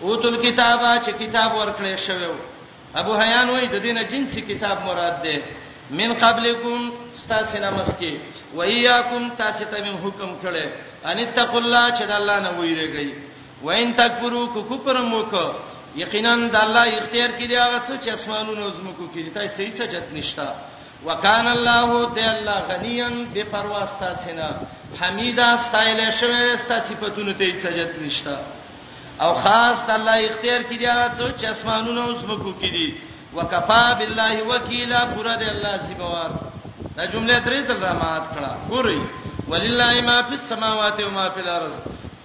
[0.07, 2.29] اوتل کتابه چې کتاب ورکړې شوی
[3.01, 5.37] ابو حیان وایي د دینه جنسي کتاب مراد ده
[5.99, 6.77] من قبلکم
[7.17, 8.13] استاسنا مخکی
[8.57, 10.65] و ایاکم تاسو ته من حکم کړي
[11.11, 13.09] ان تقوا الله چې د الله نه ویریږي
[13.65, 15.47] و ان تکبروا کو کفر موکو
[15.95, 20.05] یقینا د الله اختیار کړي هغه څه چې اسمانونو زمکو کې دي تاسو صحیح سجت
[20.17, 20.47] نشتا
[21.05, 24.49] وکان الله ته الله غنیان بے پروا استا سینا
[25.01, 28.37] حمیدا استایل شوه استا صفاتونو ته سجدت نشتا
[29.21, 32.87] او خاص الله اختیار کړی هغه څو چې اسمانونو اوس بکو کړي
[33.35, 36.29] وکفا بالله وکیلا پورا دی الله سیبوار
[36.97, 39.01] دا جمله درې ځل را مات کړه ګورئ
[39.49, 41.73] ولله ما فی السماوات و ما فی الارض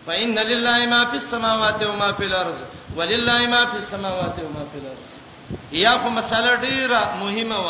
[0.07, 2.59] فإن لله ما فی السماوات و ما فی الارض
[2.97, 5.16] ولله ما فی السماوات و ما فی الارض
[5.85, 7.69] یا خو مسله ډیره مهمه و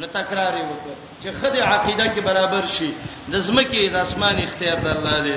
[0.00, 2.90] نو تکرار وکړه چې خدای عقیده کې برابر شي
[3.32, 5.36] د زمکه د اسمان اختیار د الله دی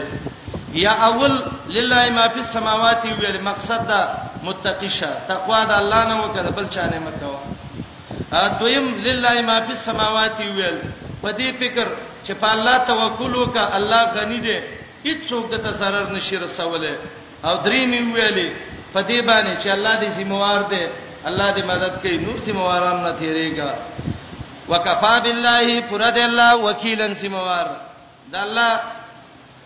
[0.86, 1.34] یا اول
[1.76, 4.02] لله ما فی السماوات ویل مقصد دا
[4.48, 7.36] متقی شه تقوا د الله نه وکړه بل چا نه مکو
[8.60, 10.78] دویم لله ما فی السماوات ویل
[11.22, 11.88] په دې فکر
[12.24, 14.58] چې په الله توکل وکړه الله غنی دی
[15.04, 16.94] هیڅوک د تسرر نشي رسوله
[17.48, 18.48] او درې می ویلې
[18.94, 20.86] په دې باندې چې الله دې ذمہوار دی
[21.30, 23.74] الله دې مدد کوي نور سي مواران نه تیریږي
[24.72, 27.68] وکفا بالله پر دې الله وکیلن سي موار
[28.36, 28.80] دا الله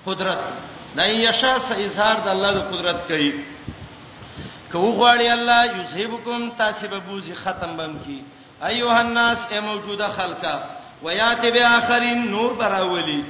[0.05, 0.39] قدرت
[0.99, 3.31] دا یشا س اظهار د الله د قدرت کوي
[4.71, 8.21] کو غواړي الله یذهبکم تاسببوزی ختم بم کی
[8.69, 10.55] ایها الناس ای موجوده خلقا
[11.03, 13.21] ویات باخرین نور براولی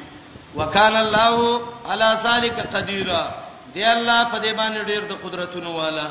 [0.58, 1.62] وکال الله
[1.94, 3.10] علی ذلک قدیر
[3.74, 6.08] دی الله په دې باندې ډیر د قدرتونو والا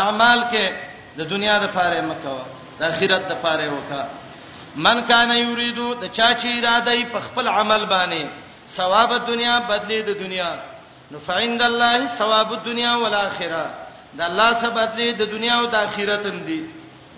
[0.00, 2.38] اعمال کې د دنیا د پاره مکو
[2.78, 4.02] د آخرت د پاره وکا
[4.86, 8.22] من کان یریدو د چا چې اراده یې په خپل عمل باندې
[8.76, 10.50] ثواب د دنیا بدلی د دنیا
[11.10, 13.64] نو فعند الله ثواب د دنیا او الاخره
[14.18, 16.60] د الله څخه بدلی د دنیا او د آخرت هم دي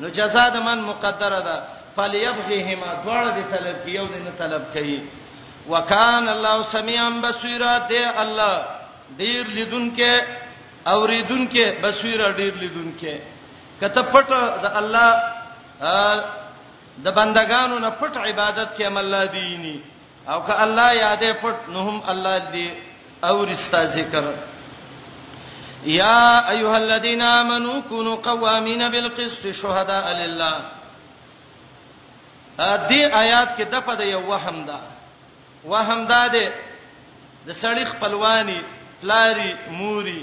[0.01, 1.57] نو جزاء د من مقدره ده
[1.97, 4.99] فليبغيهما دواړه د طلب کې یو نه طلب کوي
[5.73, 8.53] وکان الله سميعا بصيرا ته الله
[9.23, 10.13] ډیر لیدونکې
[10.93, 13.15] اوریدونکې بصیره ډیر لیدونکې
[13.81, 14.29] کته پټ
[14.65, 15.13] د الله
[17.05, 19.77] د بندگانو نه پټ عبادت کې عمل لاديني
[20.29, 22.69] او که الله یادې پټ نو هم الله دې
[23.29, 24.25] او رستا ذکر
[25.85, 30.55] یا ایها الذين امنوا كونوا قوامین بالقسط شهداء لله
[32.89, 34.81] دې آیات کې د پد یو وهم ده
[35.75, 36.29] وهم ده
[37.47, 38.59] د سړی خپلوانی
[39.03, 40.21] پلاری موري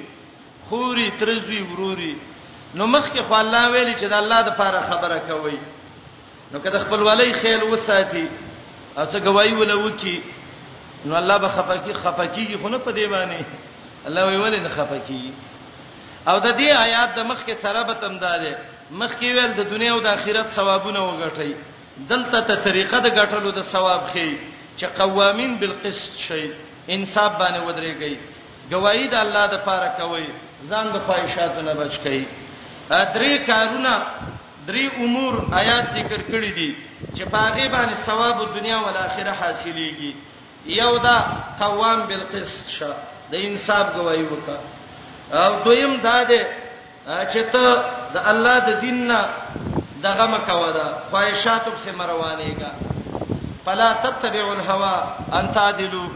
[0.69, 2.15] خوري ترزوی وروري
[2.75, 5.57] نو مخکې خو الله ویلي چې د الله د پاره خبره کوي
[6.53, 8.23] نو کله خپل ولای خیال وساتي
[8.97, 10.15] او څه گواہی ولوکي
[11.05, 13.43] نو الله به خفقي خفقي خو نه په دی باندې
[14.11, 15.33] الله وی ولې نه خفقي
[16.31, 18.53] او د دې آیات د مخکې سره به تمدارې
[18.91, 21.53] مخکې ویل د دنیا او د آخرت ثوابونه وګټي
[22.13, 24.29] دلته ته طریقه د ګټلو د ثواب خي
[24.77, 26.45] چې قوامین بالقسط شي
[26.95, 30.25] انصاف باندې ودرېږي گواہی د الله د پاره کوي
[30.69, 32.25] ځان د خواهشاتو نه بچ کړي
[32.89, 33.97] درې کارونه
[34.67, 36.75] درې امور آیات ذکر کړی دي
[37.15, 40.15] چې پاغه باندې ثواب دنیا او آخرت حاصلېږي
[40.65, 41.25] یو دا
[41.59, 42.93] قوام بالقسط شه
[43.31, 44.57] د انصاف گواہی وکړه
[45.35, 46.47] او دویم دا ده
[47.07, 47.83] چې ته
[48.13, 49.29] د الله د دین نه
[50.03, 52.71] دغه مکو ده خواهشاتو په سم روانېګا
[53.65, 54.97] فلا تتبعوا الهوى
[55.33, 56.09] ان تعدلوا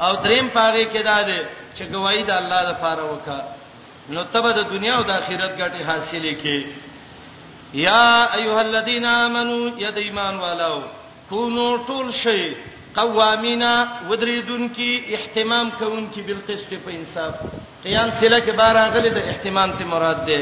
[0.00, 1.40] او دریم پاره کې دا ده
[1.74, 3.59] چې گواہی د الله لپاره وکړه
[4.14, 6.56] نو تبه د دنیا او د آخرت ګټه حاصلې کې
[7.88, 8.06] یا
[8.38, 10.74] ایها الذین آمنو یا د ایمان والو
[11.30, 12.42] کونو ټول شی
[12.98, 13.72] قوامینا
[14.10, 17.34] ودریدونکو اهتمام کوونکو بالقسط په انصاف
[17.84, 20.40] قیام سله کې بار اغلی د اهتمام ته مراد ده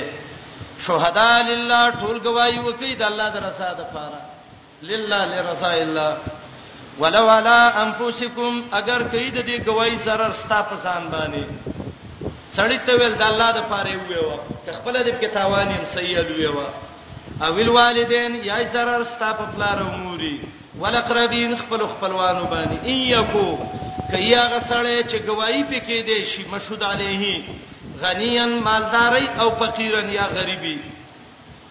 [0.87, 4.21] شهدا لله ټول گواہی وکي د الله د رضا د فاره
[4.91, 6.17] لله لرضا الله
[7.03, 11.78] ولو علی انفسکم اگر کید دې گواہی سره ستا په ځان باندې
[12.59, 14.29] سړی ته ویل د الله د پاره ویو
[14.65, 16.59] که خپل دې کې تاوان یې سید ویو
[17.45, 20.35] او ویل والدین یا zarar ستا په پلار اموري
[20.83, 23.47] ولقربین خپل خپلوانو باندې ایکو
[24.13, 27.43] کیا غسړی چې گواہی پکې دې شي مشهود علیه
[28.03, 30.77] غنیان مالداري او فقیرن یا غریبي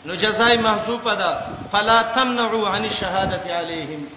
[0.06, 1.30] نو جزای محذوفه ده
[1.72, 4.08] فلا تمنعوا عن الشهاده علیهم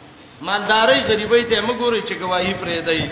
[0.50, 3.02] مالداري غریبي ته مګوري چې گواہی پرې دی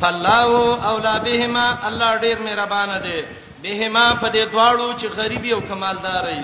[0.00, 3.18] فالله اولا بهما الله ډیر مهربان دی
[3.62, 6.40] بهما په دې دواړو چې غریبي او کمالداري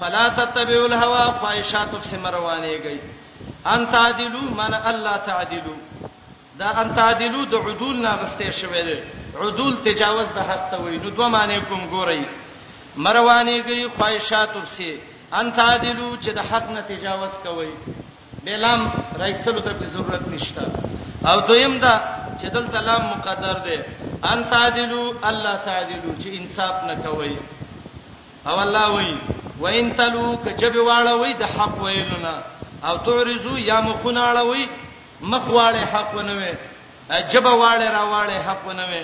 [0.00, 3.00] فلا تتبعوا الهوى فایشات په سمروانه گئی
[3.66, 5.78] ان تعدلوا من الله تعدلوا
[6.58, 8.96] دا ان تعدلوا د عدول ناغسته شوی دی
[9.40, 12.22] عدول تجاوز د حق ته وینو دوه معنی کوم ګورئ
[13.04, 14.96] مروانه گئی فایشات په
[15.40, 17.70] ان تعدلوا چې د حق نه تجاوز کوي
[18.48, 18.82] بلم
[19.24, 20.62] رئیسلو ته ضرورت نشته
[21.30, 21.94] او دویم دا
[22.40, 23.76] چې دلته لام مقدر دی
[24.30, 27.32] ان تعدلوا الله تعدلوا چې انصاف نه کوي
[28.48, 29.14] او الله وایي
[29.64, 32.34] وان تلو کجب واړوي د حق ویلونه
[32.90, 34.64] او تعرضو یا مخونه اړوي
[35.34, 36.52] مخ واړې حق ونه وي
[37.32, 39.02] جب واړې را واړې حق ونه وي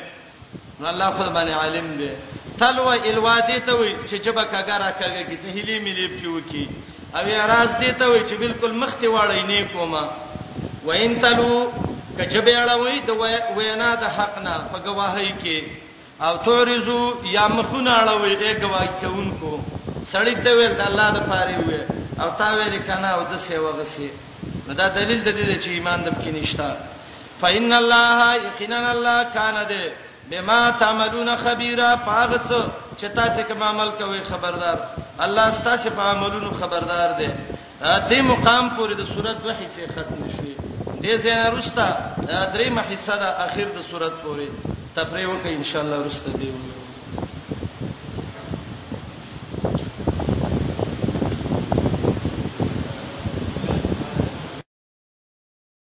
[0.81, 2.11] نو الله خپل باندې عالم دی
[2.59, 6.69] تلو الوادی ته وي چې جب کګه را کګه کی چې هلي ملي په وکی
[7.17, 10.03] او اعتراض دي ته وي چې بالکل مخ ته واړی نه کومه
[10.87, 11.51] وین تلو
[12.19, 13.11] کجبه اړوي د
[13.59, 15.59] وینا د حق نه په گواهی کې
[16.27, 17.03] او تورزو
[17.37, 19.53] یا مخونه اړوي د گواهی کوونکو
[20.13, 21.81] سړی ته ویل د الله د پاره وي
[22.25, 24.09] او تا ویل کنه او د سیوا غسي
[24.81, 26.71] دا دلیل د دې چې ایمان د کې نشتا
[27.41, 29.73] فإِنَّ اللَّهَ يَقِينًا اللَّهَ كَانَ دَ
[30.31, 32.49] بما تعملون خبيرا پاغس
[33.01, 34.79] چتا څه کوم عمل کوي خبردار
[35.25, 37.29] الله ستاسو په عملونو خبردار دی
[38.09, 40.55] دې مقام پورې د صورت دوه حصے ختم شوي
[41.03, 41.89] دې زنه رستا
[42.55, 44.47] درې مخه صدا اخر د صورت پورې
[44.97, 46.84] تفریح وکړي ان شاء الله رسته دی